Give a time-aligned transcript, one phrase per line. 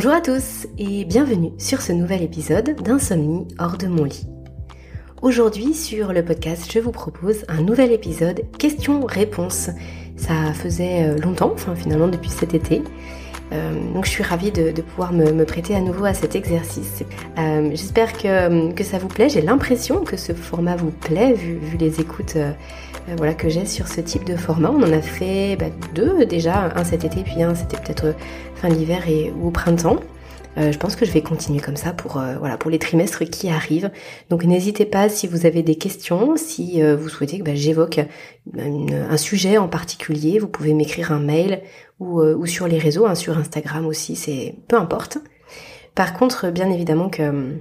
[0.00, 4.28] Bonjour à tous et bienvenue sur ce nouvel épisode d'Insomnie hors de mon lit.
[5.22, 9.70] Aujourd'hui sur le podcast, je vous propose un nouvel épisode questions-réponses.
[10.16, 12.84] Ça faisait euh, longtemps, finalement depuis cet été.
[13.52, 17.02] Euh, donc je suis ravie de, pouvoir me, prêter à nouveau à cet exercice.
[17.38, 19.28] Euh, j'espère que, que, ça vous plaît.
[19.28, 22.36] J'ai l'impression que ce format vous plaît vu, vu les écoutes
[23.16, 24.70] voilà, que j'ai sur ce type de format.
[24.70, 28.14] On en a fait bah, deux déjà, un cet été puis un c'était peut-être
[28.56, 29.98] fin d'hiver et ou au printemps.
[30.58, 33.24] Euh, je pense que je vais continuer comme ça pour euh, voilà pour les trimestres
[33.24, 33.90] qui arrivent.
[34.30, 38.00] Donc n'hésitez pas si vous avez des questions, si euh, vous souhaitez que bah, j'évoque
[38.56, 41.60] un sujet en particulier, vous pouvez m'écrire un mail
[42.00, 45.18] ou, ou sur les réseaux, hein, sur Instagram aussi, c'est peu importe.
[45.94, 47.60] Par contre, bien évidemment que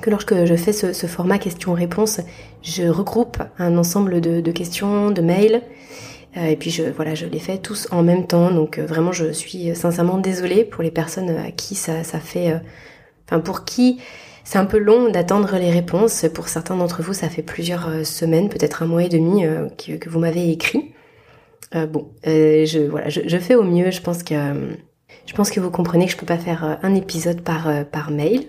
[0.00, 2.20] que lorsque je fais ce, format questions-réponses,
[2.62, 5.62] je regroupe un ensemble de, de questions, de mails,
[6.36, 8.50] euh, et puis je, voilà, je les fais tous en même temps.
[8.50, 12.52] Donc euh, vraiment, je suis sincèrement désolée pour les personnes à qui ça, ça fait,
[12.52, 12.58] euh,
[13.26, 14.00] enfin pour qui
[14.44, 16.24] c'est un peu long d'attendre les réponses.
[16.34, 19.44] Pour certains d'entre vous, ça fait plusieurs semaines, peut-être un mois et demi
[19.78, 20.92] que, que, vous m'avez écrit.
[21.74, 23.90] Bon, je voilà, je, je, fais au mieux.
[23.90, 24.34] Je pense que
[25.26, 27.84] je pense que vous comprenez que je peux pas faire euh, un épisode par euh,
[27.84, 28.48] par mail,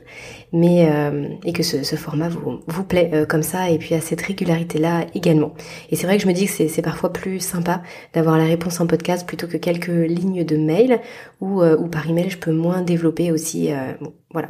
[0.51, 4.01] mais euh, et que ce, ce, format vous vous plaît comme ça et puis à
[4.01, 5.53] cette régularité là également.
[5.89, 7.81] Et c'est vrai que je me dis que c'est parfois plus sympa
[8.13, 10.99] d'avoir la réponse en podcast plutôt que quelques lignes de mail
[11.41, 13.69] ou ou par email je peux moins développer aussi.
[14.31, 14.49] voilà.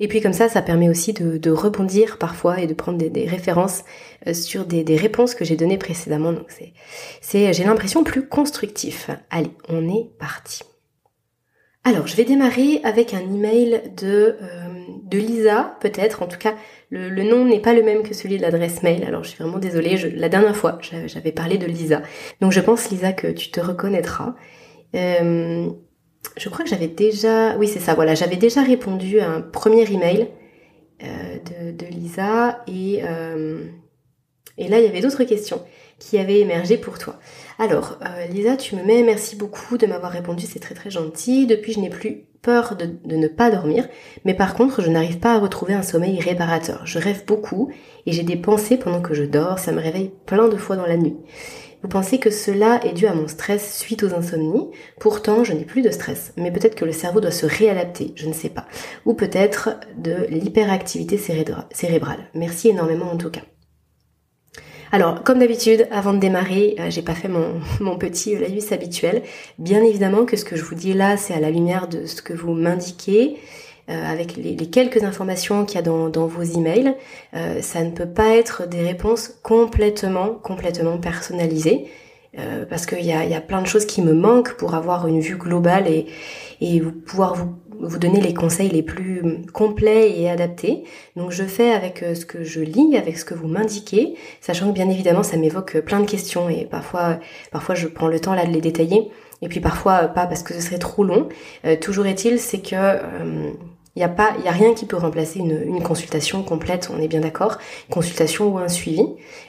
[0.00, 3.84] Et puis comme ça, ça permet aussi de, rebondir parfois et de prendre des, références
[4.32, 6.32] sur des, réponses que j'ai données précédemment.
[6.32, 6.72] Donc c'est,
[7.20, 9.10] c'est, j'ai l'impression plus constructif.
[9.30, 10.62] Allez, on est parti.
[11.84, 14.68] Alors, je vais démarrer avec un email de, euh,
[15.02, 16.22] de Lisa, peut-être.
[16.22, 16.54] En tout cas,
[16.90, 19.02] le, nom n'est pas le même que celui de l'adresse mail.
[19.04, 19.96] Alors, je suis vraiment désolée.
[20.14, 22.02] la dernière fois, j'avais parlé de Lisa.
[22.40, 24.36] Donc, je pense, Lisa, que tu te reconnaîtras.
[24.94, 25.70] Euh,
[26.36, 27.56] je crois que j'avais déjà...
[27.56, 28.14] Oui, c'est ça, voilà.
[28.14, 30.28] J'avais déjà répondu à un premier email
[31.02, 32.62] euh, de, Lisa.
[32.66, 33.02] Et,
[34.58, 35.62] et là, il y avait d'autres questions
[36.02, 37.18] qui avaient émergé pour toi.
[37.58, 41.46] Alors, euh, Lisa, tu me mets, merci beaucoup de m'avoir répondu, c'est très très gentil.
[41.46, 43.88] Depuis, je n'ai plus peur de, ne pas dormir,
[44.24, 46.84] mais par contre, je n'arrive pas à retrouver un sommeil réparateur.
[46.86, 47.72] Je rêve beaucoup
[48.04, 50.86] et j'ai des pensées pendant que je dors, ça me réveille plein de fois dans
[50.86, 51.16] la nuit.
[51.82, 54.70] Vous pensez que cela est dû à mon stress suite aux insomnies?
[55.00, 58.28] Pourtant, je n'ai plus de stress, mais peut-être que le cerveau doit se réadapter, je
[58.28, 58.66] ne sais pas.
[59.04, 62.30] Ou peut-être de l'hyperactivité cérébrale.
[62.34, 63.42] Merci énormément en tout cas.
[64.92, 69.22] Alors, comme d'habitude, avant de démarrer, euh, j'ai pas fait mon, mon petit laïus habituel.
[69.58, 72.22] Bien évidemment que ce que je vous dis là, c'est à la lumière de ce
[72.22, 73.38] que vous m'indiquez.
[73.88, 76.94] Euh, avec les, quelques informations qu'il y a dans, dans vos emails,
[77.34, 81.86] euh, ça ne peut pas être des réponses complètement, complètement personnalisées.
[82.70, 85.20] parce qu'il y a, y a plein de choses qui me manquent pour avoir une
[85.20, 86.06] vue globale et,
[86.62, 89.22] et pouvoir vous vous donner les conseils les plus
[89.52, 90.84] complets et adaptés.
[91.16, 94.68] Donc je fais avec euh, ce que je lis, avec ce que vous m'indiquez, sachant
[94.68, 97.18] que bien évidemment ça m'évoque plein de questions et parfois
[97.50, 99.10] parfois je prends le temps là de les détailler
[99.42, 101.28] et puis parfois pas parce que ce serait trop long.
[101.64, 103.50] Euh, toujours est-il c'est que euh,
[103.94, 106.90] il n'y a pas, il a rien qui peut remplacer une, consultation complète.
[106.94, 107.58] On est bien d'accord.
[107.90, 109.04] Consultation ou un suivi.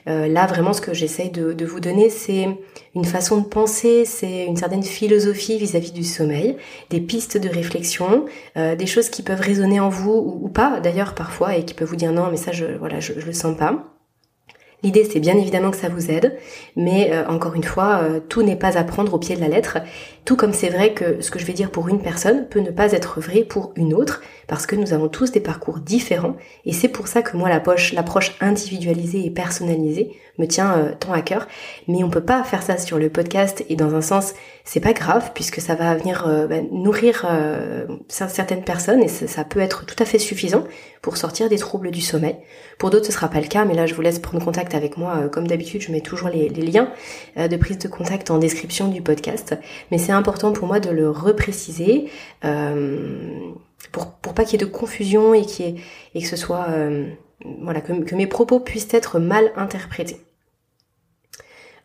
[0.09, 2.47] Euh, là, vraiment, ce que j'essaye de, de, vous donner, c'est
[2.93, 6.57] une façon de penser, c'est une certaine philosophie vis-à-vis du sommeil,
[6.89, 8.25] des pistes de réflexion,
[8.57, 11.87] euh, des choses qui peuvent résonner en vous ou, pas, d'ailleurs parfois, et qui peuvent
[11.87, 13.92] vous dire non, mais ça, je, voilà, je, je le sens pas.
[14.83, 16.37] L'idée, c'est bien évidemment que ça vous aide,
[16.75, 19.47] mais euh, encore une fois, euh, tout n'est pas à prendre au pied de la
[19.47, 19.77] lettre,
[20.25, 22.69] tout comme c'est vrai que ce que je vais dire pour une personne peut ne
[22.69, 26.35] pas être vrai pour une autre, parce que nous avons tous des parcours différents,
[26.65, 31.21] et c'est pour ça que moi l'approche individualisée et personnalisée me tient euh, tant à
[31.21, 31.47] cœur,
[31.87, 34.33] mais on peut pas faire ça sur le podcast, et dans un sens,
[34.65, 37.25] c'est pas grave, puisque ça va venir bah, nourrir
[38.07, 40.65] certaines personnes, et ça peut être tout à fait suffisant
[41.03, 42.37] pour sortir des troubles du sommeil.
[42.79, 44.97] Pour d'autres, ce sera pas le cas, mais là, je vous laisse prendre contact avec
[44.97, 45.17] moi.
[45.17, 46.91] Euh, comme d'habitude, je mets toujours les, liens
[47.37, 49.53] euh, de prise de contact en description du podcast.
[49.91, 52.09] Mais c'est important pour moi de le repréciser
[52.45, 53.51] euh,
[53.91, 55.45] pour, pour pas qu'il y ait de confusion et,
[56.15, 56.67] et que ce soit...
[57.59, 60.21] voilà, que, que mes propos puissent être mal interprétés.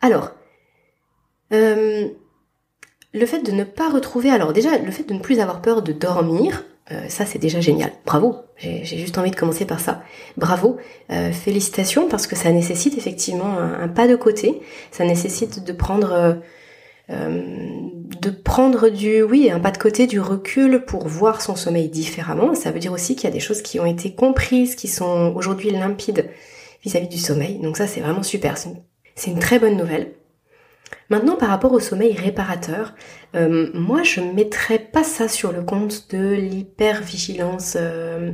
[0.00, 0.30] Alors,
[1.50, 2.14] le
[3.26, 5.92] fait de ne pas retrouver, alors déjà le fait de ne plus avoir peur de
[5.92, 7.92] dormir, euh, ça c'est déjà génial.
[8.06, 8.36] Bravo.
[8.56, 10.02] J'ai juste envie de commencer par ça.
[10.36, 10.78] Bravo.
[11.12, 14.60] Euh, félicitations parce que ça nécessite effectivement un, pas de côté.
[14.90, 16.40] Ça nécessite de prendre
[17.10, 17.42] euh,
[18.20, 22.54] de prendre du oui un pas de côté, du recul pour voir son sommeil différemment.
[22.54, 25.32] Ça veut dire aussi qu'il y a des choses qui ont été comprises, qui sont
[25.36, 26.28] aujourd'hui limpides
[26.82, 27.58] vis-à-vis du sommeil.
[27.58, 28.56] Donc ça c'est vraiment super.
[29.14, 30.14] C'est une très bonne nouvelle.
[31.10, 32.94] Maintenant, par rapport au sommeil réparateur,
[33.34, 38.32] euh, moi je ne mettrais pas ça sur le compte de l'hypervigilance euh,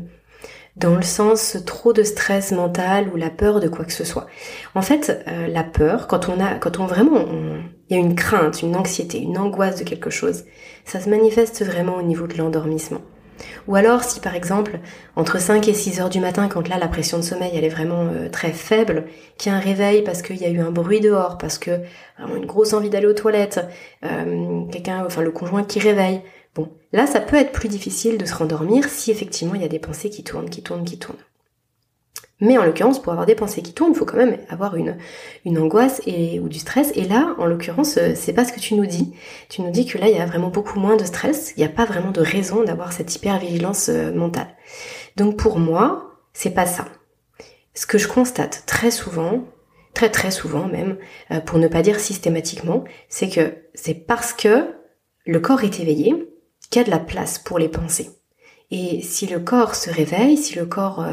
[0.77, 4.27] dans le sens trop de stress mental ou la peur de quoi que ce soit.
[4.75, 7.27] En fait, euh, la peur, quand on a, quand on vraiment,
[7.89, 10.45] il y a une crainte, une anxiété, une angoisse de quelque chose,
[10.85, 13.00] ça se manifeste vraiment au niveau de l'endormissement.
[13.67, 14.79] Ou alors si par exemple
[15.17, 17.69] entre 5 et 6 heures du matin quand là la pression de sommeil elle est
[17.69, 19.07] vraiment euh, très faible,
[19.39, 21.81] qu'il y a un réveil parce qu'il y a eu un bruit dehors, parce que
[22.19, 23.61] vraiment une grosse envie d'aller aux toilettes,
[24.05, 26.21] euh, quelqu'un, enfin le conjoint qui réveille,
[26.55, 29.69] bon là ça peut être plus difficile de se rendormir si effectivement il y a
[29.69, 31.17] des pensées qui tournent, qui tournent, qui tournent.
[32.44, 34.99] Mais en l'occurrence, pour avoir des pensées qui tournent, il faut quand même avoir une,
[35.46, 36.93] une angoisse et, ou du stress.
[36.94, 39.14] Et là, en l'occurrence, euh, c'est pas ce que tu nous dis.
[39.49, 41.55] Tu nous dis que là, il y a vraiment beaucoup moins de stress.
[41.56, 44.55] Il n'y a pas vraiment de raison d'avoir cette hypervigilance euh, mentale.
[45.17, 46.85] Donc pour moi, c'est pas ça.
[47.73, 49.44] Ce que je constate très souvent,
[49.94, 50.99] très très souvent même,
[51.31, 54.67] euh, pour ne pas dire systématiquement, c'est que c'est parce que
[55.25, 56.31] le corps est éveillé
[56.69, 58.11] qu'il y a de la place pour les pensées.
[58.70, 61.06] Et si le corps se réveille, si le corps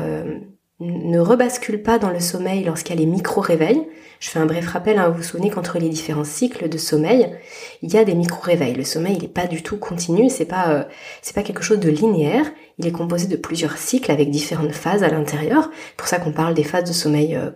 [0.82, 3.88] ne rebascule pas dans le sommeil lorsqu'il y a les micro-réveils.
[4.20, 7.36] Je fais un bref rappel, hein, vous vous souvenez qu'entre les différents cycles de sommeil,
[7.82, 8.76] il y a des micro-réveils.
[8.76, 10.84] Le sommeil, il n'est pas du tout continu, c'est pas, euh,
[11.34, 12.46] pas quelque chose de linéaire.
[12.78, 15.72] Il est composé de plusieurs cycles avec différentes phases à l'intérieur.
[15.98, 17.50] Pour ça qu'on parle des phases de sommeil euh,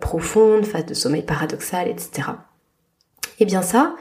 [0.62, 2.30] phases de sommeil paradoxal, etc.
[3.38, 3.94] Et eh bien ça,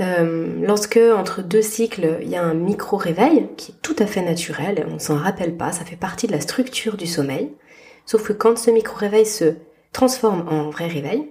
[0.00, 4.20] euh, lorsque entre deux cycles, il y a un micro-réveil qui est tout à fait
[4.20, 7.52] naturel, on s'en rappelle pas, ça fait partie de la structure du sommeil.
[8.06, 9.54] Sauf que quand ce micro-réveil se
[9.92, 11.30] transforme en vrai réveil,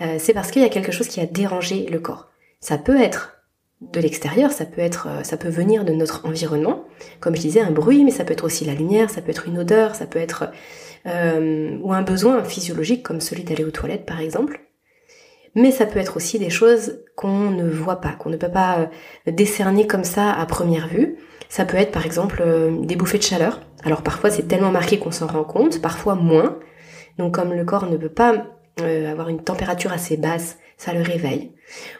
[0.00, 2.30] euh, c'est parce qu'il y a quelque chose qui a dérangé le corps.
[2.60, 3.36] Ça peut être
[3.80, 6.84] de l'extérieur, ça peut être, euh, ça peut venir de notre environnement,
[7.20, 9.46] comme je disais, un bruit, mais ça peut être aussi la lumière, ça peut être
[9.46, 10.50] une odeur, ça peut être
[11.06, 14.60] euh, ou un besoin physiologique comme celui d'aller aux toilettes par exemple.
[15.54, 18.88] Mais ça peut être aussi des choses qu'on ne voit pas, qu'on ne peut pas
[19.26, 21.16] décerner comme ça à première vue.
[21.50, 22.42] Ça peut être par exemple
[22.82, 26.58] des bouffées de chaleur, alors parfois c'est tellement marqué qu'on s'en rend compte, parfois moins.
[27.18, 28.46] Donc comme le corps ne peut pas
[28.80, 31.50] euh, avoir une température assez basse, ça le réveille.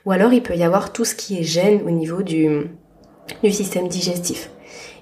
[0.07, 2.49] Ou alors il peut y avoir tout ce qui est gêne au niveau du,
[3.43, 4.51] du système digestif.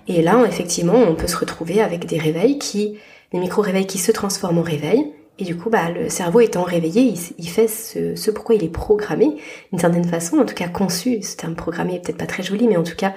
[0.08, 2.98] Et là, effectivement, on peut se retrouver avec des réveils qui,
[3.32, 5.12] des micro-réveils qui se transforment en réveil.
[5.40, 8.68] Et du coup, bah, le cerveau étant réveillé, il, fait ce, ce, pourquoi il est
[8.68, 9.36] programmé,
[9.70, 11.22] d'une certaine façon, en tout cas conçu.
[11.22, 13.14] Ce terme programmé est peut-être pas très joli, mais en tout cas,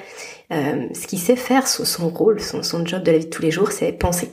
[0.53, 3.41] euh, ce qu'il sait faire, son rôle, son, son, job de la vie de tous
[3.41, 4.29] les jours, c'est penser.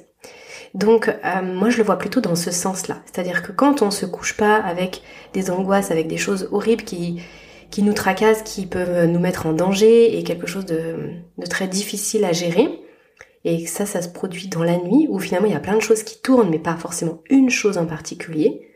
[0.75, 2.99] Donc euh, moi je le vois plutôt dans ce sens-là.
[3.07, 5.01] C'est-à-dire que quand on se couche pas avec
[5.33, 7.23] des angoisses, avec des choses horribles qui,
[7.71, 11.69] qui nous tracassent, qui peuvent nous mettre en danger et quelque chose de, de très
[11.69, 12.69] difficile à gérer,
[13.49, 15.81] et ça, ça se produit dans la nuit, où finalement il y a plein de
[15.81, 18.69] choses qui tournent, mais pas forcément une chose en particulier,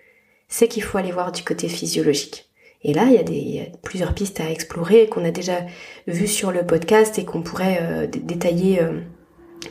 [0.49, 2.49] c'est qu'il faut aller voir du côté physiologique.
[2.83, 5.59] Et là, il y a, plusieurs pistes à explorer qu'on a déjà
[6.07, 9.01] vues sur le podcast et qu'on pourrait euh, détailler euh,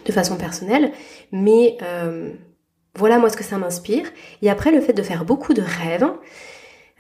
[0.06, 0.92] de façon personnelle.
[1.32, 2.32] Mais euh,
[2.94, 4.06] voilà moi ce que ça m'inspire.
[4.44, 6.06] Et après, le fait de faire beaucoup de rêves.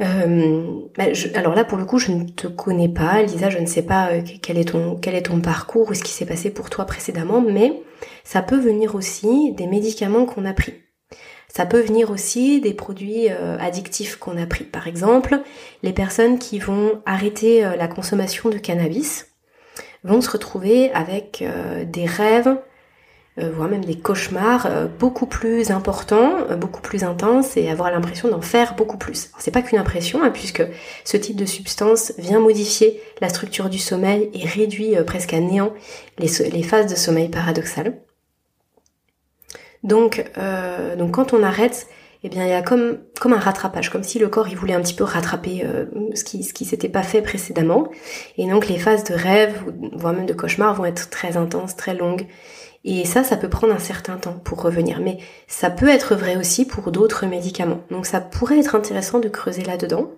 [0.02, 1.04] Bah,
[1.36, 3.50] alors là, pour le coup, je ne te connais pas, Lisa.
[3.50, 4.10] Je ne sais pas
[4.42, 7.42] quel est ton quel est ton parcours ou ce qui s'est passé pour toi précédemment,
[7.42, 7.82] mais
[8.24, 10.74] ça peut venir aussi des médicaments qu'on a pris.
[11.54, 14.64] Ça peut venir aussi des produits euh, addictifs qu'on a pris.
[14.64, 15.42] Par exemple,
[15.84, 19.28] les personnes qui vont arrêter euh, la consommation de cannabis
[20.06, 22.58] vont se retrouver avec euh, des rêves,
[23.38, 24.68] voire même des cauchemars
[25.00, 29.30] beaucoup plus importants, beaucoup plus intenses et avoir l'impression d'en faire beaucoup plus.
[29.40, 30.64] C'est pas qu'une impression, hein, puisque
[31.06, 35.74] ce type de substance vient modifier la structure du sommeil et réduit presque à néant
[36.20, 38.02] les, phases de sommeil paradoxal.
[39.84, 41.88] Donc, euh, donc quand on arrête,
[42.24, 44.76] eh bien il y a comme comme un rattrapage, comme si le corps il voulait
[44.76, 47.90] un petit peu rattraper euh, ce qui ce qui s'était pas fait précédemment.
[48.38, 51.96] Et donc les phases de rêve, voire même de cauchemar, vont être très intenses, très
[51.96, 52.28] longues.
[52.84, 55.00] Et ça, ça peut prendre un certain temps pour revenir.
[55.02, 57.82] Mais ça peut être vrai aussi pour d'autres médicaments.
[57.92, 60.12] Donc ça pourrait être intéressant de creuser là-dedans.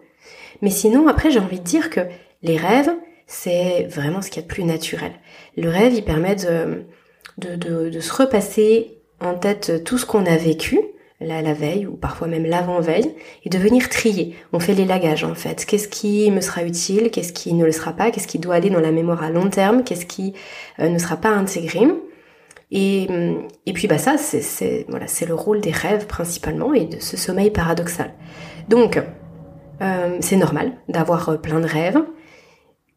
[0.62, 2.02] Mais sinon, après, j'ai envie de dire que
[2.42, 2.92] les rêves,
[3.28, 5.12] c'est vraiment ce qu'il y a de plus naturel.
[5.58, 10.80] Le rêve, il permet de, se repasser en tête tout ce qu'on a vécu,
[11.20, 14.36] la, la veille ou parfois même l'avant-veille, et de venir trier.
[14.52, 15.66] On fait les lagages en fait.
[15.66, 18.70] Qu'est-ce qui me sera utile, qu'est-ce qui ne le sera pas, qu'est-ce qui doit aller
[18.70, 20.34] dans la mémoire à long terme, qu'est-ce qui
[20.80, 21.88] euh, ne sera pas intégré.
[22.72, 23.08] Et,
[23.66, 27.52] et puis bah ça, c'est c'est le rôle des rêves principalement et de ce sommeil
[27.52, 28.14] paradoxal.
[28.68, 29.00] Donc
[29.82, 32.02] euh, c'est normal d'avoir euh, plein de rêves.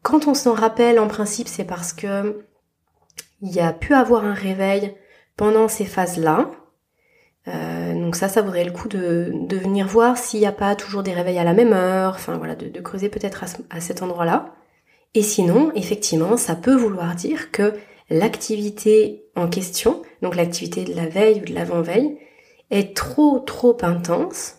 [0.03, 2.45] Quand on s'en rappelle, en principe, c'est parce que
[3.41, 4.95] il y a pu avoir un réveil
[5.35, 6.49] pendant ces phases-là.
[7.47, 10.75] Euh, Donc ça, ça vaudrait le coup de, de venir voir s'il n'y a pas
[10.75, 14.53] toujours des réveils à la même heure, enfin voilà, de, creuser peut-être à, cet endroit-là.
[15.13, 17.73] Et sinon, effectivement, ça peut vouloir dire que
[18.09, 22.17] l'activité en question, donc l'activité de la veille ou de l'avant-veille,
[22.69, 24.57] est trop trop intense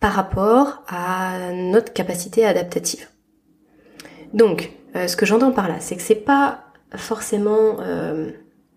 [0.00, 3.08] par rapport à notre capacité adaptative.
[4.32, 6.64] Donc, euh, ce que j'entends par là, c'est que c'est pas
[6.96, 8.30] forcément euh,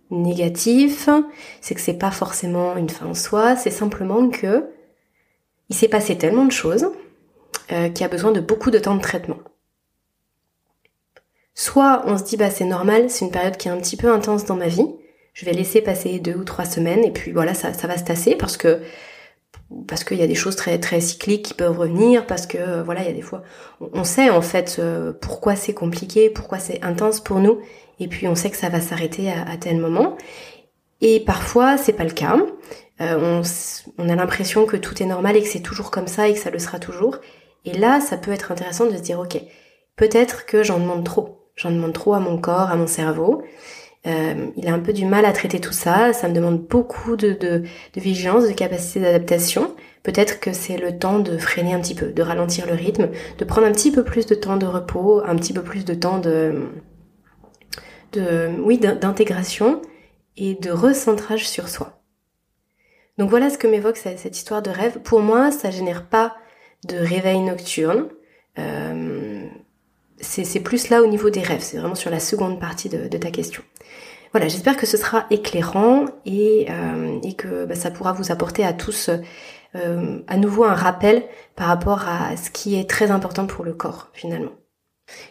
[0.10, 1.10] négatif,
[1.62, 4.70] c'est que c'est pas forcément une fin en soi, c'est simplement que
[5.70, 6.88] il s'est passé tellement de choses
[7.72, 9.40] euh, qu'il a besoin de beaucoup de temps de traitement.
[11.60, 14.12] Soit on se dit bah c'est normal, c'est une période qui est un petit peu
[14.12, 14.86] intense dans ma vie,
[15.34, 18.04] je vais laisser passer deux ou trois semaines et puis voilà ça, ça va se
[18.04, 18.80] tasser parce que
[19.88, 22.84] parce qu'il y a des choses très très cycliques qui peuvent revenir, parce que euh,
[22.84, 23.42] voilà, il y a des fois,
[23.82, 27.60] on sait en fait euh, pourquoi c'est compliqué, pourquoi c'est intense pour nous,
[28.00, 30.16] et puis on sait que ça va s'arrêter à, tel moment.
[31.02, 32.38] Et parfois, c'est pas le cas.
[33.02, 33.42] Euh, on,
[33.98, 36.40] on, a l'impression que tout est normal et que c'est toujours comme ça et que
[36.40, 37.18] ça le sera toujours.
[37.66, 39.42] Et là, ça peut être intéressant de se dire, ok,
[39.96, 41.37] peut-être que j'en demande trop.
[41.58, 43.44] J'en demande trop à mon corps, à mon cerveau.
[44.06, 47.18] Euh, il a un peu du mal à traiter tout ça, ça me demande beaucoup
[47.18, 47.64] de,
[47.96, 49.76] vigilance, de capacité d'adaptation.
[50.04, 53.44] Peut-être que c'est le temps de freiner un petit peu, de ralentir le rythme, de
[53.44, 56.20] prendre un petit peu plus de temps de repos, un petit peu plus de temps
[56.20, 56.70] de,
[58.14, 59.82] de oui, d'intégration
[60.38, 62.00] et de recentrage sur soi.
[63.18, 65.00] Donc voilà ce que m'évoque cette histoire de rêve.
[65.02, 66.36] Pour moi, ça génère pas
[66.88, 68.08] de réveil nocturne.
[68.60, 69.48] Euh,
[70.20, 73.32] c'est plus là au niveau des rêves, c'est vraiment sur la seconde partie de, ta
[73.32, 73.64] question.
[74.32, 78.74] Voilà, j'espère que ce sera éclairant et, euh, que bah, ça pourra vous apporter à
[78.74, 79.10] tous
[79.76, 81.24] euh, à nouveau un rappel
[81.56, 84.52] par rapport à ce qui est très important pour le corps finalement.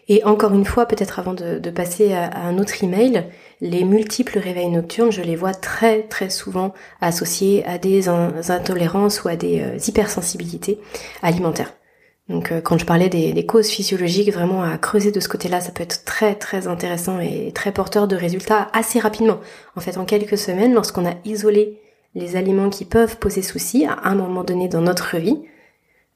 [0.09, 3.27] Et encore une fois, peut-être avant de, passer à, un autre email,
[3.61, 9.29] les multiples réveils nocturnes, je les vois très très souvent associés à des intolérances ou
[9.29, 10.81] à des euh, hypersensibilités
[11.23, 11.76] alimentaires.
[12.29, 15.71] Donc euh, quand je parlais des, causes physiologiques, vraiment à creuser de ce côté-là, ça
[15.71, 19.39] peut être très très intéressant et très porteur de résultats assez rapidement.
[19.77, 21.81] En fait, en quelques semaines, lorsqu'on a isolé
[22.15, 25.43] les aliments qui peuvent poser souci à un moment donné dans notre vie,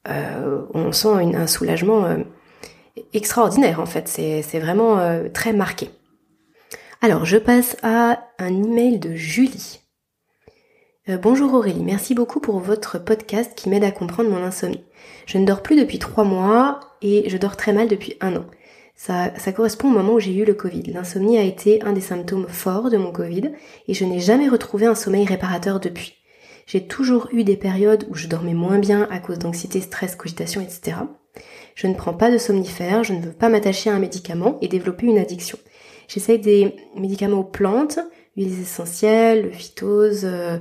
[0.08, 2.16] euh, on sent un soulagement euh,
[3.12, 4.08] extraordinaire en fait.
[4.08, 4.98] C'est vraiment
[5.32, 5.90] très marqué.
[7.02, 9.80] Alors, je passe à un email de Julie.
[11.22, 14.84] bonjour Aurélie, merci beaucoup pour votre podcast qui m'aide à comprendre mon insomnie.
[15.26, 18.44] Je ne dors plus depuis trois mois et je dors très mal depuis un an.
[18.96, 20.82] Ça, correspond au moment où j'ai eu le Covid.
[20.92, 23.50] L'insomnie a été un des symptômes forts de mon Covid
[23.88, 26.16] et je n'ai jamais retrouvé un sommeil réparateur depuis.
[26.66, 30.60] J'ai toujours eu des périodes où je dormais moins bien à cause d'anxiété, stress, cogitation,
[30.60, 30.98] etc.
[31.74, 34.68] Je ne prends pas de somnifères, je ne veux pas m'attacher à un médicament et
[34.68, 35.58] développer une addiction.
[36.06, 38.00] J'essaye des médicaments aux plantes,
[38.36, 40.58] huiles essentielles, le phytose, euh,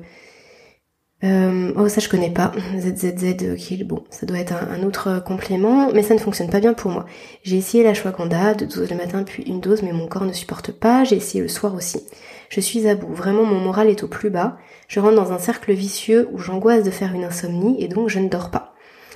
[1.21, 5.91] euh, oh ça je connais pas, ZZZ Kill, bon ça doit être un, autre complément,
[5.93, 7.05] mais ça ne fonctionne pas bien pour moi.
[7.43, 10.31] J'ai essayé la shwaganda de 12 le matin puis une dose mais mon corps ne
[10.31, 12.01] supporte pas, j'ai essayé le soir aussi.
[12.49, 14.57] Je suis à bout, vraiment mon moral est au plus bas,
[14.88, 18.19] je rentre dans un cercle vicieux où j'angoisse de faire une insomnie et donc je
[18.19, 18.73] ne dors pas.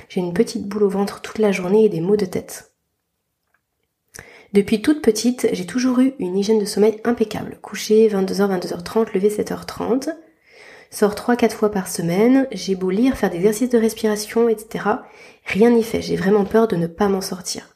[0.10, 2.74] J'ai une petite boule au ventre toute la journée et des maux de tête.
[4.52, 7.58] Depuis toute petite, j'ai toujours eu une hygiène de sommeil impeccable.
[7.62, 10.14] Coucher 22h, 22h30, lever 7h30,
[10.94, 14.86] sors 3-4 fois par semaine, j'ai beau lire, faire des exercices de respiration, etc.
[15.46, 17.76] Rien n'y fait, j'ai vraiment peur de ne pas m'en sortir.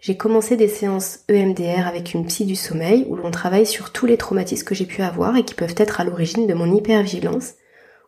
[0.00, 4.06] J'ai commencé des séances EMDR avec une psy du sommeil où l'on travaille sur tous
[4.06, 7.52] les traumatismes que j'ai pu avoir et qui peuvent être à l'origine de mon hypervigilance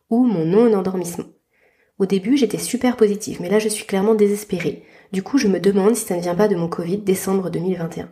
[0.09, 1.27] ou mon non-endormissement.
[1.99, 4.85] Au début, j'étais super positive, mais là je suis clairement désespérée.
[5.13, 8.11] Du coup, je me demande si ça ne vient pas de mon Covid décembre 2021.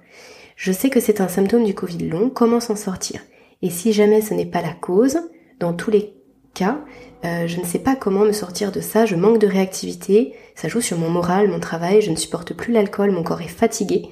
[0.57, 3.23] Je sais que c'est un symptôme du Covid long, comment s'en sortir?
[3.63, 5.19] Et si jamais ce n'est pas la cause,
[5.61, 6.15] dans tous les
[6.55, 6.81] cas,
[7.25, 10.69] euh, je ne sais pas comment me sortir de ça, je manque de réactivité, ça
[10.69, 14.09] joue sur mon moral, mon travail, je ne supporte plus l'alcool, mon corps est fatigué.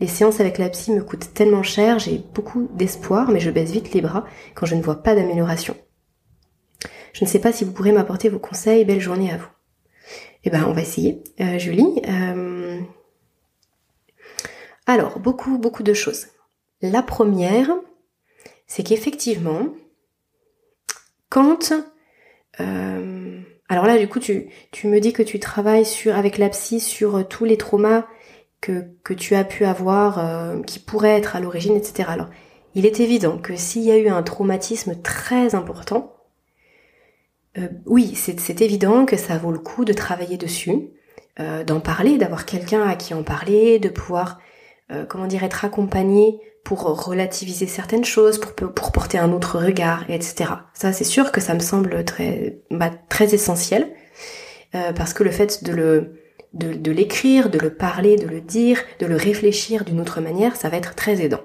[0.00, 3.70] Les séances avec la psy me coûtent tellement cher, j'ai beaucoup d'espoir, mais je baisse
[3.70, 4.24] vite les bras
[4.54, 5.76] quand je ne vois pas d'amélioration.
[7.12, 9.48] Je ne sais pas si vous pourrez m'apporter vos conseils, belle journée à vous.
[10.42, 11.22] Eh ben, on va essayer.
[11.40, 12.80] Euh, Julie, euh,
[14.86, 16.26] alors, beaucoup, beaucoup de choses.
[16.82, 17.70] La première,
[18.66, 19.68] c'est qu'effectivement,
[21.34, 21.72] quand
[22.60, 24.48] euh, alors là du coup tu,
[24.84, 28.06] me dis que tu travailles sur avec la psy sur euh, tous les traumas
[28.60, 32.08] que, que tu as pu avoir euh, qui pourraient être à l'origine, etc.
[32.08, 32.28] Alors
[32.76, 36.12] il est évident que s'il y a eu un traumatisme très important,
[37.86, 40.88] oui, c'est évident que ça vaut le coup de travailler dessus,
[41.38, 44.40] d'en parler, d'avoir quelqu'un à qui en parler, de pouvoir,
[45.08, 50.50] comment dire, être accompagné pour relativiser certaines choses, pour, pour porter un autre regard, etc.
[50.72, 53.88] Ça, c'est sûr que ça me semble très, bah, très essentiel,
[54.74, 56.14] euh, parce que le fait de le,
[56.54, 60.56] de, de l'écrire, de le parler, de le dire, de le réfléchir d'une autre manière,
[60.56, 61.42] ça va être très aidant.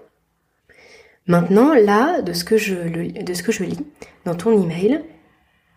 [1.27, 2.73] Maintenant, là, de ce que je,
[3.21, 3.85] de ce que je lis
[4.25, 5.03] dans ton email,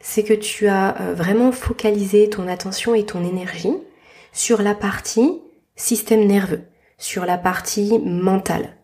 [0.00, 3.74] c'est que tu as euh, vraiment focalisé ton attention et ton énergie
[4.32, 5.40] sur la partie
[5.76, 6.62] système nerveux,
[6.96, 8.76] sur la partie mentale,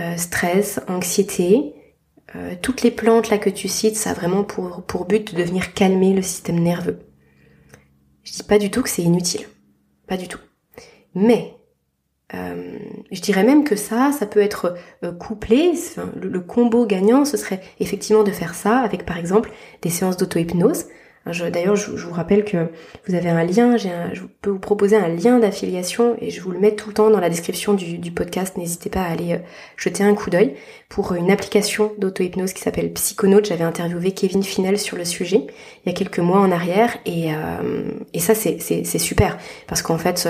[0.00, 1.74] euh, stress, anxiété,
[2.34, 5.42] euh, toutes les plantes là que tu cites, ça a vraiment pour, pour but de
[5.42, 6.98] venir calmer le système nerveux.
[8.24, 9.46] Je dis pas du tout que c'est inutile,
[10.08, 10.40] pas du tout.
[11.14, 11.54] Mais
[12.34, 12.78] euh,
[13.12, 14.76] je dirais même que ça, ça peut être
[15.20, 15.74] couplé,
[16.20, 20.86] le, combo gagnant, ce serait effectivement de faire ça avec par exemple des séances d'auto-hypnose.
[21.26, 22.68] D'ailleurs, je, vous rappelle que
[23.06, 26.58] vous avez un lien, je peux vous proposer un lien d'affiliation et je vous le
[26.58, 28.56] mets tout le temps dans la description du, podcast.
[28.56, 29.38] N'hésitez pas à aller euh,
[29.76, 30.54] jeter un coup d'œil
[30.88, 33.46] pour une application d'auto-hypnose qui s'appelle Psychonaute.
[33.46, 35.46] J'avais interviewé Kevin Finel sur le sujet
[35.84, 37.30] il y a quelques mois en arrière et,
[38.12, 40.28] et ça c'est super parce qu'en fait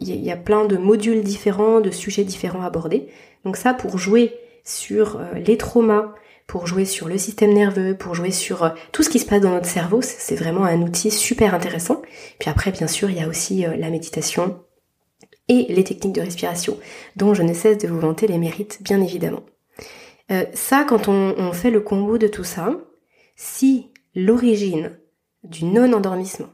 [0.00, 3.08] il y a plein de modules différents, de sujets différents abordés.
[3.44, 6.14] Donc ça, pour jouer sur euh, les traumas,
[6.50, 9.40] pour jouer sur le système nerveux, pour jouer sur euh, tout ce qui se passe
[9.40, 12.02] dans notre cerveau, c'est vraiment un outil super intéressant.
[12.40, 14.60] Puis après, bien sûr, il y a aussi euh, la méditation
[15.46, 16.76] et les techniques de respiration,
[17.14, 19.44] dont je ne cesse de vous vanter les mérites, bien évidemment.
[20.54, 22.76] ça, quand on, fait le combo de tout ça,
[23.34, 24.96] si l'origine
[25.42, 26.50] du non-endormissement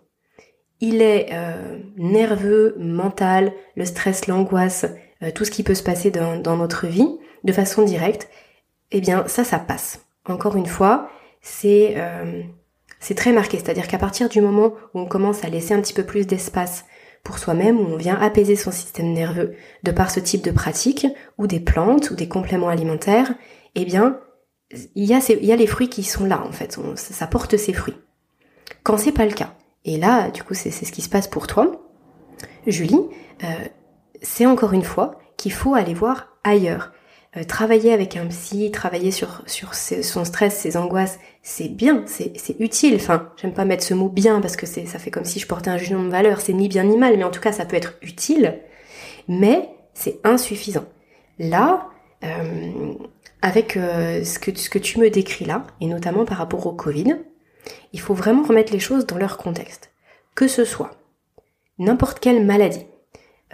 [0.81, 4.87] il est euh, nerveux, mental, le stress, l'angoisse,
[5.23, 7.09] euh, tout ce qui peut se passer dans, notre vie
[7.45, 8.29] de façon directe,
[8.93, 10.01] eh bien ça, ça passe.
[10.27, 11.09] Encore une fois,
[11.41, 12.43] c'est euh,
[13.15, 16.05] très marqué, c'est-à-dire qu'à partir du moment où on commence à laisser un petit peu
[16.05, 16.85] plus d'espace
[17.23, 21.07] pour soi-même, où on vient apaiser son système nerveux de par ce type de pratique,
[21.39, 23.35] ou des plantes, ou des compléments alimentaires,
[23.75, 24.21] eh bien,
[24.95, 27.57] il y a, il y a les fruits qui sont là en fait, ça porte
[27.57, 27.97] ses fruits.
[28.83, 31.47] Quand c'est pas le cas, et là, du coup, c'est ce qui se passe pour
[31.47, 31.71] toi.
[32.67, 33.01] Julie,
[33.45, 33.47] euh,
[34.21, 36.93] c'est encore une fois qu'il faut aller voir ailleurs.
[37.37, 42.97] Euh, travailler avec un psy, travailler sur, son stress, ses angoisses, c'est bien, c'est utile.
[42.97, 45.71] Enfin, j'aime pas mettre ce mot bien parce que ça fait comme si je portais
[45.71, 46.41] un jugement de valeur.
[46.41, 48.61] C'est ni bien ni mal, mais en tout cas, ça peut être utile.
[49.29, 50.85] Mais c'est insuffisant.
[51.39, 51.89] Là,
[52.25, 52.95] euh,
[53.43, 57.17] avec ce, que, ce que tu me décris là, et notamment par rapport au Covid,
[57.93, 59.91] il faut vraiment remettre les choses dans leur contexte.
[60.35, 60.93] Que ce soit
[61.79, 62.87] n'importe quelle maladie.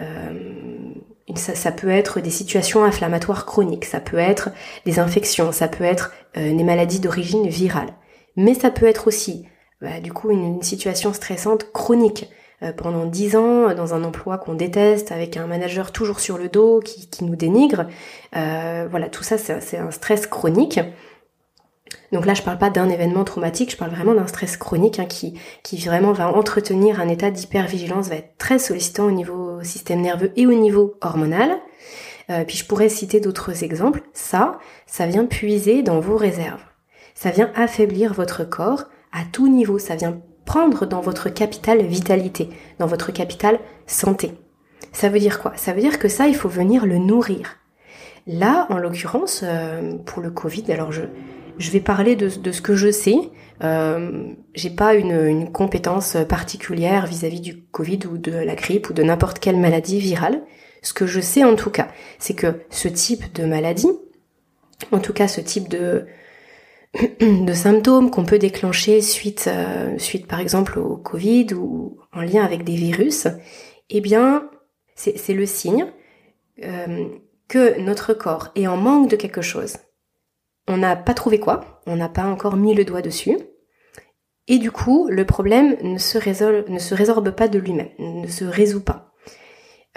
[0.01, 0.92] Euh,
[1.35, 4.49] ça, peut être des situations inflammatoires chroniques, ça peut être
[4.85, 7.93] des infections, ça peut être euh, des maladies d'origine virale.
[8.35, 9.45] Mais ça peut être aussi,
[9.81, 12.29] bah, du coup, une, situation stressante chronique.
[12.61, 16.47] Euh, pendant dix ans, dans un emploi qu'on déteste, avec un manager toujours sur le
[16.49, 17.87] dos qui, qui nous dénigre.
[18.31, 20.79] voilà, tout ça, c'est un stress chronique.
[22.11, 25.05] Donc là, je parle pas d'un événement traumatique, je parle vraiment d'un stress chronique hein,
[25.05, 30.01] qui, qui vraiment va entretenir un état d'hypervigilance, va être très sollicitant au niveau système
[30.01, 31.57] nerveux et au niveau hormonal.
[32.29, 34.01] Euh, puis je pourrais citer d'autres exemples.
[34.13, 36.63] Ça, ça vient puiser dans vos réserves.
[37.15, 39.79] Ça vient affaiblir votre corps à tout niveau.
[39.79, 44.33] Ça vient prendre dans votre capital vitalité, dans votre capital santé.
[44.91, 45.53] Ça veut dire quoi?
[45.55, 47.57] Ça veut dire que ça, il faut venir le nourrir.
[48.27, 51.03] Là, en l'occurrence, euh, pour le Covid, alors je,
[51.57, 53.15] je vais parler de, ce que je sais.
[53.63, 59.03] Euh, j'ai pas une, compétence particulière vis-à-vis du Covid ou de la grippe ou de
[59.03, 60.43] n'importe quelle maladie virale.
[60.81, 61.87] Ce que je sais en tout cas,
[62.19, 63.91] c'est que ce type de maladie,
[64.91, 66.05] en tout cas ce type de,
[67.21, 72.43] de symptômes qu'on peut déclencher suite, euh, suite par exemple au Covid ou en lien
[72.43, 73.27] avec des virus,
[73.89, 74.49] eh bien
[74.95, 75.87] c'est le signe
[76.63, 77.07] euh,
[77.47, 79.77] que notre corps est en manque de quelque chose
[80.67, 83.37] on n'a pas trouvé quoi, on n'a pas encore mis le doigt dessus.
[84.47, 89.13] Et du coup, le problème ne se, résorbe pas de lui-même, ne se résout pas.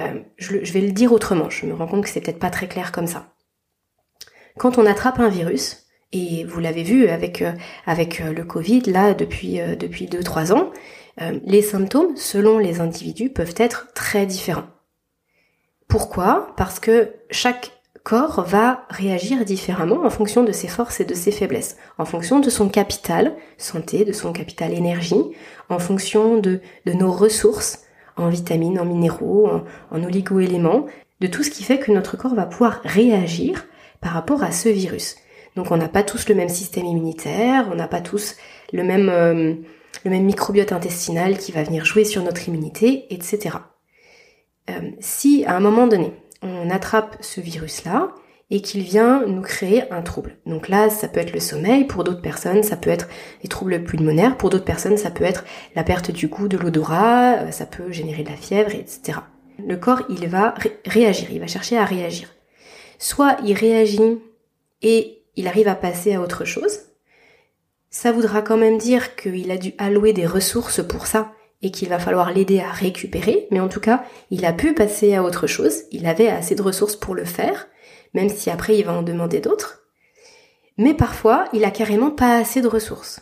[0.00, 2.68] Euh, je, vais le dire autrement, je me rends compte que c'est peut-être pas très
[2.68, 3.33] clair comme ça.
[4.59, 7.52] Quand on attrape un virus, et vous l'avez vu avec, euh,
[7.87, 10.70] avec euh, le Covid, là, depuis, depuis 2-3 ans,
[11.44, 14.66] les symptômes, selon les individus, peuvent être très différents.
[15.88, 16.52] Pourquoi?
[16.59, 17.72] Parce que chaque
[18.07, 22.38] corps va réagir différemment en fonction de ses forces et de ses faiblesses, en fonction
[22.38, 25.25] de son capital santé, de son capital énergie,
[25.71, 27.81] en fonction de, nos ressources
[28.16, 30.87] en vitamines, en minéraux, en, en oligo-éléments,
[31.19, 33.66] de tout ce qui fait que notre corps va pouvoir réagir
[34.01, 35.16] par rapport à ce virus.
[35.57, 38.37] Donc on n'a pas tous le même système immunitaire, on n'a pas tous
[38.73, 39.55] le même, euh,
[40.05, 43.57] microbiote intestinal qui va venir jouer sur notre immunité, etc.
[44.71, 48.14] Euh, si à un moment donné, on attrape ce virus-là,
[48.51, 50.37] et qu'il vient nous créer un trouble.
[50.46, 53.09] Donc là, ça peut être le sommeil, pour d'autres personnes, ça peut être
[53.42, 55.44] les troubles pulmonaires, pour d'autres personnes, ça peut être
[55.75, 59.18] la perte du goût, de l'odorat, euh, ça peut générer de la fièvre, etc.
[59.66, 62.29] Le corps, il va réagir, il va chercher à réagir.
[62.99, 64.18] Soit il réagit
[64.83, 66.81] et il arrive à passer à autre chose.
[67.90, 71.88] Ça voudra quand même dire qu'il a dû allouer des ressources pour ça et qu'il
[71.88, 75.47] va falloir l'aider à récupérer, mais en tout cas, il a pu passer à autre
[75.47, 77.69] chose, il avait assez de ressources pour le faire,
[78.14, 79.83] même si après il va en demander d'autres.
[80.79, 83.21] Mais parfois, il a carrément pas assez de ressources.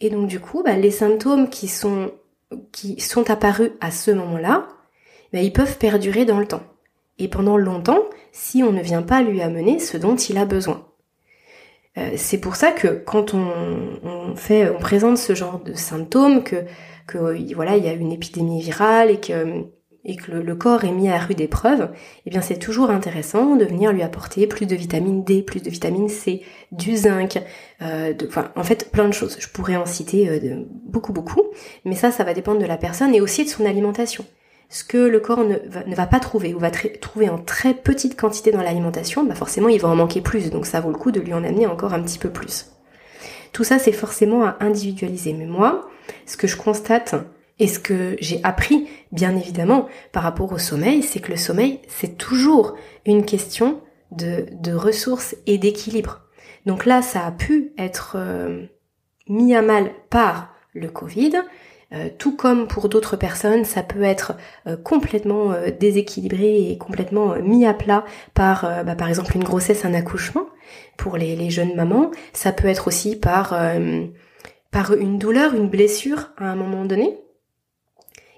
[0.00, 2.12] Et donc du coup, bah, les symptômes qui sont,
[2.72, 4.68] qui sont apparus à ce moment-là,
[5.32, 6.62] bah, ils peuvent perdurer dans le temps.
[7.18, 10.86] Et pendant longtemps, si on ne vient pas lui amener ce dont il a besoin.
[11.98, 16.64] Euh, c'est pour ça que quand on, fait, on présente ce genre de symptômes, que,
[17.08, 21.18] que voilà, il y a une épidémie virale et que le, corps est mis à
[21.18, 21.90] rude épreuve,
[22.26, 25.70] eh bien c'est toujours intéressant de venir lui apporter plus de vitamine D, plus de
[25.70, 27.42] vitamine C, du zinc,
[27.82, 29.36] euh, de, enfin en fait plein de choses.
[29.40, 31.42] Je pourrais en citer euh, beaucoup beaucoup,
[31.84, 34.24] mais ça ça va dépendre de la personne et aussi de son alimentation.
[34.70, 37.72] Ce que le corps ne va, ne va pas trouver ou va trouver en très
[37.72, 40.98] petite quantité dans l'alimentation, bah forcément il va en manquer plus, donc ça vaut le
[40.98, 42.66] coup de lui en amener encore un petit peu plus.
[43.58, 45.32] Tout ça c'est forcément à individualiser.
[45.32, 45.90] Mais moi,
[46.26, 47.16] ce que je constate
[47.58, 51.80] et ce que j'ai appris, bien évidemment, par rapport au sommeil, c'est que le sommeil,
[51.88, 53.80] c'est toujours une question
[54.12, 56.20] de, ressources et d'équilibre.
[56.66, 58.66] Donc là, ça a pu être euh,
[59.28, 61.32] mis à mal par le Covid,
[61.92, 64.34] euh, tout comme pour d'autres personnes, ça peut être
[64.66, 69.94] euh, complètement déséquilibré et complètement mis à plat par, bah, par exemple, une grossesse, un
[69.94, 70.46] accouchement.
[70.96, 73.58] Pour les, les jeunes mamans, ça peut être aussi par,
[74.70, 77.18] par une douleur, une blessure à un moment donné.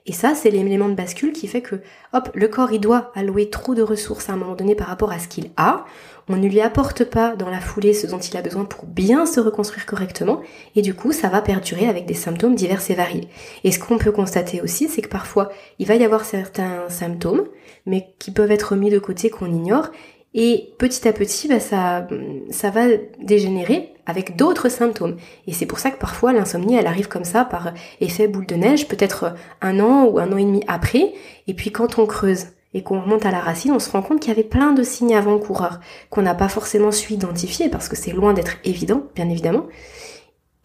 [0.06, 1.76] Et ça, c'est l'élément de bascule qui fait que,
[2.12, 5.12] hop, le corps, il doit allouer trop de ressources à un moment donné par rapport
[5.12, 5.84] à ce qu'il a.
[6.28, 9.26] On ne lui apporte pas dans la foulée ce dont il a besoin pour bien
[9.26, 10.40] se reconstruire correctement.
[10.76, 13.28] Et du coup, ça va perdurer avec des symptômes divers et variés.
[13.64, 17.46] Et ce qu'on peut constater aussi, c'est que parfois, il va y avoir certains symptômes,
[17.84, 19.90] mais qui peuvent être mis de côté, qu'on ignore.
[20.32, 22.06] Et petit à petit, bah, ça,
[22.50, 22.82] ça va
[23.20, 25.16] dégénérer avec d'autres symptômes.
[25.46, 28.54] Et c'est pour ça que parfois l'insomnie, elle arrive comme ça par effet boule de
[28.54, 31.14] neige, peut-être un an ou un an et demi après.
[31.46, 34.20] Et puis quand on creuse et qu'on remonte à la racine, on se rend compte
[34.20, 37.96] qu'il y avait plein de signes avant-coureurs qu'on n'a pas forcément su identifier parce que
[37.96, 39.66] c'est loin d'être évident, bien évidemment.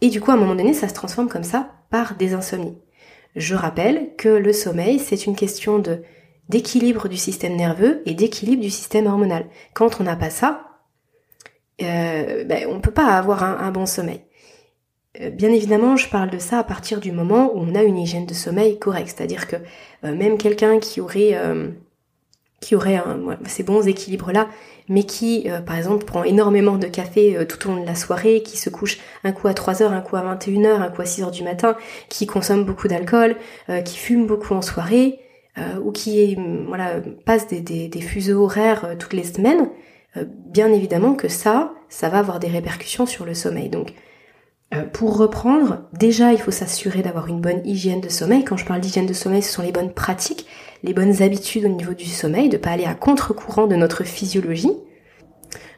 [0.00, 2.76] Et du coup, à un moment donné, ça se transforme comme ça par des insomnies.
[3.34, 6.02] Je rappelle que le sommeil, c'est une question de
[6.48, 9.46] d'équilibre du système nerveux et d'équilibre du système hormonal.
[9.74, 10.66] Quand on n'a pas ça,
[11.82, 14.20] euh, ben, on peut pas avoir un, bon sommeil.
[15.20, 17.98] Euh, bien évidemment, je parle de ça à partir du moment où on a une
[17.98, 19.56] hygiène de sommeil correcte, c'est-à-dire que
[20.04, 21.68] euh, même quelqu'un qui aurait euh,
[22.60, 23.00] qui aurait
[23.46, 24.48] ces bons équilibres là,
[24.88, 28.56] mais qui par exemple prend énormément de café tout au long de la soirée, qui
[28.56, 31.04] se couche un coup à 3 heures, un coup à 21 heures, un coup à
[31.04, 31.76] 6 heures du matin,
[32.08, 33.36] qui consomme beaucoup d'alcool,
[33.84, 35.20] qui fume beaucoup en soirée,
[35.58, 36.36] euh, ou qui
[36.68, 39.70] voilà passe des, des, fuseaux horaires euh, toutes les semaines,
[40.18, 43.70] euh, bien évidemment que ça, ça va avoir des répercussions sur le sommeil.
[43.70, 43.94] Donc
[44.92, 48.44] pour reprendre, déjà il faut s'assurer d'avoir une bonne hygiène de sommeil.
[48.44, 50.44] Quand je parle d'hygiène de sommeil, ce sont les bonnes pratiques,
[50.82, 54.72] les bonnes habitudes au niveau du sommeil, de pas aller à contre-courant de notre physiologie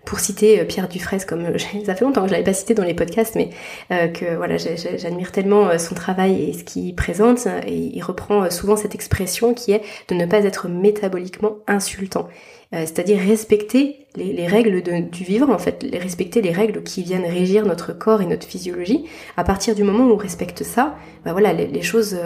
[0.08, 2.72] pour citer euh, Pierre Dufresne, comme euh, ça fait longtemps que je l'avais pas cité
[2.72, 3.50] dans les podcasts, mais
[3.92, 8.76] euh, que voilà, j'admire tellement son travail et ce qu'il présente, et il reprend souvent
[8.76, 12.28] cette expression qui est de ne pas être métaboliquement insultant.
[12.72, 17.92] c'est-à-dire respecter les, règles du vivre, en fait, respecter les règles qui viennent régir notre
[17.92, 19.04] corps et notre physiologie.
[19.36, 22.18] À partir du moment où on respecte ça, bah voilà, les, les choses,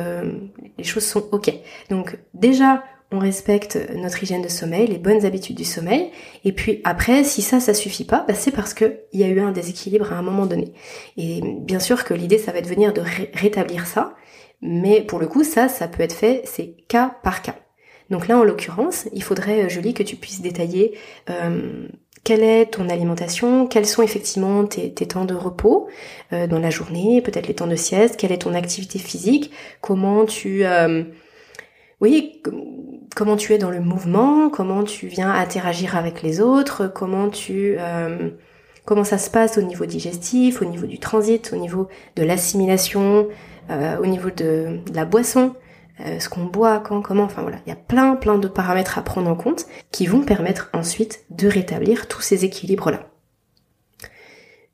[0.78, 1.52] les choses sont ok.
[1.90, 6.10] Donc déjà, on respecte notre hygiène de sommeil, les bonnes habitudes du sommeil,
[6.44, 9.28] et puis après, si ça, ça suffit pas, bah c'est parce que il y a
[9.28, 10.72] eu un déséquilibre à un moment donné.
[11.16, 13.02] Et bien sûr que l'idée, ça va être venir de
[13.34, 14.14] rétablir ça,
[14.60, 17.56] mais pour le coup, ça, ça peut être fait, c'est cas par cas.
[18.12, 20.96] Donc là, en l'occurrence, il faudrait, euh, Julie, que tu puisses détailler
[21.30, 21.88] euh,
[22.24, 25.88] quelle est ton alimentation, quels sont effectivement tes, temps de repos
[26.32, 30.26] euh, dans la journée, peut-être les temps de sieste, quelle est ton activité physique, comment
[30.26, 30.64] tu...
[32.00, 32.42] oui,
[33.14, 37.76] comment tu es dans le mouvement, comment tu viens interagir avec les autres, comment tu
[37.78, 38.30] euh,
[38.84, 43.28] comment ça se passe au niveau digestif, au niveau du transit, au niveau de l'assimilation,
[43.70, 45.54] euh, au niveau de, la boisson,
[46.00, 48.98] euh, ce qu'on boit, quand, comment, enfin voilà, il y a plein plein de paramètres
[48.98, 53.08] à prendre en compte qui vont permettre ensuite de rétablir tous ces équilibres là.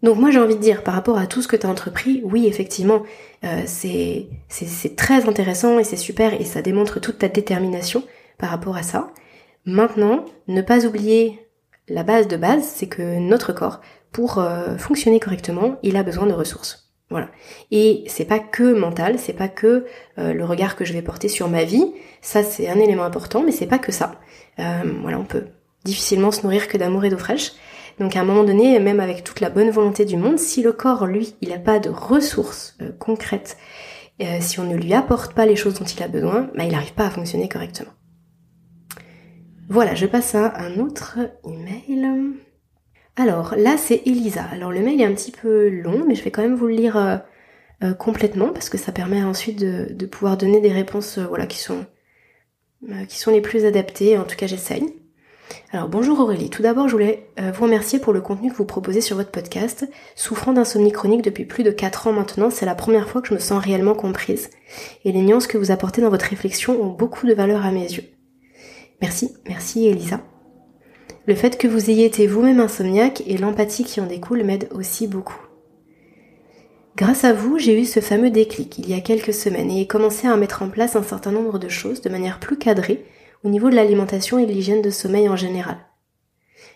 [0.04, 2.22] Donc moi j'ai envie de dire par rapport à tout ce que tu as entrepris,
[2.24, 3.02] oui effectivement
[3.66, 8.04] c'est c'est très intéressant et c'est super et ça démontre toute ta détermination
[8.38, 9.10] par rapport à ça.
[9.66, 11.48] Maintenant, ne pas oublier
[11.88, 13.80] la base de base, c'est que notre corps,
[14.12, 16.90] pour euh, fonctionner correctement, il a besoin de ressources.
[17.10, 17.28] Voilà.
[17.70, 19.86] Et c'est pas que mental, c'est pas que
[20.18, 21.92] euh, le regard que je vais porter sur ma vie.
[22.20, 24.12] Ça, c'est un élément important, mais c'est pas que ça.
[24.58, 25.44] Euh, voilà, on peut
[25.84, 27.52] difficilement se nourrir que d'amour et d'eau fraîche.
[27.98, 30.72] Donc à un moment donné, même avec toute la bonne volonté du monde, si le
[30.72, 33.56] corps, lui, il n'a pas de ressources concrètes,
[34.40, 36.92] si on ne lui apporte pas les choses dont il a besoin, bah, il n'arrive
[36.92, 37.90] pas à fonctionner correctement.
[39.70, 42.08] Voilà, je passe à un autre email.
[43.16, 44.44] Alors là, c'est Elisa.
[44.50, 46.74] Alors le mail est un petit peu long, mais je vais quand même vous le
[46.74, 47.18] lire euh,
[47.82, 51.58] euh, complètement parce que ça permet ensuite de, pouvoir donner des réponses, euh, voilà, qui
[51.58, 51.84] sont
[53.08, 54.16] qui sont les plus adaptées.
[54.16, 54.94] En tout cas, j'essaye.
[55.72, 56.48] Alors bonjour Aurélie.
[56.48, 59.84] Tout d'abord, je voulais vous remercier pour le contenu que vous proposez sur votre podcast.
[60.14, 63.34] Souffrant d'insomnie chronique depuis plus de 4 ans maintenant, c'est la première fois que je
[63.34, 64.48] me sens réellement comprise.
[65.04, 67.82] Et les nuances que vous apportez dans votre réflexion ont beaucoup de valeur à mes
[67.82, 68.17] yeux.
[69.00, 70.20] Merci, merci Elisa.
[71.26, 75.06] Le fait que vous ayez été vous-même insomniaque et l'empathie qui en découle m'aide aussi
[75.06, 75.40] beaucoup.
[76.96, 79.86] Grâce à vous, j'ai eu ce fameux déclic il y a quelques semaines et ai
[79.86, 83.04] commencé à mettre en place un certain nombre de choses de manière plus cadrée
[83.44, 85.76] au niveau de l'alimentation et de l'hygiène de sommeil en général.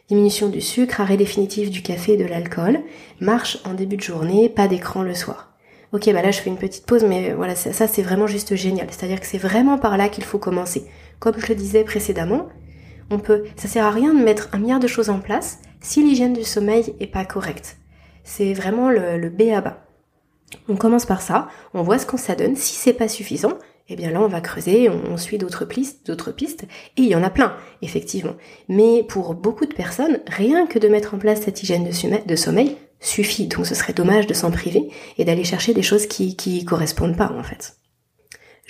[0.08, 2.82] Diminution du sucre, arrêt définitif du café et de l'alcool,
[3.20, 5.54] marche en début de journée, pas d'écran le soir.
[5.92, 8.87] Ok, bah là je fais une petite pause, mais voilà, ça c'est vraiment juste génial.
[8.90, 10.87] C'est-à-dire que c'est vraiment par là qu'il faut commencer
[11.22, 12.48] comme je le disais précédemment,
[13.08, 16.02] on peut, ça sert à rien de mettre un milliard de choses en place si
[16.02, 17.76] l'hygiène du sommeil est pas correcte.
[18.24, 19.87] C'est vraiment le, B à bas.
[20.68, 22.56] On commence par ça, on voit ce qu'on ça donne.
[22.56, 23.52] Si c'est pas suffisant,
[23.88, 26.64] eh bien là on va creuser, on, suit d'autres pistes, d'autres pistes,
[26.96, 28.35] et il y en a plein, effectivement.
[28.68, 31.88] Mais pour beaucoup de personnes, rien que de mettre en place cette hygiène
[32.26, 33.46] de, sommeil suffit.
[33.46, 37.16] Donc ce serait dommage de s'en priver et d'aller chercher des choses qui, qui correspondent
[37.16, 37.76] pas en fait.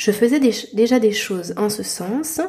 [0.04, 2.40] Je faisais déjà des choses en ce sens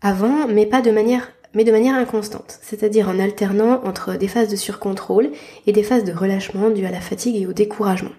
[0.00, 4.48] avant, mais pas de manière mais de manière inconstante, c'est-à-dire en alternant entre des phases
[4.48, 5.30] de surcontrôle
[5.68, 8.10] et des phases de relâchement dues à la fatigue et au découragement.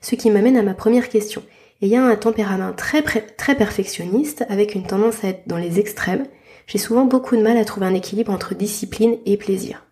[0.00, 1.42] Ce qui m'amène à ma première question.
[1.82, 6.24] Ayant un tempérament très, très perfectionniste, avec une tendance à être dans les extrêmes,
[6.66, 9.84] j'ai souvent beaucoup de mal à trouver un équilibre entre discipline et plaisir.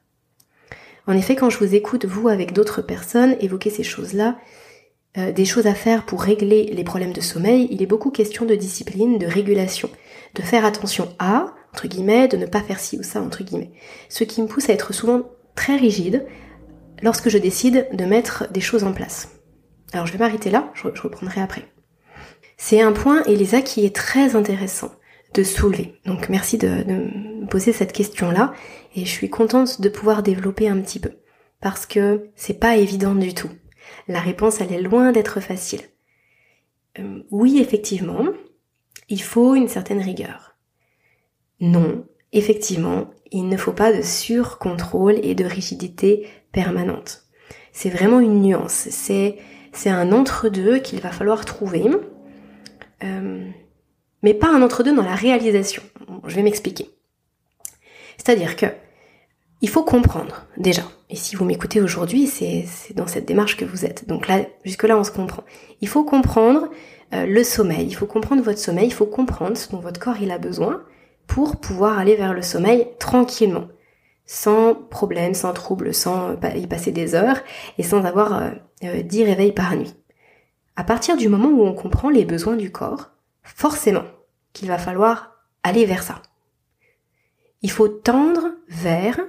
[1.06, 4.38] En effet, quand je vous écoute, vous, avec d'autres personnes, évoquer ces choses-là,
[5.18, 8.46] euh, des choses à faire pour régler les problèmes de sommeil, il est beaucoup question
[8.46, 9.90] de discipline, de régulation,
[10.34, 13.72] de faire attention à, entre guillemets, de ne pas faire ci ou ça, entre guillemets.
[14.08, 15.22] Ce qui me pousse à être souvent
[15.54, 16.26] très rigide
[17.02, 19.28] lorsque je décide de mettre des choses en place.
[19.92, 21.64] Alors je vais m'arrêter là, je, reprendrai après.
[22.56, 24.92] C'est un point, Elisa, qui est très intéressant
[25.34, 26.00] de soulever.
[26.06, 26.92] Donc merci de, de
[27.42, 28.54] me poser cette question-là
[28.94, 31.10] et je suis contente de pouvoir développer un petit peu
[31.60, 33.50] parce que c'est pas évident du tout.
[34.08, 35.82] La réponse, elle est loin d'être facile.
[36.98, 38.26] Euh, oui, effectivement,
[39.08, 40.56] il faut une certaine rigueur.
[41.60, 47.22] Non, effectivement, il ne faut pas de surcontrôle et de rigidité permanente.
[47.72, 48.88] C'est vraiment une nuance.
[48.90, 49.38] C'est,
[49.86, 51.84] un entre-deux qu'il va falloir trouver.
[53.02, 53.48] Euh,
[54.22, 55.82] mais pas un entre-deux dans la réalisation.
[56.26, 56.90] Je vais m'expliquer.
[58.18, 58.66] C'est-à-dire que
[59.62, 60.82] il faut comprendre déjà.
[61.08, 64.08] Et si vous m'écoutez aujourd'hui, c'est dans cette démarche que vous êtes.
[64.08, 65.44] Donc là, jusque-là, on se comprend.
[65.80, 66.68] Il faut comprendre
[67.14, 70.20] euh, le sommeil, il faut comprendre votre sommeil, il faut comprendre ce dont votre corps
[70.20, 70.82] il a besoin
[71.28, 73.68] pour pouvoir aller vers le sommeil tranquillement,
[74.26, 77.38] sans problème, sans trouble, sans y passer des heures
[77.78, 78.42] et sans avoir
[78.82, 79.94] euh, 10 euh, réveils par nuit.
[80.74, 83.10] À partir du moment où on comprend les besoins du corps,
[83.42, 84.04] forcément
[84.52, 86.20] qu'il va falloir aller vers ça.
[87.60, 89.20] Il faut tendre vers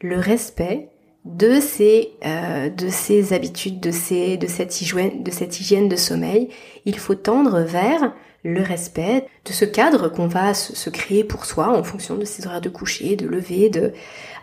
[0.00, 0.88] le respect
[1.24, 6.48] de ces, euh, de ces habitudes, de, ces, de, cette hygiène, de sommeil.
[6.84, 8.12] Il faut tendre vers
[8.44, 12.46] le respect de ce cadre qu'on va se, créer pour soi en fonction de ses
[12.46, 13.92] horaires de coucher, de lever, de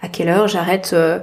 [0.02, 1.20] à quelle heure j'arrête euh,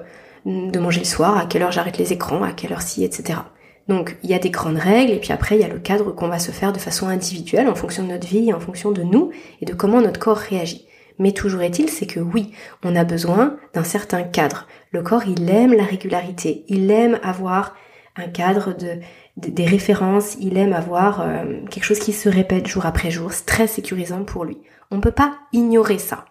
[0.47, 3.41] de manger le soir, à quelle heure j'arrête les écrans, à quelle heure ci, etc.
[3.87, 6.13] Donc il y a des grandes règles et puis après il y a le cadre
[6.13, 9.03] qu'on va se faire de façon individuelle en fonction de notre vie, en fonction de
[9.03, 10.87] nous et de comment notre corps réagit.
[11.21, 12.53] Mais toujours est-il, c'est que oui,
[12.83, 14.67] on a besoin d'un certain cadre.
[14.91, 17.77] Le corps, il aime la régularité, il aime avoir
[18.17, 19.01] un cadre de,
[19.37, 23.45] des références, il aime avoir euh, quelque chose qui se répète jour après jour, c'est
[23.45, 24.57] très sécurisant pour lui.
[24.91, 26.25] On ne peut pas ignorer ça.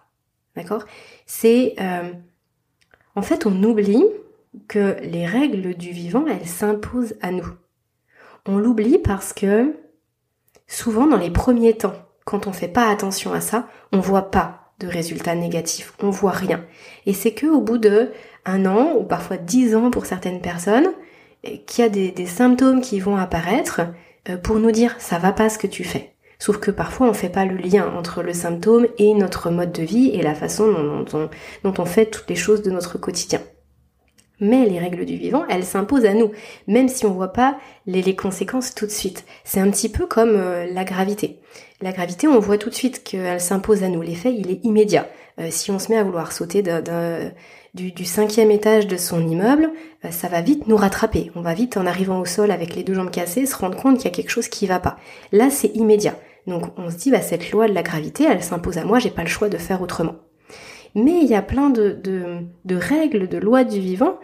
[0.56, 0.84] D'accord?
[1.24, 2.12] C'est euh,
[3.14, 4.04] en fait on oublie
[4.66, 7.48] que les règles du vivant, elles s'imposent à nous.
[8.44, 9.76] On l'oublie parce que
[10.66, 14.59] souvent dans les premiers temps, quand on fait pas attention à ça, on voit pas
[14.80, 15.92] de résultats négatifs.
[16.02, 16.64] On voit rien.
[17.06, 18.10] Et c'est que au bout de
[18.44, 20.88] un an ou parfois dix ans pour certaines personnes,
[21.66, 23.82] qu'il y a des, symptômes qui vont apparaître
[24.28, 26.12] euh, pour nous dire ça va pas ce que tu fais.
[26.38, 29.82] Sauf que parfois on fait pas le lien entre le symptôme et notre mode de
[29.82, 33.40] vie et la façon dont, on fait toutes les choses de notre quotidien.
[34.42, 36.30] Mais les règles du vivant, elles s'imposent à nous,
[36.66, 39.26] même si on voit pas les, les conséquences tout de suite.
[39.44, 41.40] C'est un petit peu comme euh, la gravité.
[41.82, 44.02] La gravité, on voit tout de suite qu'elle s'impose à nous.
[44.02, 45.08] L'effet, il est immédiat.
[45.38, 49.70] Euh, si on se met à vouloir sauter du, du, cinquième étage de son immeuble,
[50.04, 51.32] euh, ça va vite nous rattraper.
[51.34, 53.96] On va vite, en arrivant au sol avec les deux jambes cassées, se rendre compte
[53.96, 54.98] qu'il y a quelque chose qui va pas.
[55.32, 56.18] Là, c'est immédiat.
[56.46, 59.10] Donc on se dit, bah, cette loi de la gravité, elle s'impose à moi, j'ai
[59.10, 60.16] pas le choix de faire autrement.
[60.94, 61.98] Mais il y a plein de,
[62.68, 64.18] règles, de lois du vivant,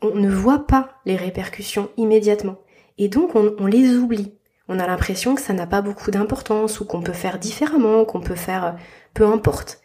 [0.00, 2.56] on ne voit pas les répercussions immédiatement.
[2.96, 4.32] Et donc on, on les oublie.
[4.68, 8.20] On a l'impression que ça n'a pas beaucoup d'importance ou qu'on peut faire différemment, qu'on
[8.20, 8.72] peut faire euh,
[9.12, 9.80] peu importe.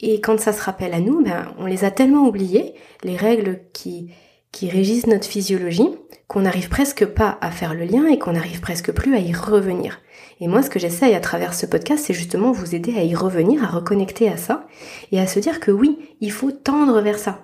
[0.00, 3.60] Et quand ça se rappelle à nous, ben, on les a tellement oubliées, les règles
[3.72, 4.12] qui,
[4.52, 5.88] qui régissent notre physiologie,
[6.28, 9.32] qu'on n'arrive presque pas à faire le lien et qu'on n'arrive presque plus à y
[9.32, 10.00] revenir.
[10.40, 13.14] Et moi, ce que j'essaye à travers ce podcast, c'est justement vous aider à y
[13.14, 14.66] revenir, à reconnecter à ça,
[15.12, 17.40] et à se dire que oui, il faut tendre vers ça.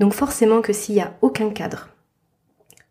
[0.00, 1.88] Donc forcément que s'il n'y a aucun cadre,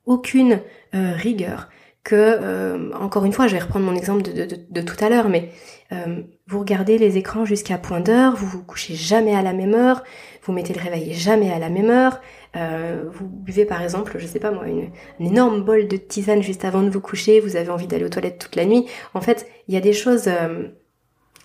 [0.05, 0.61] aucune
[0.95, 1.69] euh, rigueur,
[2.03, 5.49] que, euh, encore une fois, je vais reprendre mon exemple de, tout à l'heure, mais
[5.91, 9.75] euh, vous regardez les écrans jusqu'à point d'heure, vous vous couchez jamais à la même
[9.75, 10.03] heure,
[10.43, 12.19] vous mettez le réveil jamais à la même heure,
[12.55, 16.41] euh, vous buvez par exemple, je sais pas moi, une, un énorme bol de tisane
[16.41, 18.87] juste avant de vous coucher, vous avez envie d'aller aux toilettes toute la nuit.
[19.13, 20.29] En fait, il y a des choses,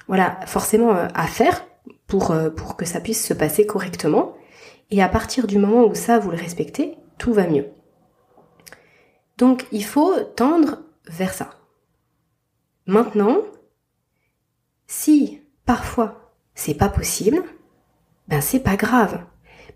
[0.08, 1.66] voilà, forcément à faire
[2.06, 4.34] pour, pour que ça puisse se passer correctement.
[4.90, 7.66] Et à partir du moment où ça, vous le respectez, tout va mieux.
[9.36, 11.50] Donc il faut tendre vers ça.
[12.86, 13.38] Maintenant,
[14.86, 17.42] si parfois c'est pas possible,
[18.28, 19.24] ben c'est pas grave.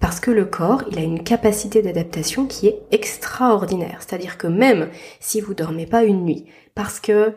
[0.01, 3.99] Parce que le corps, il a une capacité d'adaptation qui est extraordinaire.
[4.01, 4.89] C'est-à-dire que même
[5.21, 7.35] si vous dormez pas une nuit, parce que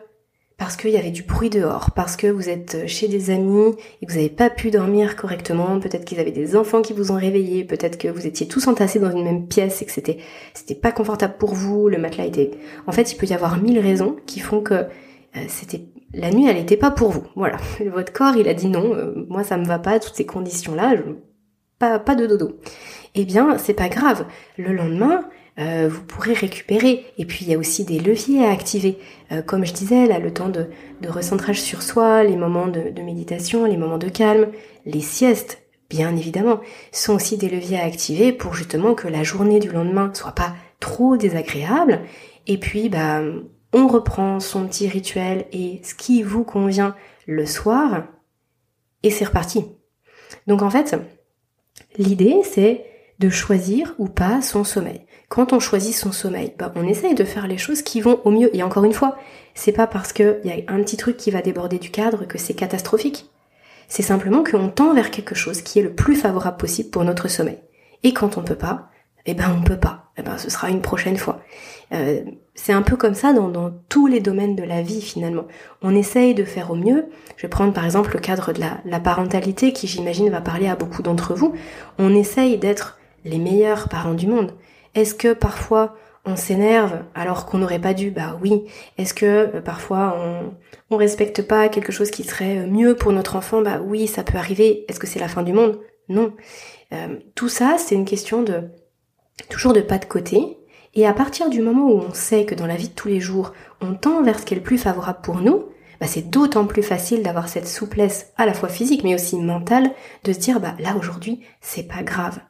[0.56, 4.06] parce qu'il y avait du bruit dehors, parce que vous êtes chez des amis et
[4.06, 7.16] que vous n'avez pas pu dormir correctement, peut-être qu'ils avaient des enfants qui vous ont
[7.16, 10.18] réveillé, peut-être que vous étiez tous entassés dans une même pièce et que c'était
[10.54, 12.52] c'était pas confortable pour vous, le matelas était.
[12.86, 16.46] En fait, il peut y avoir mille raisons qui font que euh, c'était la nuit,
[16.46, 17.24] elle n'était pas pour vous.
[17.34, 17.56] Voilà,
[17.92, 20.74] votre corps, il a dit non, euh, moi ça me va pas toutes ces conditions
[20.74, 20.94] là,
[21.80, 22.58] pas pas de dodo.
[23.16, 24.26] Eh bien, c'est pas grave.
[24.58, 27.06] Le lendemain, euh, vous pourrez récupérer.
[27.18, 28.98] Et puis il y a aussi des leviers à activer.
[29.32, 30.68] Euh, comme je disais, là, le temps de,
[31.06, 34.48] recentrage sur soi, les moments de, méditation, les moments de calme,
[34.86, 36.60] les siestes, bien évidemment,
[36.92, 40.54] sont aussi des leviers à activer pour justement que la journée du lendemain soit pas
[40.80, 42.00] trop désagréable.
[42.46, 43.22] Et puis, bah,
[43.72, 46.94] on reprend son petit rituel et ce qui vous convient
[47.26, 48.04] le soir,
[49.02, 49.66] et c'est reparti.
[50.46, 50.96] Donc en fait,
[51.98, 52.84] l'idée c'est
[53.18, 57.24] de choisir ou pas son sommeil quand on choisit son sommeil, bah, on essaye de
[57.24, 58.54] faire les choses qui vont au mieux.
[58.54, 59.18] Et encore une fois,
[59.56, 62.38] c'est pas parce qu'il y a un petit truc qui va déborder du cadre que
[62.38, 63.28] c'est catastrophique.
[63.88, 67.26] C'est simplement qu'on tend vers quelque chose qui est le plus favorable possible pour notre
[67.26, 67.58] sommeil.
[68.04, 68.90] Et quand on peut pas,
[69.26, 70.12] eh ben on peut pas.
[70.16, 71.40] Eh ben ce sera une prochaine fois.
[71.92, 72.20] Euh,
[72.54, 75.48] c'est un peu comme ça dans, tous les domaines de la vie finalement.
[75.82, 77.06] On essaye de faire au mieux.
[77.36, 80.68] Je vais prendre par exemple le cadre de la, la parentalité qui j'imagine va parler
[80.68, 81.54] à beaucoup d'entre vous.
[81.98, 84.52] On essaye d'être les meilleurs parents du monde.
[84.94, 88.10] Est-ce que parfois on s'énerve alors qu'on n'aurait pas dû?
[88.10, 88.64] Bah oui.
[88.98, 90.54] Est-ce que euh, parfois on
[90.90, 93.62] on respecte pas quelque chose qui serait euh, mieux pour notre enfant?
[93.62, 94.84] Bah oui, ça peut arriver.
[94.88, 95.80] Est-ce que c'est la fin du monde?
[96.08, 96.32] Non.
[96.92, 98.62] Euh, tout ça, c'est une question de
[99.48, 100.58] toujours de pas de côté.
[100.94, 103.20] Et à partir du moment où on sait que dans la vie de tous les
[103.20, 105.64] jours, on tend vers ce qui est le plus favorable pour nous,
[106.00, 109.90] bah c'est d'autant plus facile d'avoir cette souplesse à la fois physique mais aussi mentale
[110.24, 112.40] de se dire bah là aujourd'hui c'est pas grave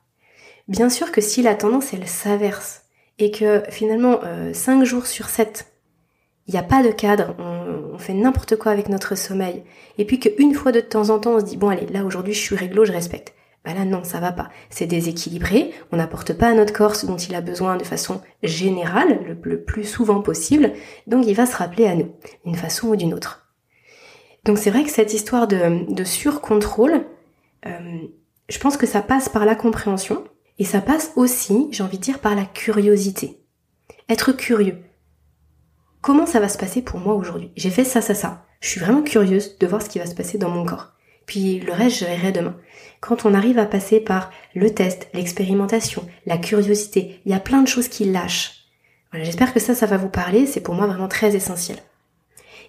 [0.69, 2.85] Bien sûr que si la tendance elle s'inverse
[3.19, 5.67] et que finalement euh, 5 jours sur 7,
[6.47, 9.63] il n'y a pas de cadre, on, fait n'importe quoi avec notre sommeil,
[9.99, 12.35] et puis qu'une fois de temps en temps on se dit bon allez là aujourd'hui
[12.35, 13.35] je suis réglo, je respecte.
[13.65, 14.51] Bah là non, ça va pas.
[14.69, 18.21] C'est déséquilibré, on n'apporte pas à notre corps ce dont il a besoin de façon
[18.43, 20.73] générale, le, plus souvent possible,
[21.07, 23.47] donc il va se rappeler à nous, d'une façon ou d'une autre.
[24.45, 27.07] Donc c'est vrai que cette histoire de, de surcontrôle,
[27.65, 28.03] euh,
[28.51, 30.25] je pense que ça passe par la compréhension,
[30.59, 33.41] et ça passe aussi, j'ai envie de dire, par la curiosité.
[34.09, 34.79] Être curieux.
[36.01, 37.51] Comment ça va se passer pour moi aujourd'hui?
[37.57, 38.45] J'ai fait ça, ça, ça.
[38.61, 40.93] Je suis vraiment curieuse de voir ce qui va se passer dans mon corps.
[41.27, 42.57] Puis le reste, je verrai demain.
[43.01, 47.63] Quand on arrive à passer par le test, l'expérimentation, la curiosité, il y a plein
[47.63, 48.67] de choses qui lâchent.
[49.11, 50.47] Voilà, j'espère que ça, ça va vous parler.
[50.47, 51.79] C'est pour moi vraiment très essentiel.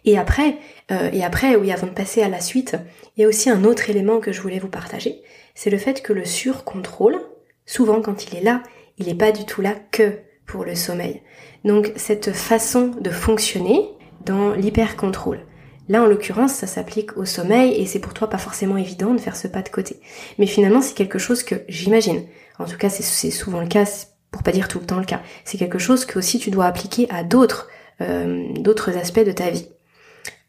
[0.06, 0.58] Et après,
[0.92, 2.78] euh, et après, oui, avant de passer à la suite,
[3.18, 5.22] il y a aussi un autre élément que je voulais vous partager.
[5.56, 7.20] C'est le fait que le surcontrôle,
[7.66, 8.62] Souvent, quand il est là,
[8.98, 11.22] il n'est pas du tout là que pour le sommeil.
[11.64, 13.90] Donc, cette façon de fonctionner
[14.26, 15.40] dans l'hyper-contrôle,
[15.88, 19.20] Là, en l'occurrence, ça s'applique au sommeil et c'est pour toi pas forcément évident de
[19.20, 20.00] faire ce pas de côté.
[20.40, 22.26] Mais finalement, c'est quelque chose que j'imagine.
[22.58, 23.86] En tout cas, c'est souvent le cas,
[24.32, 25.22] pour pas dire tout le temps le cas.
[25.44, 27.70] C'est quelque chose que aussi tu dois appliquer à d'autres,
[28.02, 29.68] euh, d'autres aspects de ta vie.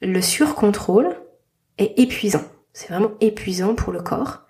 [0.01, 1.15] Le surcontrôle
[1.77, 2.45] est épuisant.
[2.73, 4.46] C'est vraiment épuisant pour le corps.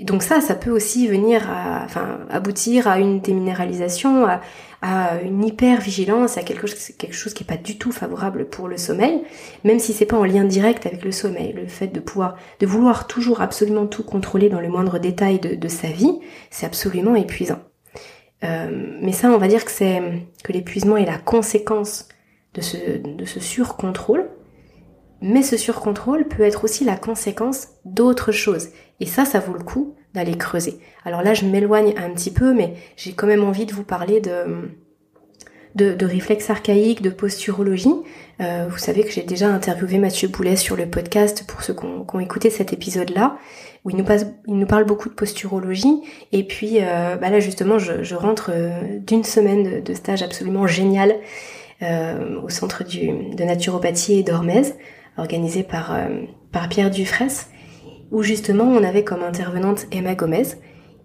[0.00, 4.40] Donc ça, ça peut aussi venir à, enfin, aboutir à une déminéralisation, à,
[4.80, 8.48] à une hyper vigilance, à quelque chose, quelque chose qui est pas du tout favorable
[8.48, 9.22] pour le sommeil,
[9.64, 11.52] même si c'est pas en lien direct avec le sommeil.
[11.52, 15.68] Le fait de pouvoir, de vouloir toujours absolument tout contrôler dans le moindre détail de,
[15.68, 16.18] sa vie,
[16.50, 17.58] c'est absolument épuisant.
[18.44, 20.00] Euh, mais ça, on va dire que c'est
[20.44, 22.08] que l'épuisement est la conséquence
[22.54, 24.28] de ce, de ce surcontrôle.
[25.20, 28.68] Mais ce surcontrôle peut être aussi la conséquence d'autres choses.
[29.00, 30.78] Et ça, ça vaut le coup d'aller creuser.
[31.04, 34.20] Alors là, je m'éloigne un petit peu, mais j'ai quand même envie de vous parler
[34.20, 34.70] de,
[35.74, 37.94] de, de réflexes archaïques, de posturologie.
[38.40, 41.84] Euh, vous savez que j'ai déjà interviewé Mathieu Boulet sur le podcast pour ceux qui
[41.84, 43.36] ont, écouté cet épisode-là,
[43.84, 46.02] où il nous, parle beaucoup de posturologie.
[46.32, 51.16] Et puis euh, bah là, justement, je, rentre euh, d'une semaine de, stage absolument génial
[52.42, 54.22] au centre de naturopathie et
[55.18, 55.96] organisé par,
[56.52, 57.30] par Pierre Dufresne
[58.10, 60.46] où justement on avait comme intervenante Emma Gomez,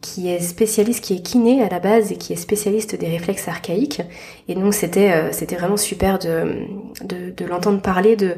[0.01, 3.47] qui est spécialiste, qui est kiné à la base et qui est spécialiste des réflexes
[3.47, 4.01] archaïques.
[4.47, 6.65] Et donc c'était euh, c'était vraiment super de,
[7.03, 8.35] de, de l'entendre parler de,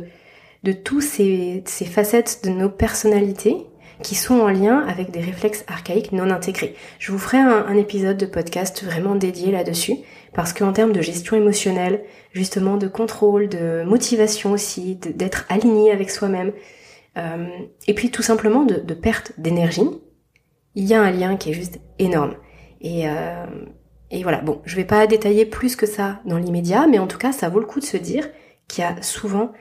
[0.63, 3.65] de tous ces, ces facettes de nos personnalités
[4.03, 6.75] qui sont en lien avec des réflexes archaïques non intégrés.
[6.99, 9.97] Je vous ferai un, épisode de podcast vraiment dédié là-dessus,
[10.33, 16.09] parce qu'en termes de gestion émotionnelle, justement de contrôle, de motivation aussi, d'être aligné avec
[16.09, 16.51] soi-même,
[17.17, 17.47] euh,
[17.87, 19.89] et puis tout simplement de, perte d'énergie,
[20.75, 22.35] il y a un lien qui est juste énorme.
[22.81, 23.45] Et, euh,
[24.23, 27.31] voilà, bon, je vais pas détailler plus que ça dans l'immédiat, mais en tout cas,
[27.31, 28.29] ça vaut le coup de se dire
[28.67, 29.51] qu'il y a souvent,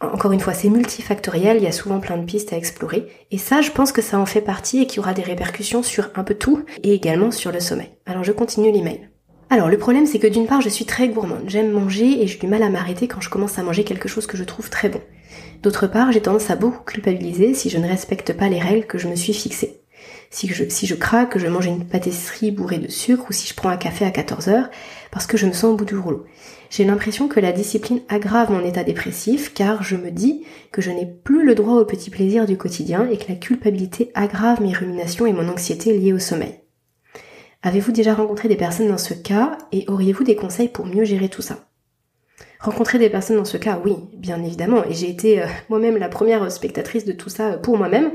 [0.00, 3.08] encore une fois, c'est multifactoriel, il y a souvent plein de pistes à explorer.
[3.30, 5.82] Et ça, je pense que ça en fait partie et qu'il y aura des répercussions
[5.82, 7.90] sur un peu tout, et également sur le sommeil.
[8.06, 9.08] Alors je continue l'email.
[9.50, 12.38] Alors le problème c'est que d'une part je suis très gourmande, j'aime manger et j'ai
[12.38, 14.90] du mal à m'arrêter quand je commence à manger quelque chose que je trouve très
[14.90, 15.00] bon.
[15.62, 18.98] D'autre part, j'ai tendance à beaucoup culpabiliser si je ne respecte pas les règles que
[18.98, 19.80] je me suis fixées.
[20.30, 23.54] Si je, si je craque, je mange une pâtisserie bourrée de sucre ou si je
[23.54, 24.70] prends un café à 14 heures
[25.10, 26.26] parce que je me sens au bout du rouleau.
[26.70, 30.90] J'ai l'impression que la discipline aggrave mon état dépressif car je me dis que je
[30.90, 34.74] n'ai plus le droit aux petits plaisirs du quotidien et que la culpabilité aggrave mes
[34.74, 36.60] ruminations et mon anxiété liées au sommeil.
[37.62, 41.28] Avez-vous déjà rencontré des personnes dans ce cas et auriez-vous des conseils pour mieux gérer
[41.28, 41.68] tout ça?
[42.60, 44.84] Rencontrer des personnes dans ce cas, oui, bien évidemment.
[44.84, 48.10] Et j'ai été euh, moi-même la première spectatrice de tout ça pour moi-même.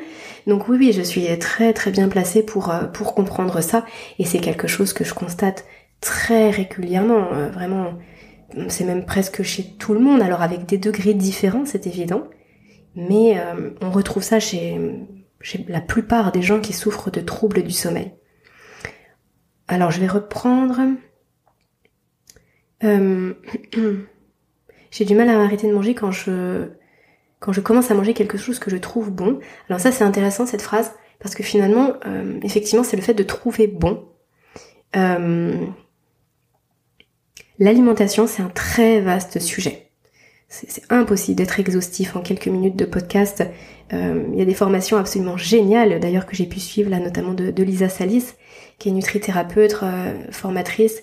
[0.47, 3.85] Donc oui, oui, je suis très très bien placée pour, euh, pour comprendre ça.
[4.19, 5.65] Et c'est quelque chose que je constate
[6.01, 7.29] très régulièrement.
[7.33, 7.93] Euh, vraiment,
[8.67, 10.21] c'est même presque chez tout le monde.
[10.21, 12.27] Alors avec des degrés différents, c'est évident.
[12.95, 13.41] Mais
[13.81, 14.79] on retrouve ça chez,
[15.67, 18.13] la plupart des gens qui souffrent de troubles du sommeil.
[19.67, 20.79] Alors je vais reprendre.
[24.91, 26.69] J'ai du mal à m'arrêter de manger quand je
[27.39, 29.39] quand je commence à manger quelque chose que je trouve bon.
[29.67, 33.23] Alors ça c'est intéressant cette phrase parce que finalement euh, effectivement c'est le fait de
[33.23, 34.05] trouver bon.
[34.95, 35.65] Euh,
[37.63, 39.89] l'alimentation c'est un très vaste sujet.
[40.49, 43.43] C'est impossible d'être exhaustif en quelques minutes de podcast.
[43.91, 47.49] Euh, il y a des formations absolument géniales d'ailleurs que j'ai pu suivre notamment de,
[47.49, 48.33] de Lisa Salis
[48.77, 49.75] qui est nutrithérapeute,
[50.31, 51.01] formatrice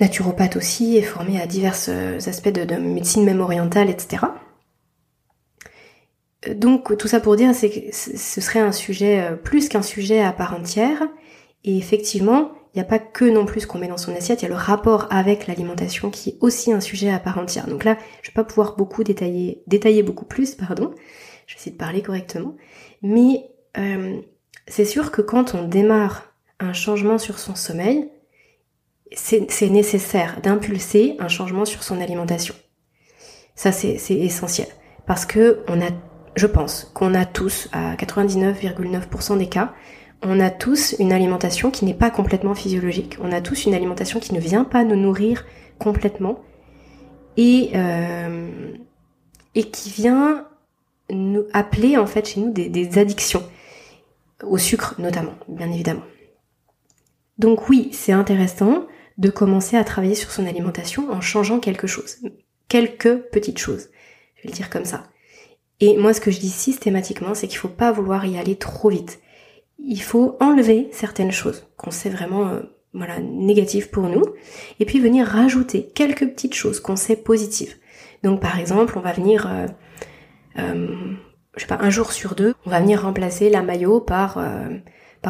[0.00, 4.24] naturopathe aussi, est formé à divers euh, aspects de, médecine même orientale, etc.
[6.48, 9.82] Euh, donc tout ça pour dire, c'est que ce serait un sujet euh, plus qu'un
[9.82, 11.02] sujet à part entière.
[11.64, 14.42] Et effectivement, il n'y a pas que non plus ce qu'on met dans son assiette,
[14.42, 17.68] il y a le rapport avec l'alimentation qui est aussi un sujet à part entière.
[17.68, 20.92] Donc là, je vais pas pouvoir beaucoup détailler, détailler beaucoup plus, pardon.
[21.46, 22.56] Je vais essayer de parler correctement.
[23.02, 23.44] Mais
[24.66, 28.10] c'est sûr que quand on démarre un changement sur son sommeil,
[29.12, 32.56] c'est nécessaire d'impulser un changement sur son alimentation.
[33.54, 34.66] Ça, c'est essentiel.
[35.06, 35.90] Parce que on a,
[36.34, 39.74] je pense qu'on a tous, à 99,9% des cas,
[40.22, 43.16] on a tous une alimentation qui n'est pas complètement physiologique.
[43.22, 45.44] On a tous une alimentation qui ne vient pas nous nourrir
[45.78, 46.40] complètement
[47.36, 48.72] et, euh,
[49.54, 50.46] et qui vient
[51.10, 53.42] nous appeler en fait chez nous des, addictions
[54.42, 56.04] au sucre notamment, bien évidemment.
[57.38, 58.86] Donc oui, c'est intéressant
[59.18, 62.18] de commencer à travailler sur son alimentation en changeant quelque chose.
[62.68, 63.90] Quelques petites choses.
[64.36, 65.04] Je vais le dire comme ça.
[65.80, 68.88] Et moi, ce que je dis systématiquement, c'est qu'il faut pas vouloir y aller trop
[68.88, 69.20] vite.
[69.86, 74.22] Il faut enlever certaines choses qu'on sait vraiment, euh, négatives pour nous,
[74.80, 77.74] et puis venir rajouter quelques petites choses qu'on sait positives.
[78.22, 79.50] Donc, par exemple, on va venir
[80.58, 80.86] euh,
[81.56, 84.38] je sais pas, un jour sur deux, on va venir remplacer la maillot par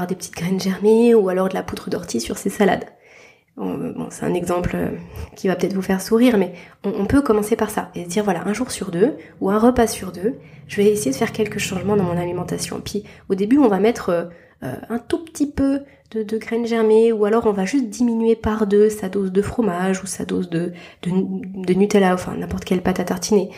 [0.09, 2.87] des petites graines germées ou alors de la poudre d'ortie sur ses salades.
[4.11, 4.89] C'est un exemple euh,
[5.37, 8.25] qui va peut-être vous faire sourire, mais on, peut commencer par ça et se dire
[8.25, 10.35] voilà, un jour sur deux ou un repas sur deux,
[10.67, 12.81] je vais essayer de faire quelques changements dans mon alimentation.
[12.85, 14.31] Puis au début, on va mettre
[14.65, 15.81] euh, euh, un tout petit peu
[16.13, 20.03] de, graines germées ou alors on va juste diminuer par deux sa dose de fromage
[20.03, 23.51] ou sa dose de, de, Nutella, enfin n'importe quelle pâte à tartiner.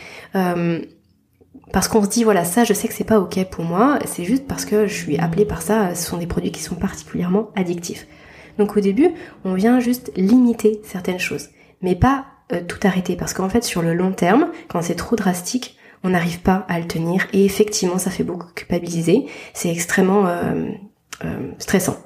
[1.71, 4.23] parce qu'on se dit voilà ça je sais que c'est pas ok pour moi, c'est
[4.23, 7.51] juste parce que je suis appelée par ça, ce sont des produits qui sont particulièrement
[7.55, 8.07] addictifs.
[8.57, 9.11] Donc au début,
[9.45, 11.49] on vient juste limiter certaines choses,
[11.81, 15.15] mais pas euh, tout arrêter, parce qu'en fait sur le long terme, quand c'est trop
[15.15, 20.27] drastique, on n'arrive pas à le tenir, et effectivement ça fait beaucoup culpabiliser, c'est extrêmement
[20.27, 20.69] euh,
[21.23, 21.97] euh, stressant.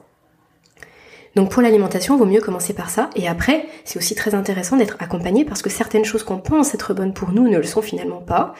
[1.35, 3.09] Donc pour l'alimentation, vaut mieux commencer par ça.
[3.15, 6.93] Et après, c'est aussi très intéressant d'être accompagné parce que certaines choses qu'on pense être
[6.93, 8.53] bonnes pour nous ne le sont finalement pas.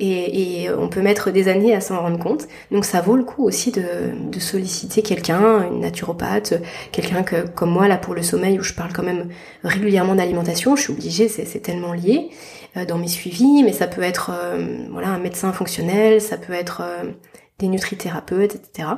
[0.00, 2.48] Et, on peut mettre des années à s'en rendre compte.
[2.70, 6.54] Donc ça vaut le coup aussi de, solliciter quelqu'un, une naturopathe,
[6.92, 9.28] quelqu'un que comme moi là pour le sommeil où je parle quand même
[9.62, 12.30] régulièrement d'alimentation, je suis obligée, c'est tellement lié
[12.76, 16.52] euh, dans mes suivis, mais ça peut être euh, voilà un médecin fonctionnel, ça peut
[16.52, 17.10] être euh,
[17.58, 18.88] des nutrithérapeutes, etc.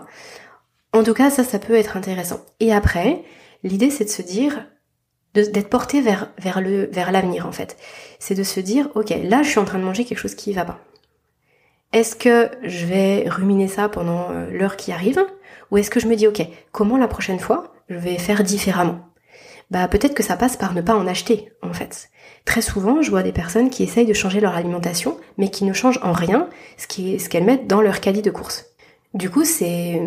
[0.92, 2.40] En tout cas, ça, ça peut être intéressant.
[2.60, 3.22] Et après,
[3.62, 4.66] l'idée, c'est de se dire,
[5.34, 6.28] d'être porté vers,
[6.60, 7.76] le, vers l'avenir, en fait.
[8.18, 10.52] C'est de se dire, ok, là, je suis en train de manger quelque chose qui
[10.52, 10.80] va pas.
[11.92, 15.24] Est-ce que je vais ruminer ça pendant euh, l'heure qui arrive?
[15.70, 19.00] Ou est-ce que je me dis, ok, comment la prochaine fois, je vais faire différemment?
[19.70, 22.10] Bah, peut-être que ça passe par ne pas en acheter, en fait.
[22.44, 25.72] Très souvent, je vois des personnes qui essayent de changer leur alimentation, mais qui ne
[25.72, 28.66] changent en rien ce ce qu'elles mettent dans leur caddie de course.
[29.14, 30.00] Du coup, c'est,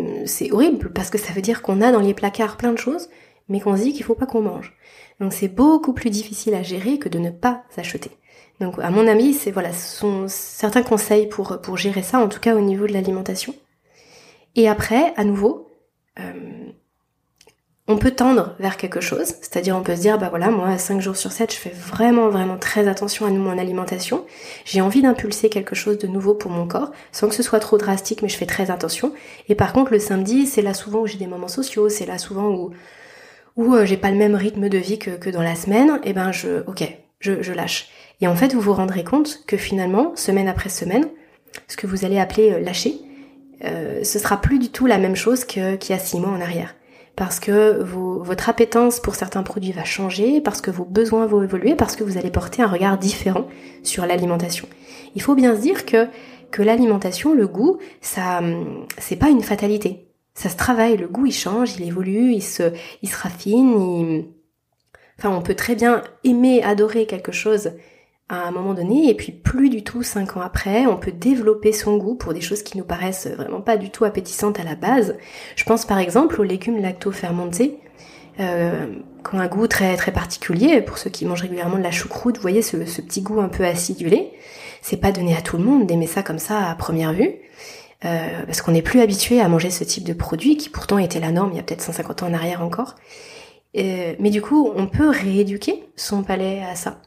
[0.50, 3.08] horrible parce que ça veut dire qu'on a dans les placards plein de choses,
[3.48, 4.74] mais qu'on se dit qu'il faut pas qu'on mange.
[5.20, 8.10] Donc c'est beaucoup plus difficile à gérer que de ne pas acheter.
[8.60, 12.28] Donc à mon avis, c'est voilà, ce sont certains conseils pour, pour gérer ça, en
[12.28, 13.54] tout cas au niveau de l'alimentation.
[14.56, 15.70] Et après, à nouveau,
[16.18, 16.65] euh,
[17.88, 21.00] on peut tendre vers quelque chose, c'est-à-dire on peut se dire bah voilà moi 5
[21.00, 24.24] jours sur 7 je fais vraiment vraiment très attention à mon alimentation,
[24.64, 27.78] j'ai envie d'impulser quelque chose de nouveau pour mon corps sans que ce soit trop
[27.78, 29.12] drastique mais je fais très attention.
[29.48, 32.18] Et par contre le samedi c'est là souvent où j'ai des moments sociaux, c'est là
[32.18, 32.70] souvent où
[33.54, 36.12] où euh, j'ai pas le même rythme de vie que, que dans la semaine, et
[36.12, 36.82] ben je ok,
[37.20, 37.88] je, je lâche.
[38.20, 41.06] Et en fait vous vous rendrez compte que finalement semaine après semaine,
[41.68, 42.96] ce que vous allez appeler euh, lâcher,
[43.64, 46.40] euh, ce sera plus du tout la même chose qu'il y a six mois en
[46.40, 46.74] arrière
[47.16, 51.74] parce que votre appétence pour certains produits va changer, parce que vos besoins vont évoluer,
[51.74, 53.48] parce que vous allez porter un regard différent
[53.82, 54.68] sur l'alimentation.
[55.14, 56.08] Il faut bien se dire que,
[56.50, 58.42] que l'alimentation, le goût, ça,
[58.98, 60.08] c'est pas une fatalité.
[60.34, 64.26] Ça se travaille, le goût il change, il évolue, il se, il se raffine,
[65.18, 67.72] enfin on peut très bien aimer, adorer quelque chose
[68.28, 71.72] à un moment donné, et puis plus du tout cinq ans après, on peut développer
[71.72, 74.74] son goût pour des choses qui nous paraissent vraiment pas du tout appétissantes à la
[74.74, 75.16] base.
[75.54, 77.78] Je pense par exemple aux légumes lacto-fermentés,
[78.40, 78.86] euh,
[79.24, 80.82] qui ont un goût très très particulier.
[80.82, 83.64] Pour ceux qui mangent régulièrement de la choucroute, vous voyez ce, petit goût un peu
[83.64, 84.32] acidulé.
[84.82, 87.30] C'est pas donné à tout le monde d'aimer ça comme ça à première vue.
[88.04, 91.18] Euh, parce qu'on n'est plus habitué à manger ce type de produit qui pourtant était
[91.18, 92.94] la norme il y a peut-être 150 ans en arrière encore.
[93.76, 97.00] Euh, mais du coup, on peut rééduquer son palais à ça.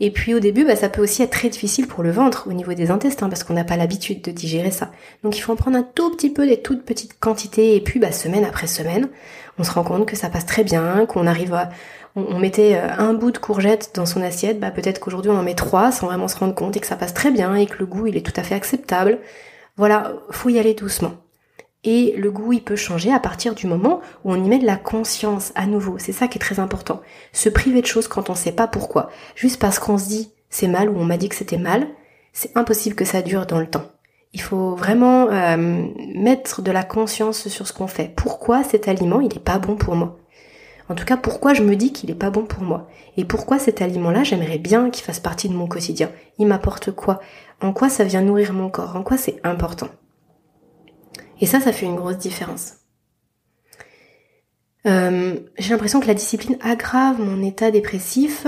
[0.00, 2.52] Et puis au début, bah, ça peut aussi être très difficile pour le ventre au
[2.52, 4.90] niveau des intestins parce qu'on n'a pas l'habitude de digérer ça.
[5.24, 7.98] Donc il faut en prendre un tout petit peu, des toutes petites quantités et puis
[7.98, 9.08] bah, semaine après semaine,
[9.58, 11.70] on se rend compte que ça passe très bien, qu'on arrive à...
[12.16, 15.42] On, mettait euh, un bout de courgette dans son assiette, bah, peut-être qu'aujourd'hui on en
[15.42, 17.78] met trois sans vraiment se rendre compte et que ça passe très bien et que
[17.78, 19.18] le goût il est tout à fait acceptable.
[19.76, 21.12] Voilà, faut y aller doucement.
[21.84, 24.66] Et le goût, il peut changer à partir du moment où on y met de
[24.66, 25.96] la conscience à nouveau.
[25.98, 27.00] C'est ça qui est très important.
[27.32, 29.10] Se priver de choses quand on sait pas pourquoi.
[29.36, 31.86] Juste parce qu'on se dit c'est mal ou on m'a dit que c'était mal,
[32.32, 33.84] c'est impossible que ça dure dans le temps.
[34.34, 38.12] Il faut vraiment euh, mettre de la conscience sur ce qu'on fait.
[38.14, 40.18] Pourquoi cet aliment, il est pas bon pour moi?
[40.90, 42.88] En tout cas, pourquoi je me dis qu'il est pas bon pour moi?
[43.16, 46.10] Et pourquoi cet aliment-là, j'aimerais bien qu'il fasse partie de mon quotidien?
[46.38, 47.20] Il m'apporte quoi?
[47.60, 48.96] En quoi ça vient nourrir mon corps?
[48.96, 49.88] En quoi c'est important?
[51.40, 52.74] Et ça, ça fait une grosse différence.
[54.86, 58.46] Euh, j'ai l'impression que la discipline aggrave mon état dépressif.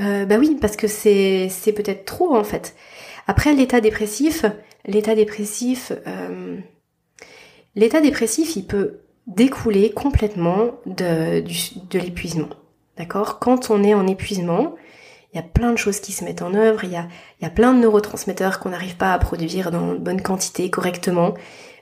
[0.00, 2.74] Euh, bah oui, parce que c'est peut-être trop en fait.
[3.26, 4.44] Après l'état dépressif,
[4.86, 6.58] l'état dépressif, euh,
[7.74, 12.48] l'état dépressif, il peut découler complètement de l'épuisement.
[12.96, 13.38] D'accord?
[13.38, 14.74] Quand on est en épuisement,
[15.32, 17.06] il y a plein de choses qui se mettent en œuvre, il y a,
[17.40, 21.34] il y a plein de neurotransmetteurs qu'on n'arrive pas à produire dans bonne quantité, correctement.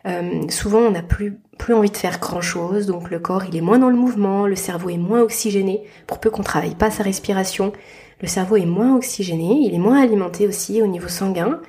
[0.06, 3.62] Euh, souvent, on n'a plus, plus envie de faire grand-chose, donc le corps, il est
[3.62, 7.02] moins dans le mouvement, le cerveau est moins oxygéné, pour peu qu'on travaille pas sa
[7.02, 7.72] respiration,
[8.20, 11.60] le cerveau est moins oxygéné, il est moins alimenté aussi au niveau sanguin.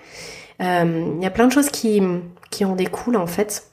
[0.61, 2.01] Euh, il y a plein de choses qui,
[2.49, 3.71] qui en découlent en fait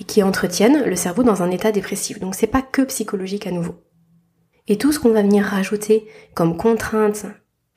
[0.00, 2.18] et qui entretiennent le cerveau dans un état dépressif.
[2.18, 3.74] Donc c'est pas que psychologique à nouveau.
[4.70, 7.26] Et tout ce qu'on va venir rajouter comme contrainte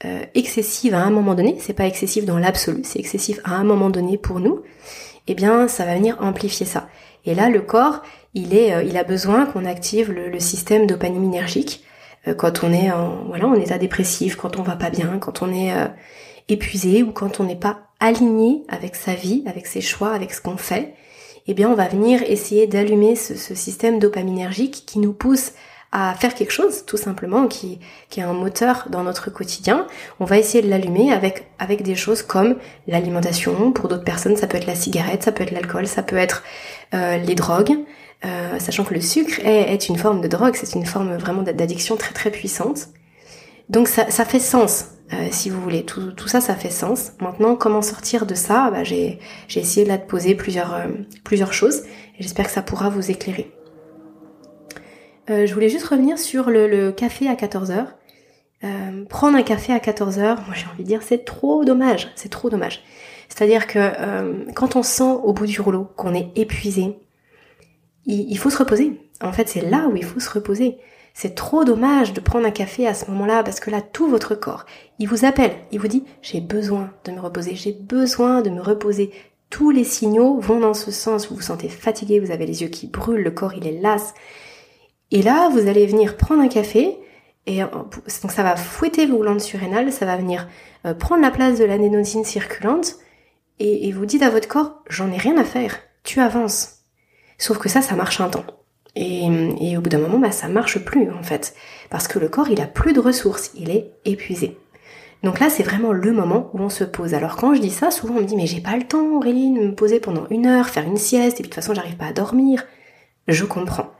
[0.05, 3.63] euh, excessive à un moment donné, c'est pas excessif dans l'absolu, c'est excessif à un
[3.63, 4.61] moment donné pour nous,
[5.25, 6.87] eh bien ça va venir amplifier ça.
[7.25, 8.03] Et là le corps,
[8.35, 11.83] il est, euh, il a besoin qu'on active le, système dopaminergique
[12.27, 15.41] euh, quand on est en, voilà, en état dépressif, quand on va pas bien, quand
[15.41, 15.73] on est
[16.47, 20.41] épuisé ou quand on n'est pas aligné avec sa vie, avec ses choix, avec ce
[20.41, 20.93] qu'on fait
[21.47, 25.51] eh bien on va venir essayer d'allumer ce, système dopaminergique qui nous pousse
[25.93, 27.79] à faire quelque chose, tout simplement, qui,
[28.09, 29.87] qui est un moteur dans notre quotidien.
[30.19, 33.71] On va essayer de l'allumer avec, avec des choses comme l'alimentation.
[33.71, 36.43] Pour d'autres personnes, ça peut être la cigarette, ça peut être l'alcool, ça peut être
[36.95, 37.77] euh, les drogues.
[38.25, 41.43] Euh, sachant que le sucre est, est une forme de drogue, c'est une forme vraiment
[41.43, 42.87] d'addiction très très puissante.
[43.69, 45.83] Donc ça, ça fait sens euh, si vous voulez.
[45.83, 47.11] Tout, tout, ça, ça fait sens.
[47.19, 48.71] Maintenant, comment sortir de ça?
[48.71, 49.19] Bah, J'ai
[49.55, 50.87] essayé là de poser plusieurs, euh,
[51.23, 51.83] plusieurs choses
[52.17, 53.51] et j'espère que ça pourra vous éclairer.
[55.29, 57.87] Euh, je voulais juste revenir sur le, café à 14h.
[59.09, 62.49] prendre un café à 14h, moi j'ai envie de dire c'est trop dommage, c'est trop
[62.49, 62.83] dommage.
[63.29, 66.97] C'est-à-dire que quand on sent au bout du rouleau qu'on est épuisé,
[68.05, 68.99] il, il faut se reposer.
[69.21, 70.77] En fait, c'est là où il faut se reposer.
[71.13, 74.33] C'est trop dommage de prendre un café à ce moment-là parce que là, tout votre
[74.33, 74.65] corps,
[74.97, 78.61] il vous appelle, il vous dit j'ai besoin de me reposer, j'ai besoin de me
[78.61, 79.11] reposer.
[79.51, 81.29] Tous les signaux vont dans ce sens.
[81.29, 84.15] Vous vous sentez fatigué, vous avez les yeux qui brûlent, le corps il est las.
[85.13, 86.97] Et là, vous allez venir prendre un café
[87.45, 90.47] et donc ça va fouetter vos glandes surrénales, ça va venir
[90.85, 92.95] euh, prendre la place de l'anénosine circulante
[93.59, 96.79] et, et vous dites à votre corps j'en ai rien à faire, tu avances.
[97.37, 98.45] Sauf que ça, ça marche un temps.
[98.95, 101.55] Et, au bout d'un moment, bah, ça marche plus en fait,
[101.91, 104.57] parce que le corps il a plus de ressources, il est épuisé.
[105.21, 107.13] Donc là, c'est vraiment le moment où on se pose.
[107.13, 109.53] Alors quand je dis ça, souvent on me dit mais j'ai pas le temps, Aurélie,
[109.53, 111.97] de me poser pendant une heure, faire une sieste, et puis de toute façon j'arrive
[111.97, 112.65] pas à dormir.
[113.27, 113.92] Je comprends.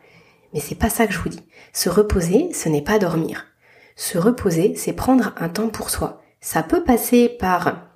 [0.54, 1.43] Mais c'est pas ça que je vous dis.
[1.74, 3.47] Se reposer, ce n'est pas dormir.
[3.95, 6.22] Se reposer, c'est prendre un temps pour soi.
[6.41, 7.88] Ça peut passer par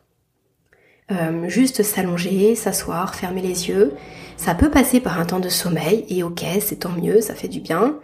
[1.12, 3.94] euh, juste s'allonger, s'asseoir, fermer les yeux.
[4.36, 7.48] Ça peut passer par un temps de sommeil et ok, c'est tant mieux, ça fait
[7.48, 8.00] du bien.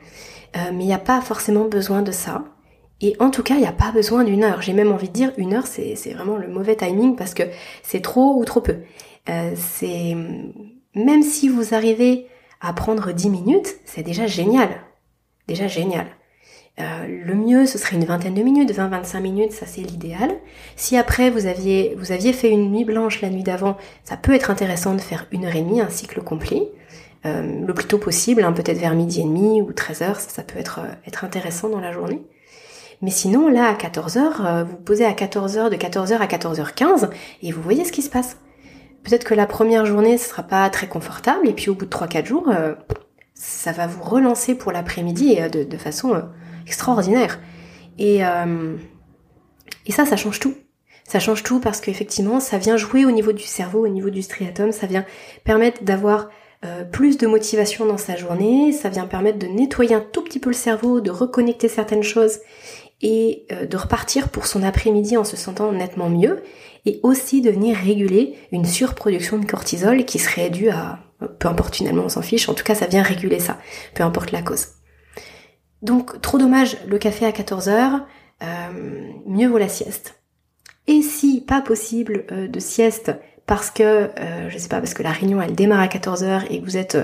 [0.56, 2.43] Euh, mais il n'y a pas forcément besoin de ça.
[3.01, 4.62] Et en tout cas, il n'y a pas besoin d'une heure.
[4.62, 7.43] J'ai même envie de dire une heure, c'est vraiment le mauvais timing parce que
[7.82, 8.78] c'est trop ou trop peu.
[9.30, 10.16] Euh, c'est
[10.95, 12.28] même si vous arrivez
[12.64, 14.70] à prendre 10 minutes, c'est déjà génial.
[15.47, 16.07] Déjà génial.
[16.80, 20.32] Euh, le mieux, ce serait une vingtaine de minutes, 20-25 minutes, ça c'est l'idéal.
[20.76, 24.34] Si après vous aviez, vous aviez fait une nuit blanche la nuit d'avant, ça peut
[24.34, 26.72] être intéressant de faire une heure et demie, un cycle complet.
[27.26, 30.41] Euh, le plus tôt possible, hein, peut-être vers midi et demi ou 13 heures, ça,
[30.41, 32.22] peut être, euh, être intéressant dans la journée.
[33.01, 36.28] Mais sinon, là, à 14 heures, vous posez à 14 heures, de 14 heures à
[36.28, 37.09] 14h15,
[37.41, 38.38] et vous voyez ce qui se passe.
[39.04, 41.91] Peut-être que la première journée, ce sera pas très confortable, et puis au bout de
[41.91, 42.49] 3-4 jours,
[43.34, 46.24] ça va vous relancer pour l'après-midi de, de façon
[46.66, 47.39] extraordinaire.
[47.97, 48.76] Et, euh,
[49.86, 50.56] et ça, ça change tout.
[51.04, 54.22] Ça change tout parce qu'effectivement, ça vient jouer au niveau du cerveau, au niveau du
[54.22, 55.06] striatum, ça vient
[55.43, 56.30] permettre d'avoir
[56.64, 60.39] euh, plus de motivation dans sa journée, ça vient permettre de nettoyer un tout petit
[60.39, 62.39] peu le cerveau, de reconnecter certaines choses
[63.01, 66.41] et euh, de repartir pour son après-midi en se sentant nettement mieux
[66.86, 71.00] et aussi de venir réguler une surproduction de cortisol qui serait due à,
[71.40, 73.60] peu importe finalement on s'en fiche, en tout cas ça vient réguler ça,
[73.94, 74.68] peu importe la cause.
[75.82, 78.02] Donc trop dommage le café à 14h,
[78.44, 78.48] euh,
[79.26, 80.20] mieux vaut la sieste.
[80.88, 83.12] Et si pas possible euh, de sieste
[83.46, 86.62] parce que, euh, je sais pas, parce que la réunion elle démarre à 14h et
[86.62, 86.98] que vous êtes,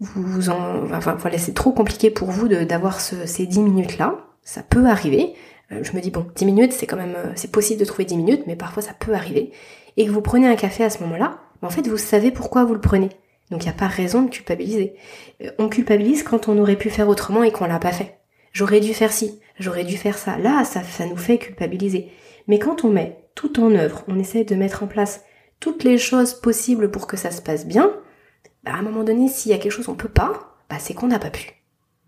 [0.00, 4.62] vous en, enfin voilà, c'est trop compliqué pour vous d'avoir ces 10 minutes là, ça
[4.62, 5.34] peut arriver.
[5.70, 8.42] Je me dis bon, 10 minutes c'est quand même, c'est possible de trouver 10 minutes,
[8.46, 9.52] mais parfois ça peut arriver.
[9.96, 12.74] Et que vous prenez un café à ce moment-là, en fait vous savez pourquoi vous
[12.74, 13.10] le prenez.
[13.50, 14.94] Donc il n'y a pas raison de culpabiliser.
[15.42, 18.18] Euh, on culpabilise quand on aurait pu faire autrement et qu'on l'a pas fait.
[18.52, 20.38] J'aurais dû faire ci, j'aurais dû faire ça.
[20.38, 22.10] Là, ça, ça nous fait culpabiliser.
[22.46, 25.24] Mais quand on met tout en œuvre, on essaie de mettre en place
[25.60, 27.92] toutes les choses possibles pour que ça se passe bien,
[28.64, 30.94] bah à un moment donné, s'il y a quelque chose qu'on peut pas, bah c'est
[30.94, 31.52] qu'on n'a pas pu.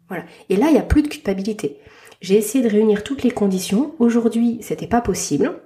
[0.09, 0.25] Voilà.
[0.49, 1.79] Et là, il n'y a plus de culpabilité.
[2.23, 3.95] J'ai essayé de réunir toutes les conditions.
[3.99, 5.61] Aujourd'hui, c'était pas possible.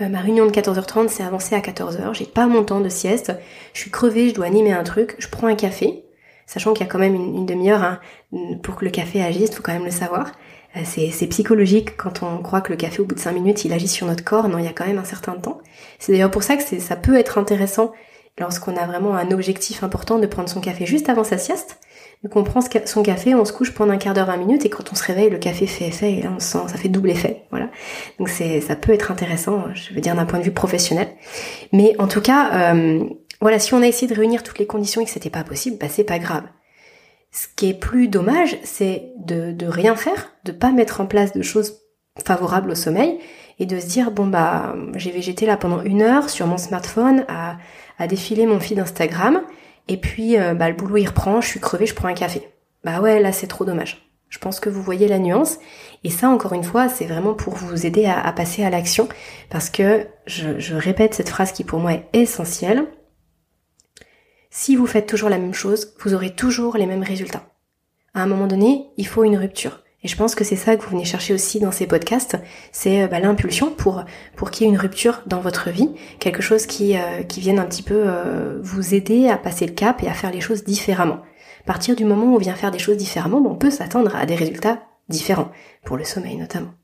[0.00, 3.32] Euh, ma réunion de 14h30 s'est avancée à 14h, j'ai pas mon temps de sieste,
[3.72, 6.04] je suis crevée, je dois animer un truc, je prends un café,
[6.46, 8.00] sachant qu'il y a quand même une, demi-heure hein,
[8.64, 10.32] pour que le café agisse, faut quand même le savoir.
[10.76, 13.72] Euh, c'est psychologique quand on croit que le café au bout de 5 minutes il
[13.72, 15.60] agit sur notre corps, non il y a quand même un certain temps.
[16.00, 17.92] C'est d'ailleurs pour ça que ça peut être intéressant
[18.40, 21.78] lorsqu'on a vraiment un objectif important de prendre son café juste avant sa sieste.
[22.24, 24.70] Donc on prend son café, on se couche pendant un quart d'heure, 20 minutes, et
[24.70, 27.10] quand on se réveille, le café fait effet, et là on sent, ça fait double
[27.10, 27.68] effet, voilà.
[28.18, 31.08] Donc c'est, ça peut être intéressant, je veux dire d'un point de vue professionnel.
[31.72, 33.04] Mais en tout cas, euh,
[33.42, 35.76] voilà, si on a essayé de réunir toutes les conditions et que c'était pas possible,
[35.78, 36.44] bah c'est pas grave.
[37.30, 41.34] Ce qui est plus dommage, c'est de, de rien faire, de pas mettre en place
[41.34, 41.82] de choses
[42.24, 43.18] favorables au sommeil,
[43.58, 47.26] et de se dire bon bah j'ai végété là pendant une heure sur mon smartphone
[47.28, 47.58] à,
[47.98, 49.42] à défiler mon feed Instagram
[49.88, 52.48] et puis euh, bah le boulot il reprend, je suis crevée, je prends un café.
[52.84, 54.10] Bah ouais là c'est trop dommage.
[54.28, 55.58] Je pense que vous voyez la nuance
[56.02, 59.08] et ça encore une fois c'est vraiment pour vous aider à, passer à l'action
[59.48, 62.86] parce que je, je répète cette phrase qui pour moi est essentielle.
[64.50, 67.44] Si vous faites toujours la même chose, vous aurez toujours les mêmes résultats.
[68.14, 69.83] À un moment donné, il faut une rupture.
[70.04, 72.36] Et je pense que c'est ça que vous venez chercher aussi dans ces podcasts,
[72.72, 74.04] c'est euh, bah, l'impulsion pour
[74.36, 77.58] pour qu'il y ait une rupture dans votre vie, quelque chose qui euh, qui vienne
[77.58, 80.62] un petit peu euh, vous aider à passer le cap et à faire les choses
[80.62, 81.22] différemment.
[81.62, 84.26] À partir du moment où on vient faire des choses différemment, on peut s'attendre à
[84.26, 85.50] des résultats différents
[85.86, 86.74] pour le sommeil notamment.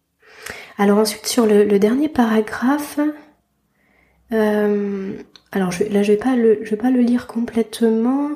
[0.78, 2.98] Alors ensuite sur le, dernier paragraphe,
[4.30, 8.30] alors là je vais pas le je vais pas le lire complètement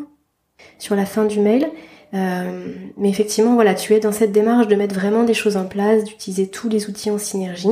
[0.78, 1.70] sur la fin du mail.
[2.14, 5.64] Euh, mais effectivement, voilà, tu es dans cette démarche de mettre vraiment des choses en
[5.64, 7.68] place, d'utiliser tous les outils en synergie.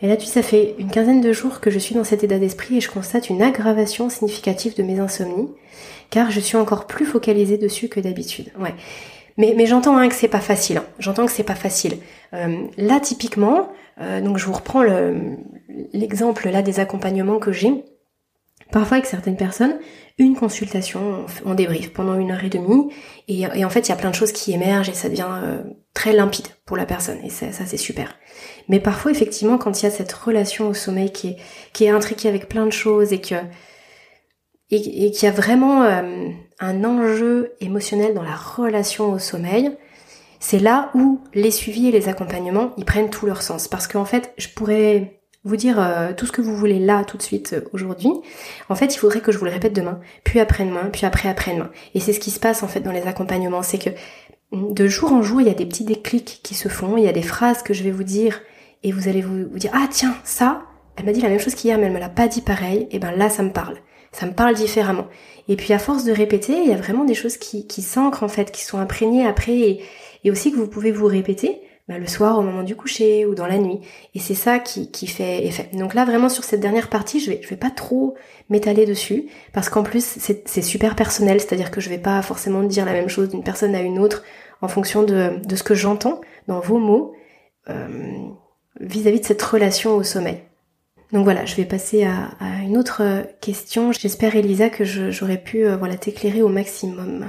[0.00, 2.38] Et là, tu ça fait une quinzaine de jours que je suis dans cet état
[2.38, 5.48] d'esprit et je constate une aggravation significative de mes insomnies,
[6.10, 8.50] car je suis encore plus focalisée dessus que d'habitude.
[8.58, 8.74] Ouais.
[9.36, 10.78] Mais, mais j'entends hein, que c'est pas facile.
[10.78, 10.84] Hein.
[10.98, 11.98] J'entends que c'est pas facile.
[12.34, 13.68] Euh, là, typiquement,
[14.00, 14.82] euh, donc je vous reprends
[15.92, 17.84] l'exemple là des accompagnements que j'ai.
[18.72, 19.78] Parfois avec certaines personnes,
[20.18, 22.92] une consultation, on débrief pendant une heure et demie,
[23.28, 25.62] et, en fait il y a plein de choses qui émergent et ça devient euh,
[25.94, 28.16] très limpide pour la personne, et ça, c'est super.
[28.68, 31.36] Mais parfois effectivement quand il y a cette relation au sommeil qui est,
[31.72, 33.36] qui est intriquée avec plein de choses et que
[34.70, 39.70] et, qu'il y a vraiment euh, un enjeu émotionnel dans la relation au sommeil,
[40.40, 43.68] c'est là où les suivis et les accompagnements ils prennent tout leur sens.
[43.68, 47.16] Parce qu'en fait, je pourrais vous dire euh, tout ce que vous voulez là tout
[47.16, 48.12] de suite euh, aujourd'hui,
[48.68, 51.70] en fait il faudrait que je vous le répète demain, puis après-demain, puis après après-demain.
[51.94, 53.90] Et c'est ce qui se passe en fait dans les accompagnements, c'est que
[54.52, 57.04] mm, de jour en jour il y a des petits déclics qui se font, il
[57.04, 58.40] y a des phrases que je vais vous dire
[58.84, 60.62] et vous allez vous, dire ah tiens ça,
[60.96, 62.98] elle m'a dit la même chose qu'hier mais elle me l'a pas dit pareil, et
[63.00, 63.78] ben là ça me parle,
[64.12, 65.08] ça me parle différemment.
[65.48, 68.28] Et puis à force de répéter, il y a vraiment des choses qui, s'ancrent en
[68.28, 69.80] fait, qui sont imprégnées après
[70.22, 71.60] et aussi que vous pouvez vous répéter
[71.92, 73.80] bah, le soir au moment du coucher ou dans la nuit.
[74.14, 75.68] Et c'est ça qui, fait effet.
[75.74, 78.14] Donc là vraiment sur cette dernière partie, je vais, je vais pas trop
[78.48, 82.86] m'étaler dessus parce qu'en plus c'est super personnel, c'est-à-dire que je vais pas forcément dire
[82.86, 84.22] la même chose d'une personne à une autre
[84.62, 87.14] en fonction de, ce que j'entends dans vos mots
[87.68, 87.88] euh,
[88.80, 90.40] vis-à-vis de cette relation au sommeil.
[91.12, 92.30] Donc voilà, je vais passer à,
[92.62, 93.02] une autre
[93.42, 93.92] question.
[93.92, 97.26] J'espère Elisa que j'aurais pu euh, voilà t'éclairer au maximum.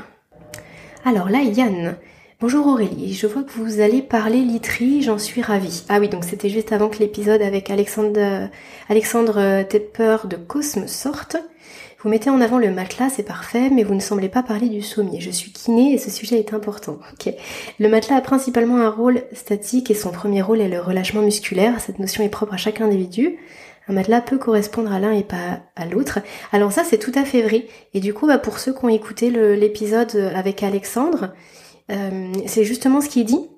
[1.04, 1.98] Alors là, Yann,
[2.44, 5.86] Bonjour Aurélie, je vois que vous allez parler literie, j'en suis ravie.
[5.88, 8.50] Ah oui, donc c'était juste avant que l'épisode avec Alexandre,
[8.90, 11.38] Alexandre Tepper de Cosme sorte.
[12.02, 14.82] Vous mettez en avant le matelas, c'est parfait, mais vous ne semblez pas parler du
[14.82, 15.22] sommier.
[15.22, 17.00] Je suis kiné et ce sujet est important.
[17.80, 21.80] Le matelas a principalement un rôle statique et son premier rôle est le relâchement musculaire.
[21.80, 23.38] Cette notion est propre à chaque individu.
[23.88, 26.20] Un matelas peut correspondre à l'un et pas à l'autre.
[26.52, 27.68] Alors ça, c'est tout à fait vrai.
[27.94, 31.30] Et du coup, bah, pour ceux qui ont écouté l'épisode avec Alexandre,
[31.92, 33.50] euh, c'est justement ce qui est dit,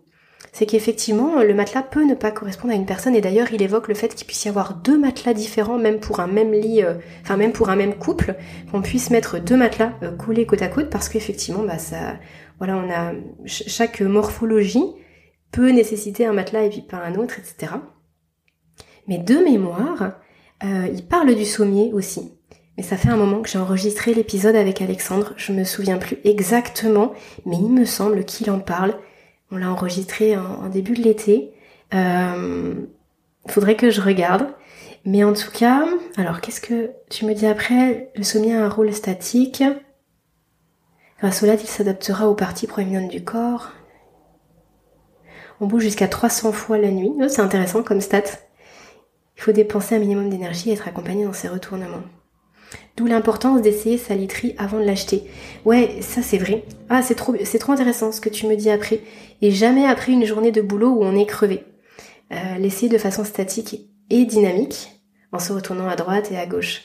[0.51, 3.87] c'est qu'effectivement le matelas peut ne pas correspondre à une personne et d'ailleurs il évoque
[3.87, 6.95] le fait qu'il puisse y avoir deux matelas différents même pour un même lit, euh,
[7.21, 8.35] enfin même pour un même couple,
[8.71, 12.17] qu'on puisse mettre deux matelas euh, coulés côte à côte parce qu'effectivement bah ça,
[12.57, 13.13] voilà on a
[13.45, 14.85] chaque morphologie
[15.51, 17.73] peut nécessiter un matelas et puis pas un autre, etc.
[19.07, 20.17] Mais de mémoire,
[20.63, 22.34] il parle du sommier aussi.
[22.77, 26.17] Mais ça fait un moment que j'ai enregistré l'épisode avec Alexandre, je me souviens plus
[26.25, 27.13] exactement,
[27.45, 28.95] mais il me semble qu'il en parle.
[29.51, 31.53] On l'a enregistré en, début de l'été.
[31.93, 32.73] Euh,
[33.47, 34.47] faudrait que je regarde.
[35.05, 35.85] Mais en tout cas,
[36.17, 38.11] alors qu'est-ce que tu me dis après?
[38.15, 39.63] Le sommier a un rôle statique.
[41.19, 43.71] Grâce au il s'adaptera aux parties proéminentes du corps.
[45.61, 47.13] On bouge jusqu'à 300 fois la nuit.
[47.21, 48.23] Oh, c'est intéressant comme stat.
[49.37, 52.03] Il faut dépenser un minimum d'énergie et être accompagné dans ses retournements.
[52.97, 55.23] D'où l'importance d'essayer sa literie avant de l'acheter.
[55.65, 56.63] Ouais, ça c'est vrai.
[56.89, 59.01] Ah, c'est trop, c'est trop intéressant ce que tu me dis après.
[59.41, 61.63] Et jamais après une journée de boulot où on est crevé.
[62.31, 64.89] Euh, l'essayer de façon statique et dynamique,
[65.31, 66.83] en se retournant à droite et à gauche.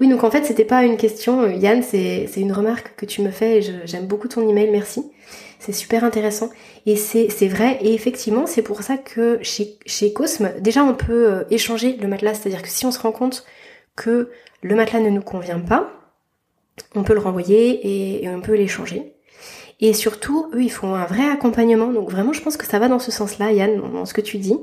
[0.00, 3.06] Oui, donc en fait, c'était pas une question, euh, Yann, c'est, c'est une remarque que
[3.06, 5.10] tu me fais et j'aime beaucoup ton email, merci.
[5.58, 6.50] C'est super intéressant.
[6.86, 10.94] Et c'est, c'est vrai, et effectivement, c'est pour ça que chez, chez Cosme, déjà on
[10.94, 13.44] peut euh, échanger le matelas, c'est-à-dire que si on se rend compte
[13.98, 14.30] que
[14.62, 15.90] le matelas ne nous convient pas,
[16.94, 19.14] on peut le renvoyer et, on peut l'échanger.
[19.80, 21.92] Et surtout, eux, ils font un vrai accompagnement.
[21.92, 24.38] Donc vraiment, je pense que ça va dans ce sens-là, Yann, dans ce que tu
[24.38, 24.58] dis.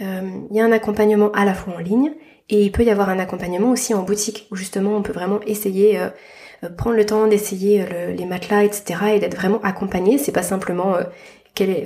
[0.00, 0.20] Euh,
[0.50, 2.12] il y a un accompagnement à la fois en ligne
[2.48, 5.40] et il peut y avoir un accompagnement aussi en boutique où justement on peut vraiment
[5.46, 6.08] essayer, euh,
[6.64, 7.84] euh, prendre le temps d'essayer
[8.16, 9.14] les matelas, etc.
[9.14, 10.18] et d'être vraiment accompagné.
[10.18, 10.96] C'est pas simplement
[11.54, 11.84] quelle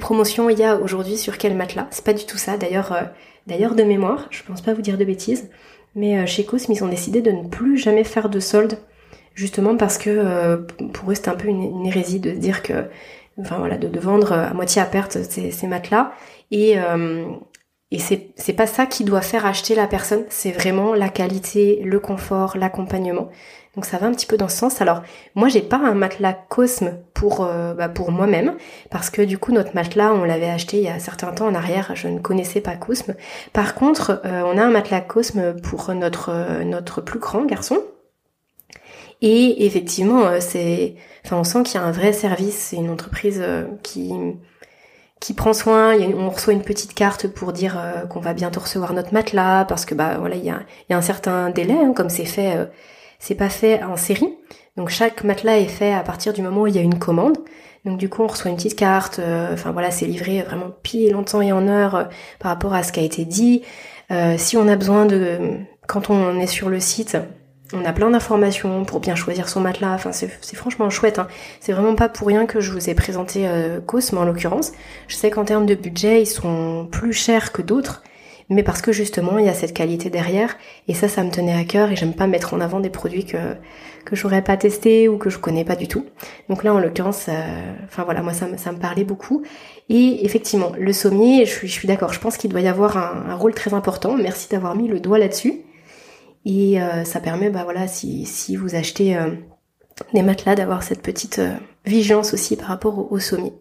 [0.00, 1.88] promotion il y a aujourd'hui sur quel matelas.
[1.90, 2.56] C'est pas du tout ça.
[2.56, 5.50] D'ailleurs, de mémoire, je pense pas vous dire de bêtises,
[5.94, 8.78] mais chez Cosme ils ont décidé de ne plus jamais faire de solde
[9.34, 10.56] justement parce que
[10.92, 12.84] pour eux c'était un peu une, hérésie de dire que
[13.38, 16.12] enfin voilà de, vendre à moitié à perte ces, matelas.
[16.50, 17.26] Et euh,
[17.92, 21.98] et c'est pas ça qui doit faire acheter la personne, c'est vraiment la qualité, le
[21.98, 23.30] confort, l'accompagnement.
[23.76, 24.80] Donc ça va un petit peu dans ce sens.
[24.80, 25.02] Alors
[25.34, 28.56] moi j'ai pas un matelas Cosme pour euh, bah, pour moi-même
[28.90, 31.46] parce que du coup notre matelas on l'avait acheté il y a un certain temps
[31.46, 31.92] en arrière.
[31.94, 33.14] Je ne connaissais pas Cosme.
[33.52, 37.78] Par contre euh, on a un matelas Cosme pour notre notre plus grand garçon.
[39.22, 42.56] Et effectivement c'est enfin on sent qu'il y a un vrai service.
[42.56, 43.42] C'est une entreprise
[43.82, 44.12] qui
[45.20, 45.94] qui prend soin.
[46.16, 49.84] on reçoit une petite carte pour dire euh, qu'on va bientôt recevoir notre matelas parce
[49.84, 52.64] que bah voilà il y a, un certain délai hein, comme c'est fait, euh,
[53.20, 54.36] c'est pas fait en série.
[54.76, 57.38] Donc chaque matelas est fait à partir du moment où il y a une commande.
[57.84, 59.20] Donc du coup on reçoit une petite carte.
[59.20, 62.08] Euh, enfin voilà c'est livré vraiment pile en temps et en heure
[62.40, 63.62] par rapport à ce qui a été dit.
[64.36, 65.38] si on a besoin de
[65.86, 67.16] quand on est sur le site
[67.72, 69.94] on a plein d'informations pour bien choisir son matelas.
[69.94, 71.18] Enfin, c'est franchement chouette.
[71.18, 71.28] Hein.
[71.60, 74.72] C'est vraiment pas pour rien que je vous ai présenté euh, Cosme en l'occurrence.
[75.08, 78.02] Je sais qu'en termes de budget, ils sont plus chers que d'autres,
[78.50, 80.56] mais parce que justement, il y a cette qualité derrière.
[80.88, 81.90] Et ça, ça me tenait à cœur.
[81.90, 83.38] Et j'aime pas mettre en avant des produits que
[84.04, 86.06] que j'aurais pas testé ou que je connais pas du tout.
[86.48, 89.42] Donc là, en l'occurrence, euh, enfin voilà, moi ça, ça me parlait beaucoup.
[89.88, 92.12] Et effectivement, le sommier, je suis, je suis d'accord.
[92.12, 94.16] Je pense qu'il doit y avoir un, rôle très important.
[94.16, 95.62] Merci d'avoir mis le doigt là-dessus.
[96.44, 99.30] Et euh, ça permet, bah voilà, si, si vous achetez euh,
[100.14, 103.52] des matelas, d'avoir cette petite euh, vigilance aussi par rapport au, sommet.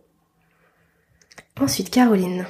[1.59, 2.45] Ensuite, Caroline.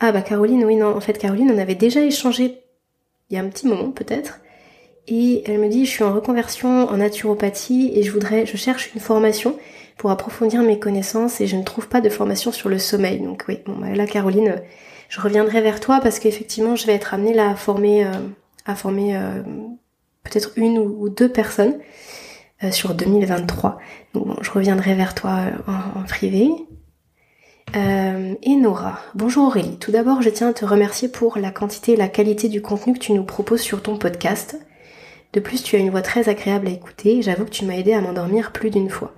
[0.00, 2.62] Ah bah Caroline, oui, non, en fait Caroline, on avait déjà échangé
[3.30, 4.40] il y a un petit moment peut-être.
[5.06, 8.94] Et elle me dit, je suis en reconversion en naturopathie et je voudrais, je cherche
[8.94, 9.58] une formation
[9.96, 13.20] pour approfondir mes connaissances et je ne trouve pas de formation sur le sommeil.
[13.20, 14.62] Donc oui, bon bah là Caroline,
[15.08, 18.06] je reviendrai vers toi parce qu'effectivement je vais être amenée là à former
[18.68, 19.42] à former euh,
[20.22, 21.78] peut-être une ou, deux personnes
[22.62, 23.78] euh, sur 2023.
[24.14, 26.50] Donc bon, je reviendrai vers toi euh, en, privé.
[27.74, 28.98] Et Nora.
[29.14, 29.78] Bonjour Aurélie.
[29.78, 32.94] Tout d'abord, je tiens à te remercier pour la quantité et la qualité du contenu
[32.94, 34.58] que tu nous proposes sur ton podcast.
[35.32, 37.22] De plus, tu as une voix très agréable à écouter.
[37.22, 39.12] J'avoue que tu m'as aidé à m'endormir plus d'une fois.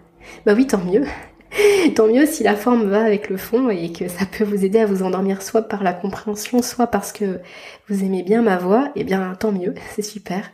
[0.47, 1.05] Bah oui, tant mieux.
[1.97, 4.79] Tant mieux si la forme va avec le fond et que ça peut vous aider
[4.79, 7.41] à vous endormir soit par la compréhension, soit parce que
[7.89, 10.53] vous aimez bien ma voix, eh bien tant mieux, c'est super.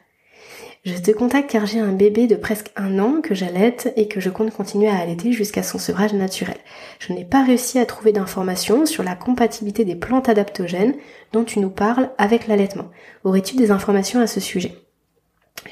[0.87, 4.21] Je te contacte car j'ai un bébé de presque un an que j'allaite et que
[4.21, 6.59] je compte continuer à allaiter jusqu'à son sevrage naturel.
[7.01, 10.95] Je n'ai pas réussi à trouver d'informations sur la compatibilité des plantes adaptogènes
[11.33, 12.93] dont tu nous parles avec l'allaitement.
[13.25, 14.77] Aurais-tu des informations à ce sujet?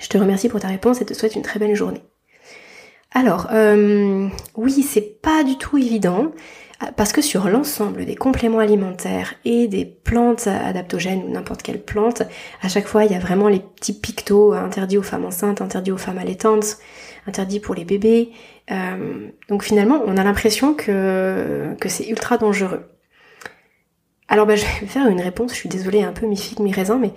[0.00, 2.02] Je te remercie pour ta réponse et te souhaite une très belle journée.
[3.12, 6.32] Alors, euh, oui, c'est pas du tout évident
[6.96, 12.22] parce que sur l'ensemble des compléments alimentaires et des plantes adaptogènes ou n'importe quelle plante,
[12.62, 15.92] à chaque fois il y a vraiment les petits pictos interdits aux femmes enceintes, interdits
[15.92, 16.78] aux femmes allaitantes,
[17.26, 18.32] interdits pour les bébés.
[18.70, 22.84] Euh, donc finalement, on a l'impression que, que c'est ultra dangereux.
[24.28, 27.12] Alors bah, je vais faire une réponse, je suis désolée, un peu mi-figue, mi-raisin, mais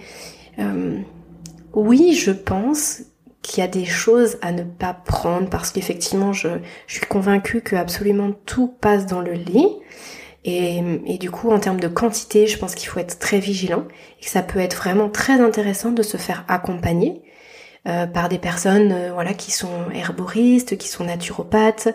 [0.59, 0.99] euh,
[1.73, 3.01] oui, je pense
[3.47, 6.49] qu'il y a des choses à ne pas prendre parce qu'effectivement je,
[6.85, 9.69] je, suis convaincue que absolument tout passe dans le lit.
[10.43, 13.85] Et, et du coup en termes de quantité je pense qu'il faut être très vigilant
[14.19, 17.21] et que ça peut être vraiment très intéressant de se faire accompagner
[17.87, 21.89] euh, par des personnes euh, voilà qui sont herboristes, qui sont naturopathes,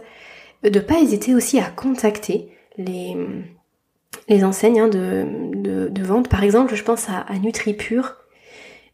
[0.65, 2.49] de pas hésiter aussi à contacter
[2.79, 3.17] les
[4.29, 6.29] les enseignes hein, de, de, de, vente.
[6.29, 8.22] Par exemple, je pense à, à NutriPure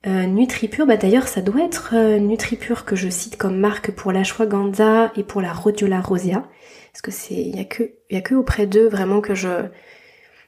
[0.06, 4.12] euh, NutriPure, bah d'ailleurs ça doit être euh, NutriPure que je cite comme marque pour
[4.12, 6.48] la Ganza et pour la Rhodiola rosea.
[6.92, 9.48] Parce que c'est, y a que, y a que auprès d'eux vraiment que je,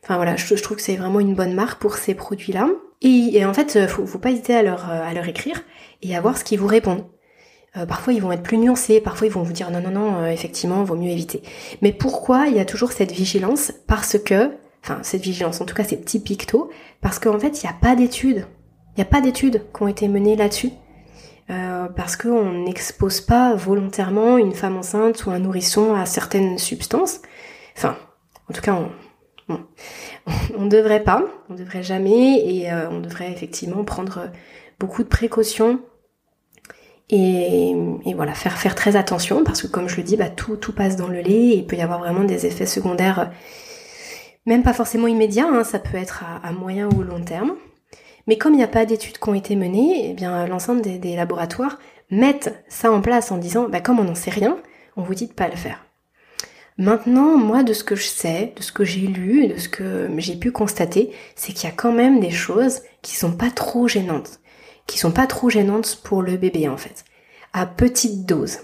[0.04, 2.68] enfin voilà, je, trouve que c'est vraiment une bonne marque pour ces produits-là.
[3.02, 5.62] Et, en fait, faut, faut pas hésiter à leur, euh, à leur écrire
[6.02, 7.06] et à voir ce qu'ils vous répondent.
[7.76, 10.26] Euh, parfois ils vont être plus nuancés, parfois ils vont vous dire non non non,
[10.26, 11.42] effectivement, vaut mieux éviter.
[11.82, 13.72] Mais pourquoi il y a toujours cette vigilance?
[13.86, 16.70] Parce que, enfin cette vigilance, en tout cas ces petits pictos,
[17.00, 18.46] parce qu'en fait il n'y a pas d'études
[18.96, 20.70] il n'y a pas d'études qui ont été menées là-dessus.
[21.50, 27.22] Euh, parce qu'on n'expose pas volontairement une femme enceinte ou un nourrisson à certaines substances.
[27.76, 27.96] Enfin,
[28.48, 28.90] en tout cas, on,
[30.58, 34.30] on, devrait pas, on devrait jamais, et euh, on devrait effectivement prendre
[34.78, 35.80] beaucoup de précautions
[37.10, 37.74] Et,
[38.14, 41.20] voilà, faire, très attention parce que comme je le dis, bah, tout, passe dans le
[41.20, 43.30] lait et il peut y avoir vraiment des effets secondaires,
[44.46, 47.54] même pas forcément immédiats, hein, ça peut être à, moyen ou long terme.
[48.30, 51.16] Mais comme il n'y a pas d'études qui ont été menées, eh bien l'ensemble des,
[51.16, 51.80] laboratoires
[52.12, 54.56] mettent ça en place en disant, bah, comme on n'en sait rien,
[54.96, 55.84] on vous dit de pas le faire.
[56.78, 60.08] Maintenant, moi, de ce que je sais, de ce que j'ai lu, de ce que
[60.18, 63.88] j'ai pu constater, c'est qu'il y a quand même des choses qui sont pas trop
[63.88, 64.38] gênantes,
[64.86, 67.04] qui sont pas trop gênantes pour le bébé en fait,
[67.52, 68.58] à petite dose.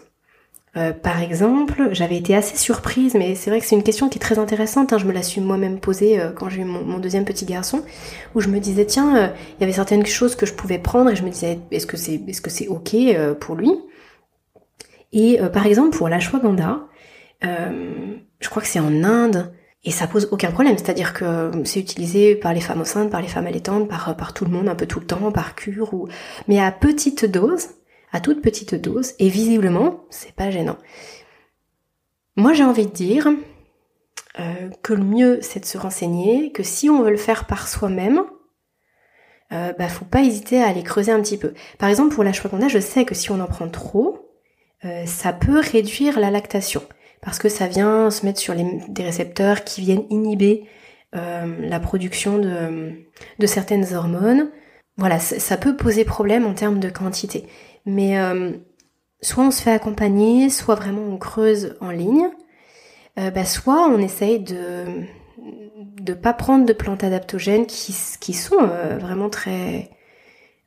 [0.77, 4.19] Euh, par exemple, j'avais été assez surprise, mais c'est vrai que c'est une question qui
[4.19, 4.93] est très intéressante.
[4.93, 7.83] Hein, je me la suis moi-même posée euh, quand j'ai eu mon, deuxième petit garçon,
[8.35, 11.11] où je me disais tiens, euh, il y avait certaines choses que je pouvais prendre
[11.11, 12.95] et je me disais est-ce que c'est est-ce que c'est ok
[13.41, 13.73] pour lui?
[15.13, 16.89] Et par exemple pour l'ashwagandha,
[17.45, 19.53] euh, je crois que c'est en Inde,
[19.85, 23.29] et ça pose aucun problème, c'est-à-dire que c'est utilisé par les femmes enceintes, par les
[23.29, 26.09] femmes allaitantes, par, par tout le monde un peu tout le temps, par cure, ou...
[26.49, 27.69] mais à petite dose,
[28.13, 30.79] à toute petite dose, et visiblement, c'est pas gênant.
[32.37, 33.29] Moi j'ai envie de dire
[34.39, 37.69] euh, que le mieux c'est de se renseigner, que si on veut le faire par
[37.69, 38.23] soi-même,
[39.53, 41.55] euh, bah faut pas hésiter à aller creuser un petit peu.
[41.79, 44.27] Par exemple pour la l'ashwagandha, je sais que si on en prend trop,
[44.85, 46.83] euh, ça peut réduire la lactation
[47.23, 50.65] parce que ça vient se mettre sur des récepteurs qui viennent inhiber
[51.15, 54.51] euh, la production de, certaines hormones.
[54.97, 57.47] Voilà, ça peut poser problème en termes de quantité.
[57.87, 58.53] Mais euh,
[59.23, 62.29] soit on se fait accompagner, soit vraiment on creuse en ligne,
[63.19, 64.85] euh, bah, soit on essaye de
[66.07, 68.69] ne pas prendre de plantes adaptogènes qui, qui sont
[69.01, 69.91] vraiment très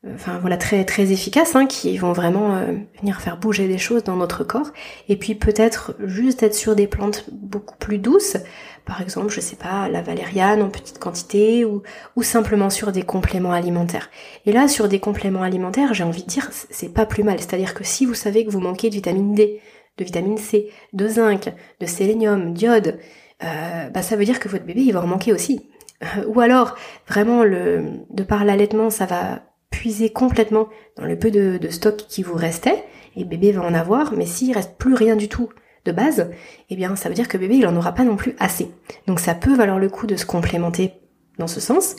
[0.08, 4.04] enfin voilà très très efficaces hein, qui vont vraiment euh, venir faire bouger des choses
[4.04, 4.72] dans notre corps.
[5.10, 8.38] Et puis peut-être juste être sur des plantes beaucoup plus douces.
[8.86, 11.84] Par exemple je sais pas la valériane en petite quantité ou
[12.16, 14.10] ou simplement sur des compléments alimentaires.
[14.46, 17.40] Et là sur des compléments alimentaires j'ai envie de dire c'est pas plus mal.
[17.40, 19.62] C'est-à-dire que si vous savez que vous manquez de vitamine D
[19.98, 23.00] de vitamine C de zinc de sélénium d'iode
[23.44, 25.70] euh, bah ça veut dire que votre bébé il va en manquer aussi.
[26.28, 26.76] Ou alors
[27.08, 30.68] vraiment le de par l'allaitement ça va puiser complètement
[30.98, 32.84] dans le peu de, stock qui vous restait,
[33.16, 35.50] et bébé va en avoir, mais s'il reste plus rien du tout
[35.86, 36.30] de base,
[36.70, 38.72] eh bien ça veut dire que bébé il en aura pas non plus assez.
[39.08, 40.94] Donc ça peut valoir le coup de se complémenter
[41.38, 41.96] dans ce sens,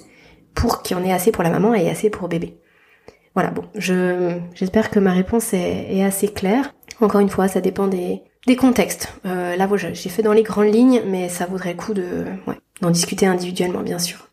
[0.54, 2.58] pour qu'il y en ait assez pour la maman et assez pour bébé.
[3.34, 6.74] Voilà, bon, je j'espère que ma réponse est, assez claire.
[7.00, 8.22] Encore une fois, ça dépend des,
[8.58, 9.12] contextes.
[9.24, 12.56] Euh, là, j'ai fait dans les grandes lignes, mais ça vaudrait le coup de ouais,
[12.80, 14.29] d'en discuter individuellement, bien sûr.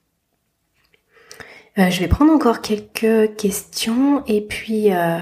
[1.80, 5.20] Euh, je vais prendre encore quelques questions et puis euh,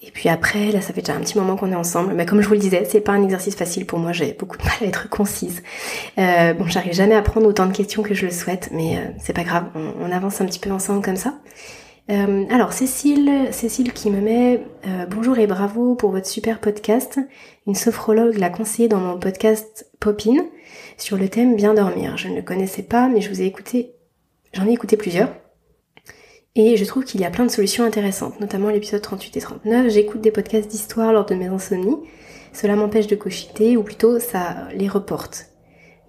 [0.00, 2.14] et puis après là ça fait déjà un petit moment qu'on est ensemble.
[2.14, 4.12] Mais comme je vous le disais, c'est pas un exercice facile pour moi.
[4.12, 5.62] J'ai beaucoup de mal à être concise.
[6.18, 9.00] Euh, bon, j'arrive jamais à prendre autant de questions que je le souhaite, mais euh,
[9.18, 9.66] c'est pas grave.
[9.74, 11.34] On, avance un petit peu ensemble comme ça.
[12.08, 14.62] alors Cécile, Cécile qui me met
[15.10, 17.18] bonjour et bravo pour votre super podcast.
[17.66, 20.36] Une sophrologue l'a conseillé dans mon podcast Popin
[20.96, 22.16] sur le thème bien dormir.
[22.16, 23.92] Je ne le connaissais pas, mais je vous ai écouté,
[24.52, 25.43] j'en ai écouté plusieurs.
[26.56, 29.88] Et je trouve qu'il y a plein de solutions intéressantes, notamment l'épisode 38 et 39.
[29.90, 31.98] J'écoute des podcasts d'histoire lors de mes insomnies.
[32.52, 35.46] Cela m'empêche de cogiter, ou plutôt ça les reporte.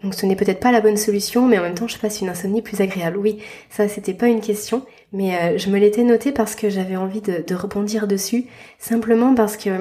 [0.04, 2.30] Donc ce n'est peut-être pas la bonne solution, mais en même temps je passe une
[2.30, 3.18] insomnie plus agréable.
[3.18, 3.40] Oui,
[3.72, 7.22] ça c'était pas une question, mais euh, je me l'étais noté parce que j'avais envie
[7.22, 8.46] de, rebondir dessus,
[8.78, 9.72] simplement parce que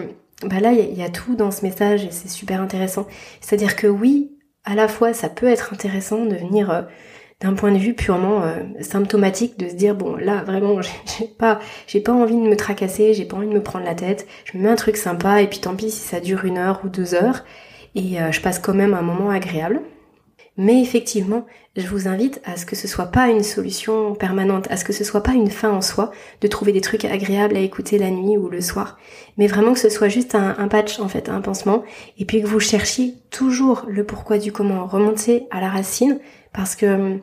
[0.47, 3.07] bah là il y, a tout dans ce message et c'est super intéressant.
[3.43, 4.33] C'est-à-dire que oui,
[4.65, 6.83] à la fois ça peut être intéressant de venir euh,
[7.45, 10.81] d'un point de vue purement euh, symptomatique de se dire bon là vraiment
[11.19, 13.95] j'ai pas j'ai pas envie de me tracasser, j'ai pas envie de me prendre la
[13.95, 16.57] tête, je me mets un truc sympa et puis tant pis si ça dure une
[16.57, 17.45] heure ou deux heures
[17.95, 19.83] et euh, je passe quand même un moment agréable.
[20.57, 24.77] Mais effectivement, je vous invite à ce que ce soit pas une solution permanente, à
[24.77, 27.61] ce que ce soit pas une fin en soi de trouver des trucs agréables à
[27.61, 28.97] écouter la nuit ou le soir,
[29.37, 31.83] mais vraiment que ce soit juste un, patch en fait, un pansement,
[32.19, 36.21] et puis que vous cherchiez toujours le pourquoi du comment, remonter à la racine,
[36.53, 37.19] parce que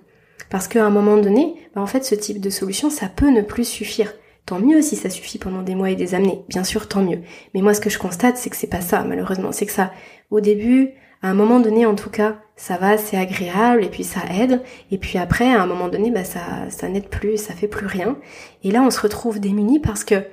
[0.52, 3.42] parce qu'à un moment donné, bah en fait, ce type de solution, ça peut ne
[3.42, 4.14] plus suffire.
[4.46, 7.22] Tant mieux si ça suffit pendant des mois et des années, bien sûr, tant mieux.
[7.54, 9.54] Mais moi, ce que je constate, c'est que c'est pas ça, malheureusement.
[9.54, 9.94] C'est que ça,
[10.30, 10.90] au début,
[11.22, 14.62] à un moment donné, en tout cas, ça va, c'est agréable, et puis ça aide.
[14.92, 17.88] Et puis après, à un moment donné, bah ça, ça n'aide plus, ça fait plus
[17.88, 18.18] rien.
[18.66, 20.26] Et là, on se retrouve démunis parce que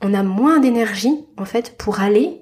[0.00, 2.40] on a moins d'énergie, en fait, pour aller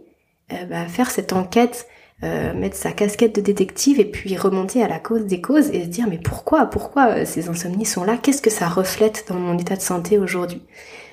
[0.52, 1.88] euh, bah, faire cette enquête
[2.24, 5.82] euh, mettre sa casquette de détective et puis remonter à la cause des causes et
[5.84, 8.16] se dire mais pourquoi, pourquoi euh, ces insomnies sont là?
[8.16, 10.62] Qu'est-ce que ça reflète dans mon état de santé aujourd'hui?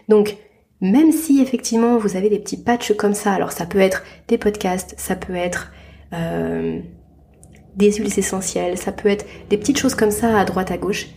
[0.07, 0.37] Donc,
[0.79, 4.37] même si effectivement vous avez des petits patchs comme ça, alors ça peut être des
[4.37, 5.71] podcasts, ça peut être
[6.13, 6.79] euh,
[7.75, 11.07] des huiles essentielles, ça peut être des petites choses comme ça à droite à gauche,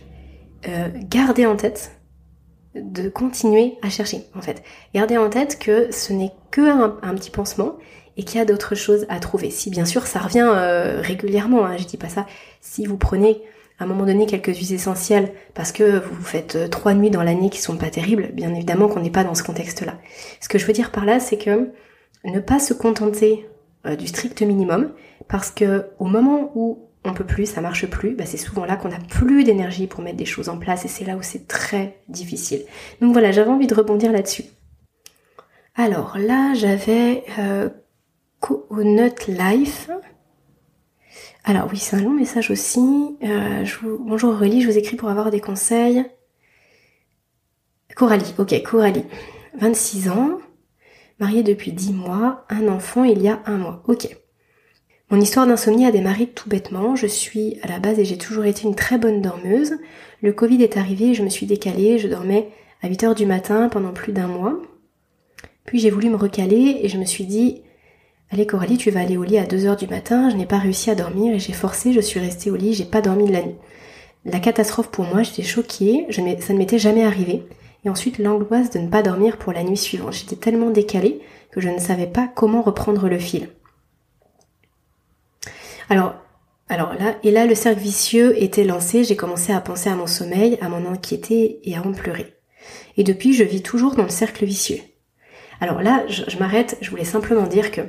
[1.09, 1.91] gardez en tête
[2.75, 4.63] de continuer à chercher en fait.
[4.93, 7.77] Gardez en tête que ce n'est que un, petit pansement
[8.17, 9.49] et qu'il y a d'autres choses à trouver.
[9.49, 12.25] Si bien sûr ça revient euh, régulièrement, hein, je dis pas ça.
[12.61, 13.41] Si vous prenez
[13.79, 17.23] à un moment donné quelques huiles essentielles parce que vous faites euh, trois nuits dans
[17.23, 19.97] l'année qui sont pas terribles, bien évidemment qu'on n'est pas dans ce contexte-là.
[20.39, 21.71] Ce que je veux dire par là, c'est que
[22.23, 23.47] ne pas se contenter
[23.85, 24.91] euh, du strict minimum
[25.27, 28.75] parce que au moment où on peut plus, ça marche plus, bah c'est souvent là
[28.75, 31.47] qu'on a plus d'énergie pour mettre des choses en place et c'est là où c'est
[31.47, 32.63] très difficile.
[32.99, 34.45] Donc voilà, j'avais envie de rebondir là-dessus.
[35.75, 37.69] Alors là, j'avais euh,
[38.83, 39.89] Nut Life.
[41.43, 43.17] Alors oui, c'est un long message aussi.
[43.23, 43.65] Euh.
[43.99, 46.05] Bonjour Aurélie, je vous écris pour avoir des conseils.
[47.95, 49.05] Coralie, ok, Coralie.
[49.57, 50.39] 26 ans,
[51.19, 53.83] mariée depuis 10 mois, un enfant il y a un mois.
[53.87, 54.07] Ok.
[55.11, 56.95] Mon histoire d'insomnie a démarré tout bêtement.
[56.95, 59.75] Je suis à la base et j'ai toujours été une très bonne dormeuse.
[60.21, 61.99] Le Covid est arrivé je me suis décalée.
[61.99, 62.49] Je dormais
[62.81, 64.59] à 8 heures du matin pendant plus d'un mois.
[65.65, 67.61] Puis j'ai voulu me recaler et je me suis dit,
[68.31, 70.29] allez Coralie, tu vas aller au lit à 2 heures du matin.
[70.29, 72.85] Je n'ai pas réussi à dormir et j'ai forcé, je suis restée au lit, j'ai
[72.85, 73.55] pas dormi de la nuit.
[74.25, 77.43] La catastrophe pour moi, j'étais choquée, ça ne m'était jamais arrivé.
[77.83, 80.13] Et ensuite l'angoisse de ne pas dormir pour la nuit suivante.
[80.13, 81.21] J'étais tellement décalée
[81.51, 83.49] que je ne savais pas comment reprendre le fil.
[85.89, 86.15] Alors,
[86.67, 90.07] alors là, et là, le cercle vicieux était lancé, j'ai commencé à penser à mon
[90.07, 92.33] sommeil, à m'en inquiéter et à en pleurer.
[92.97, 94.79] Et depuis, je vis toujours dans le cercle vicieux.
[95.61, 97.81] Alors là, je, m'arrête, je voulais simplement dire que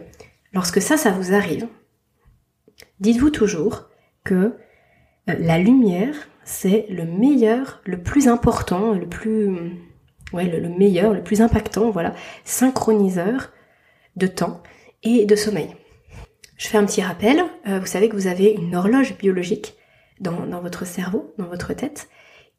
[0.53, 1.69] lorsque ça, ça vous arrive,
[3.01, 3.89] dites-vous toujours
[4.25, 4.35] que
[5.29, 9.79] euh, la lumière, c'est le meilleur, le plus important, le plus,
[10.33, 13.53] ouais, le meilleur, le plus impactant, voilà, synchroniseur
[14.17, 14.63] de temps
[15.03, 15.71] et de sommeil.
[16.57, 17.43] Je fais un petit rappel.
[17.69, 19.77] Euh, vous savez que vous avez une horloge biologique
[20.21, 22.09] dans, votre cerveau, dans votre tête,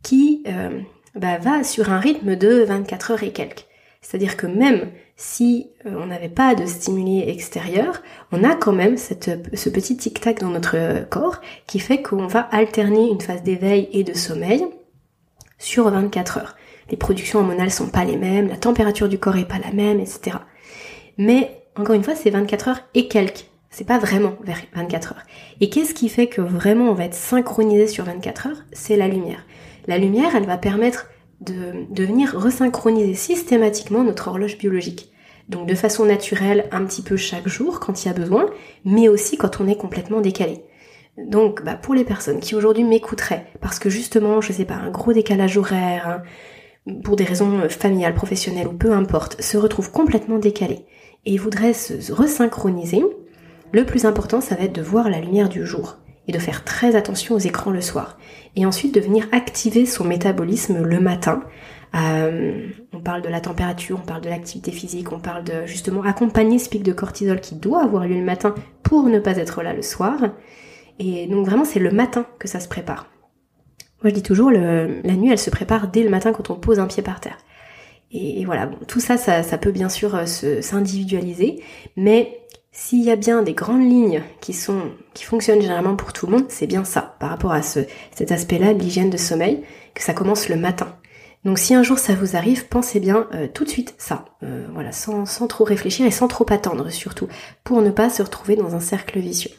[0.04, 0.80] qui euh,
[1.16, 3.67] bah, va sur un rythme de 24 heures et quelques.
[4.08, 8.02] C'est-à-dire que même si euh, on n'avait pas de stimuli extérieur,
[8.32, 13.10] on a quand même ce petit tic-tac dans notre corps qui fait qu'on va alterner
[13.10, 14.66] une phase d'éveil et de sommeil
[15.58, 16.56] sur 24 heures.
[16.90, 20.00] Les productions hormonales sont pas les mêmes, la température du corps est pas la même,
[20.00, 20.38] etc.
[21.18, 23.48] Mais encore une fois, c'est 24 heures et quelques.
[23.72, 25.24] C'est pas vraiment vers 24 heures.
[25.60, 28.64] Et qu'est-ce qui fait que vraiment on va être synchronisé sur 24 heures?
[28.72, 29.46] C'est la lumière.
[29.86, 31.08] La lumière, elle va permettre
[31.42, 35.12] de, de venir resynchroniser systématiquement notre horloge biologique.
[35.50, 38.48] Donc de façon naturelle, un petit peu chaque jour quand il y a besoin,
[38.84, 40.64] mais aussi quand on est complètement décalé.
[41.18, 44.92] Donc bah, pour les personnes qui aujourd'hui m'écouteraient, parce que justement, je sais pas, un
[44.92, 46.24] gros décalage horaire,
[46.88, 50.86] hein, pour des raisons familiales, professionnelles ou peu importe, se retrouvent complètement décalés
[51.26, 53.04] et voudraient se resynchroniser,
[53.74, 55.98] le plus important, ça va être de voir la lumière du jour
[56.28, 58.18] et de faire très attention aux écrans le soir.
[58.56, 61.44] Et ensuite de venir activer son métabolisme le matin.
[61.96, 66.04] Euh, on parle de la température, on parle de l'activité physique, on parle de justement
[66.04, 69.64] accompagner ce pic de cortisol qui doit avoir lieu le matin pour ne pas être
[69.64, 70.20] là le soir.
[71.00, 73.08] Et donc vraiment c'est le matin que ça se prépare.
[74.04, 76.80] Moi je dis toujours, la nuit elle se prépare dès le matin quand on pose
[76.80, 77.38] un pied par terre.
[78.12, 80.26] Et, voilà, tout ça, ça, ça peut bien sûr euh,
[80.62, 81.62] s'individualiser,
[81.98, 82.40] mais
[82.72, 86.34] s'il y a bien des grandes lignes qui sont qui fonctionnent généralement pour tout le
[86.34, 87.80] monde, c'est bien ça, par rapport à ce,
[88.16, 89.64] cet aspect-là de l'hygiène de sommeil,
[89.96, 90.96] que ça commence le matin.
[91.44, 94.68] Donc si un jour ça vous arrive, pensez bien euh, tout de suite ça, euh,
[94.74, 97.28] voilà, sans, sans trop réfléchir et sans trop attendre surtout,
[97.64, 99.52] pour ne pas se retrouver dans un cercle vicieux.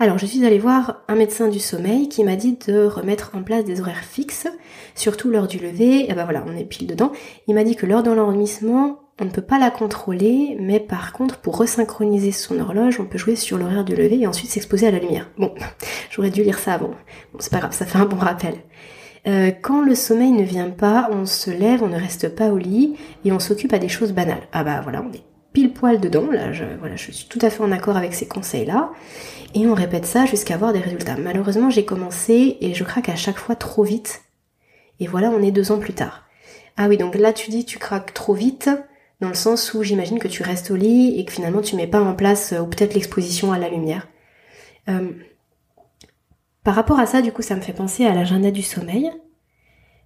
[0.00, 3.42] Alors je suis allée voir un médecin du sommeil qui m'a dit de remettre en
[3.42, 4.46] place des horaires fixes,
[4.94, 7.10] surtout l'heure du lever, et ben voilà, on est pile dedans.
[7.48, 11.12] Il m'a dit que l'heure de l'endormissement, on ne peut pas la contrôler, mais par
[11.12, 14.86] contre, pour resynchroniser son horloge, on peut jouer sur l'horaire du lever et ensuite s'exposer
[14.86, 15.28] à la lumière.
[15.38, 15.52] Bon,
[16.10, 16.90] j'aurais dû lire ça avant.
[17.32, 18.54] Bon, c'est pas grave, ça fait un bon rappel.
[19.26, 22.58] Euh, quand le sommeil ne vient pas, on se lève, on ne reste pas au
[22.58, 24.46] lit et on s'occupe à des choses banales.
[24.52, 26.30] Ah bah voilà, on est pile poil dedans.
[26.30, 28.92] Là, je, voilà, je suis tout à fait en accord avec ces conseils-là.
[29.54, 31.16] Et on répète ça jusqu'à avoir des résultats.
[31.16, 34.22] Malheureusement, j'ai commencé et je craque à chaque fois trop vite.
[35.00, 36.24] Et voilà, on est deux ans plus tard.
[36.76, 38.70] Ah oui, donc là tu dis tu craques trop vite
[39.20, 41.86] dans le sens où j'imagine que tu restes au lit et que finalement tu mets
[41.86, 44.08] pas en place euh, ou peut-être l'exposition à la lumière.
[44.88, 45.10] Euh,
[46.64, 49.10] par rapport à ça, du coup, ça me fait penser à l'agenda du sommeil.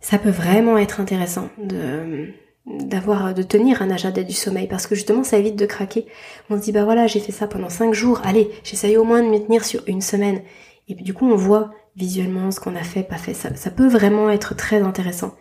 [0.01, 2.29] Ça peut vraiment être intéressant de
[2.65, 6.07] d'avoir de tenir un agenda du sommeil parce que justement ça évite de craquer.
[6.49, 9.21] On se dit bah voilà j'ai fait ça pendant cinq jours, allez j'essaye au moins
[9.21, 10.43] de m'y tenir sur une semaine
[10.87, 13.35] et puis du coup on voit visuellement ce qu'on a fait, pas fait.
[13.35, 15.35] Ça, ça peut vraiment être très intéressant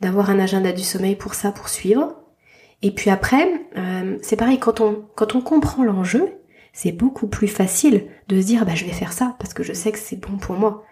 [0.00, 2.14] d'avoir un agenda du sommeil pour ça, pour suivre.
[2.82, 6.32] Et puis après, euh, c'est pareil, quand on, quand on comprend l'enjeu,
[6.72, 9.72] c'est beaucoup plus facile de se dire bah je vais faire ça parce que je
[9.72, 10.84] sais que c'est bon pour moi.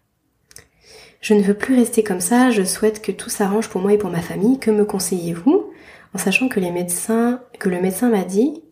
[1.20, 3.98] Je ne veux plus rester comme ça, je souhaite que tout s'arrange pour moi et
[3.98, 4.58] pour ma famille.
[4.58, 5.70] Que me conseillez-vous?
[6.14, 8.62] En sachant que les médecins, que le médecin m'a dit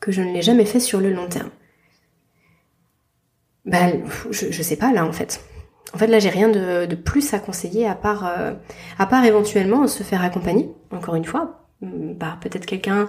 [0.00, 1.50] que je ne l'ai jamais fait sur le long terme.
[3.64, 5.40] Ben, je, je sais pas là en fait.
[5.94, 8.52] En fait là j'ai rien de, plus à conseiller à part euh,
[8.98, 11.63] à part éventuellement se faire accompagner encore une fois
[12.18, 13.08] par peut-être quelqu'un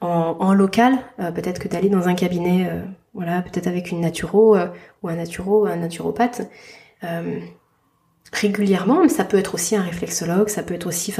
[0.00, 2.80] en, local, euh, peut-être que d'aller dans un cabinet, euh,
[3.14, 4.56] voilà, peut-être avec une naturo
[5.02, 6.42] ou un naturo, un naturopathe
[8.32, 11.14] régulièrement, mais ça peut être aussi un réflexologue, ça peut être aussi,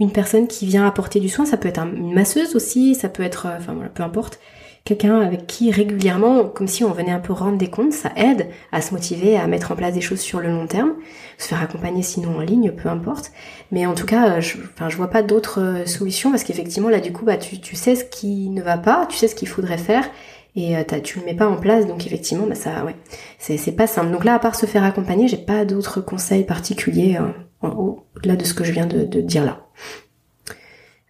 [0.00, 3.22] une personne qui vient apporter du soin, ça peut être une masseuse aussi, ça peut
[3.22, 4.38] être, enfin voilà, peu importe,
[4.84, 8.48] quelqu'un avec qui régulièrement, comme si on venait un peu rendre des comptes, ça aide
[8.72, 10.94] à se motiver, à mettre en place des choses sur le long terme,
[11.36, 13.32] se faire accompagner sinon en ligne, peu importe.
[13.70, 17.00] Mais en tout cas, je, enfin, je vois pas d'autres euh, solutions parce qu'effectivement là
[17.00, 19.48] du coup, bah tu, tu sais ce qui ne va pas, tu sais ce qu'il
[19.48, 20.08] faudrait faire
[20.56, 21.86] et euh, tu le mets pas en place.
[21.86, 22.96] Donc effectivement bah ça ouais
[23.38, 24.10] c'est c'est pas simple.
[24.10, 28.04] Donc là à part se faire accompagner j'ai pas d'autres conseils particuliers hein, en haut
[28.24, 29.68] là de ce que je viens de dire là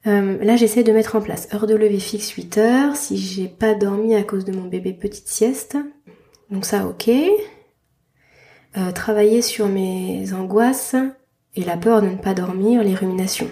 [0.07, 2.97] euh, là, j'essaie de mettre en place heure de lever fixe 8 heures.
[2.97, 5.77] Si j'ai pas dormi à cause de mon bébé, petite sieste.
[6.51, 7.11] Donc ça, ok.
[8.77, 10.95] Euh, travailler sur mes angoisses
[11.57, 13.51] et la peur de ne pas dormir, les ruminations.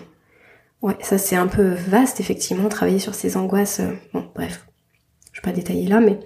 [0.83, 3.81] Ouais, ça c'est un peu vaste, effectivement, travailler sur ces angoisses.
[3.81, 4.67] Euh, bon, bref.
[5.33, 6.19] Je vais pas détailler là, mais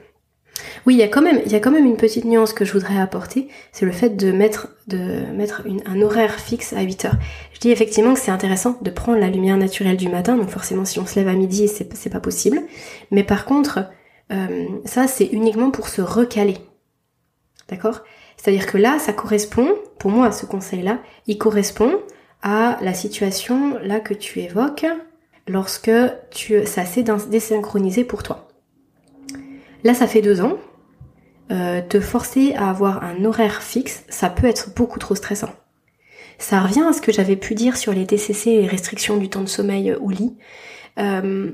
[0.87, 2.65] oui, il y a quand même, il y a quand même une petite nuance que
[2.65, 7.05] je voudrais apporter, c'est le fait de mettre, de mettre un horaire fixe à 8
[7.07, 7.17] heures.
[7.53, 10.85] Je dis effectivement que c'est intéressant de prendre la lumière naturelle du matin, donc forcément
[10.85, 12.63] si on se lève à midi, c'est pas possible.
[13.11, 13.87] Mais par contre,
[14.33, 16.59] euh, ça c'est uniquement pour se recaler.
[17.69, 18.03] D'accord?
[18.37, 19.69] C'est-à-dire que là, ça correspond,
[19.99, 22.01] pour moi, ce conseil-là, il correspond
[22.43, 24.87] à la situation là que tu évoques
[25.47, 25.91] lorsque
[26.31, 28.50] tu, ça s'est désynchronisé pour toi.
[29.85, 30.59] Là, ça fait deux ans.
[31.51, 35.51] Euh, te forcer à avoir un horaire fixe, ça peut être beaucoup trop stressant.
[36.39, 39.43] Ça revient à ce que j'avais pu dire sur les TCC et restrictions du temps
[39.43, 40.37] de sommeil au lit.
[40.99, 41.51] Euh,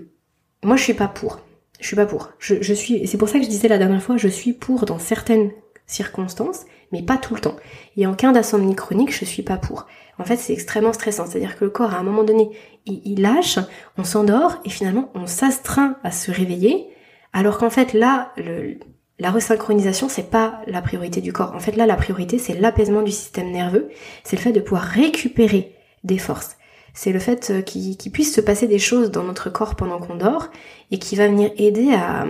[0.62, 1.40] moi, je suis pas pour.
[1.80, 2.30] Je suis pas pour.
[2.38, 3.06] Je, suis.
[3.06, 5.50] C'est pour ça que je disais la dernière fois, je suis pour dans certaines
[5.86, 7.56] circonstances, mais pas tout le temps.
[7.96, 9.86] Et en cas d'insomnie chronique, je suis pas pour.
[10.18, 11.26] En fait, c'est extrêmement stressant.
[11.26, 12.50] C'est-à-dire que le corps, à un moment donné,
[12.86, 13.58] il lâche,
[13.96, 16.88] on s'endort et finalement, on s'astreint à se réveiller
[17.36, 18.78] alors qu'en fait là, le,
[19.18, 21.52] la resynchronisation, c'est pas la priorité du corps.
[21.54, 23.90] En fait là, la priorité, c'est l'apaisement du système nerveux,
[24.24, 26.56] c'est le fait de pouvoir récupérer des forces.
[26.94, 30.14] C'est le fait euh, qu'il puisse se passer des choses dans notre corps pendant qu'on
[30.14, 30.48] dort
[30.90, 32.24] et qui va venir aider à,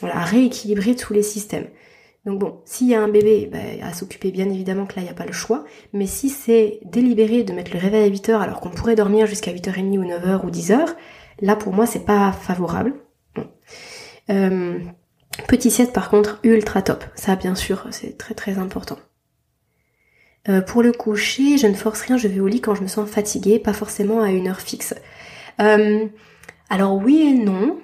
[0.00, 1.66] rééquilibrer tous les systèmes.
[2.24, 5.06] Donc bon, s'il y a un bébé, bah, à s'occuper bien évidemment que là il
[5.06, 8.38] n'y a pas le choix, mais si c'est délibéré de mettre le réveil à 8h
[8.38, 10.86] alors qu'on pourrait dormir jusqu'à 8h30 ou 9h ou 10h,
[11.40, 12.94] là pour moi c'est pas favorable.
[14.30, 14.78] Euh,
[15.48, 17.04] petit sieste par contre, ultra top.
[17.14, 18.98] Ça bien sûr, c'est très très important.
[20.48, 22.86] Euh, pour le coucher, je ne force rien, je vais au lit quand je me
[22.86, 24.94] sens fatiguée, pas forcément à une heure fixe.
[25.60, 26.06] Euh,
[26.70, 27.78] alors oui et non.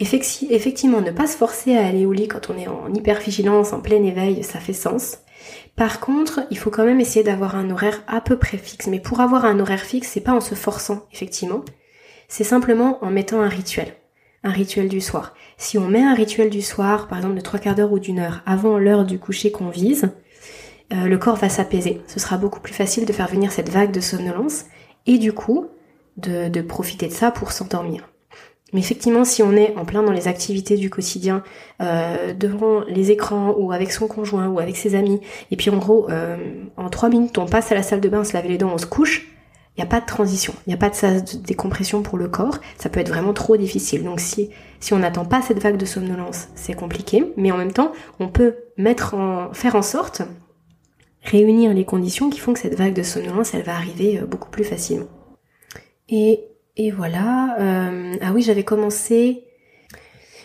[0.00, 3.80] Effectivement, ne pas se forcer à aller au lit quand on est en hypervigilance, en
[3.80, 5.18] plein éveil, ça fait sens.
[5.76, 8.88] Par contre, il faut quand même essayer d'avoir un horaire à peu près fixe.
[8.88, 11.64] Mais pour avoir un horaire fixe, c'est pas en se forçant, effectivement.
[12.26, 13.94] C'est simplement en mettant un rituel
[14.44, 15.34] un rituel du soir.
[15.56, 18.18] Si on met un rituel du soir, par exemple de trois quarts d'heure ou d'une
[18.18, 20.10] heure avant l'heure du coucher qu'on vise,
[20.92, 22.00] euh, le corps va s'apaiser.
[22.06, 24.64] Ce sera beaucoup plus facile de faire venir cette vague de somnolence
[25.06, 25.68] et du coup
[26.16, 28.08] de, profiter de ça pour s'endormir.
[28.72, 31.42] Mais effectivement, si on est en plein dans les activités du quotidien,
[31.82, 35.20] euh, devant les écrans ou avec son conjoint ou avec ses amis,
[35.50, 36.36] et puis en gros, euh,
[36.76, 38.72] en trois minutes, on passe à la salle de bain, on se lave les dents,
[38.72, 39.31] on se couche,
[39.76, 42.58] il n'y a pas de transition, il n'y a pas de décompression pour le corps,
[42.76, 44.04] ça peut être vraiment trop difficile.
[44.04, 44.50] Donc si,
[44.80, 48.28] si on n'attend pas cette vague de somnolence, c'est compliqué, mais en même temps, on
[48.28, 50.22] peut mettre en, faire en sorte,
[51.22, 54.50] réunir les conditions qui font que cette vague de somnolence, elle va arriver euh, beaucoup
[54.50, 55.08] plus facilement.
[56.10, 56.44] Et,
[56.76, 59.44] et voilà, euh, ah oui, j'avais commencé,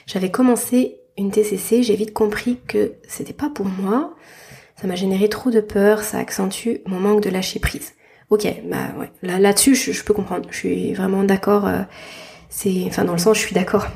[0.06, 4.16] j'avais commencé une TCC, j'ai vite compris que c'était pas pour moi,
[4.80, 7.94] ça m'a généré trop de peur, ça accentue mon manque de lâcher prise.
[8.30, 9.10] Ok, bah ouais.
[9.22, 10.48] Là, là-dessus, je, peux comprendre.
[10.52, 11.66] Je suis vraiment d'accord.
[11.66, 11.84] Euh,
[12.49, 13.88] c'est, enfin, dans le sens, je suis d'accord.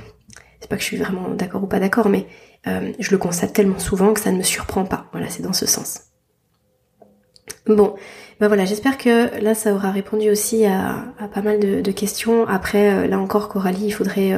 [0.60, 2.28] C'est pas que je suis vraiment d'accord ou pas d'accord, mais
[2.68, 5.08] euh, je le constate tellement souvent que ça ne me surprend pas.
[5.12, 6.04] Voilà, c'est dans ce sens.
[7.68, 7.96] Bon,
[8.40, 12.48] bah voilà, j'espère que là, ça aura répondu aussi à, pas mal de, questions.
[12.48, 14.34] Après, euh, là encore, Coralie, il faudrait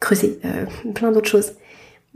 [0.00, 0.40] creuser
[0.94, 1.52] plein d'autres choses.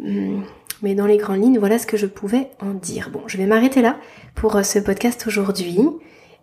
[0.01, 0.45] Hum,
[0.83, 3.11] mais dans les grandes lignes, voilà ce que je pouvais en dire.
[3.11, 3.99] Bon, je vais m'arrêter là
[4.35, 5.79] pour ce podcast aujourd'hui.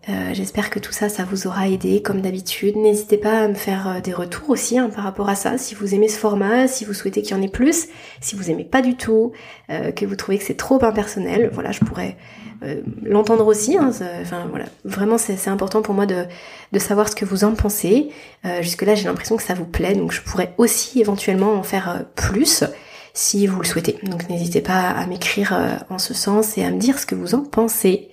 [0.08, 2.76] Euh, j'espère que tout ça, ça vous aura aidé comme d'habitude.
[2.76, 5.58] N'hésitez pas à me faire euh, des retours aussi hein, par rapport à ça.
[5.58, 7.88] Si vous aimez ce format, si vous souhaitez qu'il y en ait plus,
[8.20, 9.32] si vous aimez pas du tout,
[9.68, 12.16] euh, que vous trouvez que c'est trop impersonnel, voilà, je pourrais
[13.02, 13.78] l'entendre aussi.
[13.78, 13.90] Hein,
[14.20, 16.26] enfin voilà, vraiment c'est important pour moi de,
[16.72, 18.10] de, savoir ce que vous en pensez.
[18.60, 22.04] Jusque là j'ai l'impression que ça vous plaît, donc je pourrais aussi éventuellement en faire
[22.16, 22.64] plus
[23.14, 23.98] si vous le souhaitez.
[24.02, 25.58] Donc n'hésitez pas à m'écrire
[25.88, 28.09] en ce sens et à me dire ce que vous en pensez.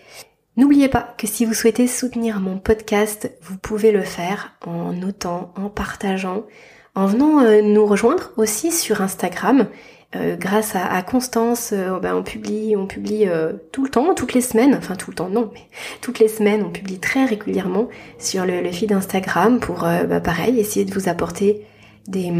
[0.58, 5.54] N'oubliez pas que si vous souhaitez soutenir mon podcast, vous pouvez le faire en notant,
[5.56, 6.48] en partageant,
[6.96, 9.68] en venant euh, nous rejoindre aussi sur Instagram.
[10.16, 13.28] Euh, grâce à, Constance, euh, ben, on publie, on publie
[13.72, 15.62] tout le temps, toutes les semaines, enfin tout le temps non, mais
[16.02, 20.60] toutes les semaines, on publie très régulièrement sur le, le feed Instagram pour, bah, pareil,
[20.60, 21.68] essayer de vous apporter
[22.08, 22.34] des,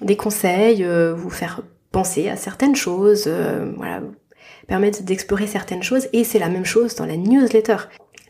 [0.00, 1.60] des conseils, vous faire
[1.92, 3.28] penser à certaines choses,
[3.76, 4.00] voilà,
[4.68, 7.76] permettre d'explorer certaines choses et c'est la même chose dans la newsletter.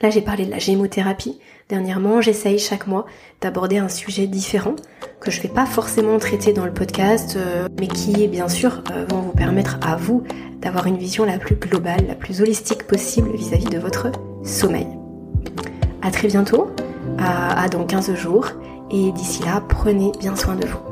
[0.01, 1.39] Là j'ai parlé de la gémothérapie.
[1.69, 3.05] Dernièrement j'essaye chaque mois
[3.43, 4.77] d'aborder un sujet différent
[5.21, 9.05] que je vais pas forcément traiter dans le podcast euh, mais qui bien sûr euh,
[9.09, 10.23] vont vous permettre à vous
[10.61, 14.11] d'avoir une vision la plus globale, la plus holistique possible vis-à-vis de votre
[14.45, 14.87] sommeil.
[16.01, 16.71] À très bientôt,
[17.19, 18.53] à, à dans 15 jours
[18.91, 20.88] et d'ici là prenez bien soin de vous.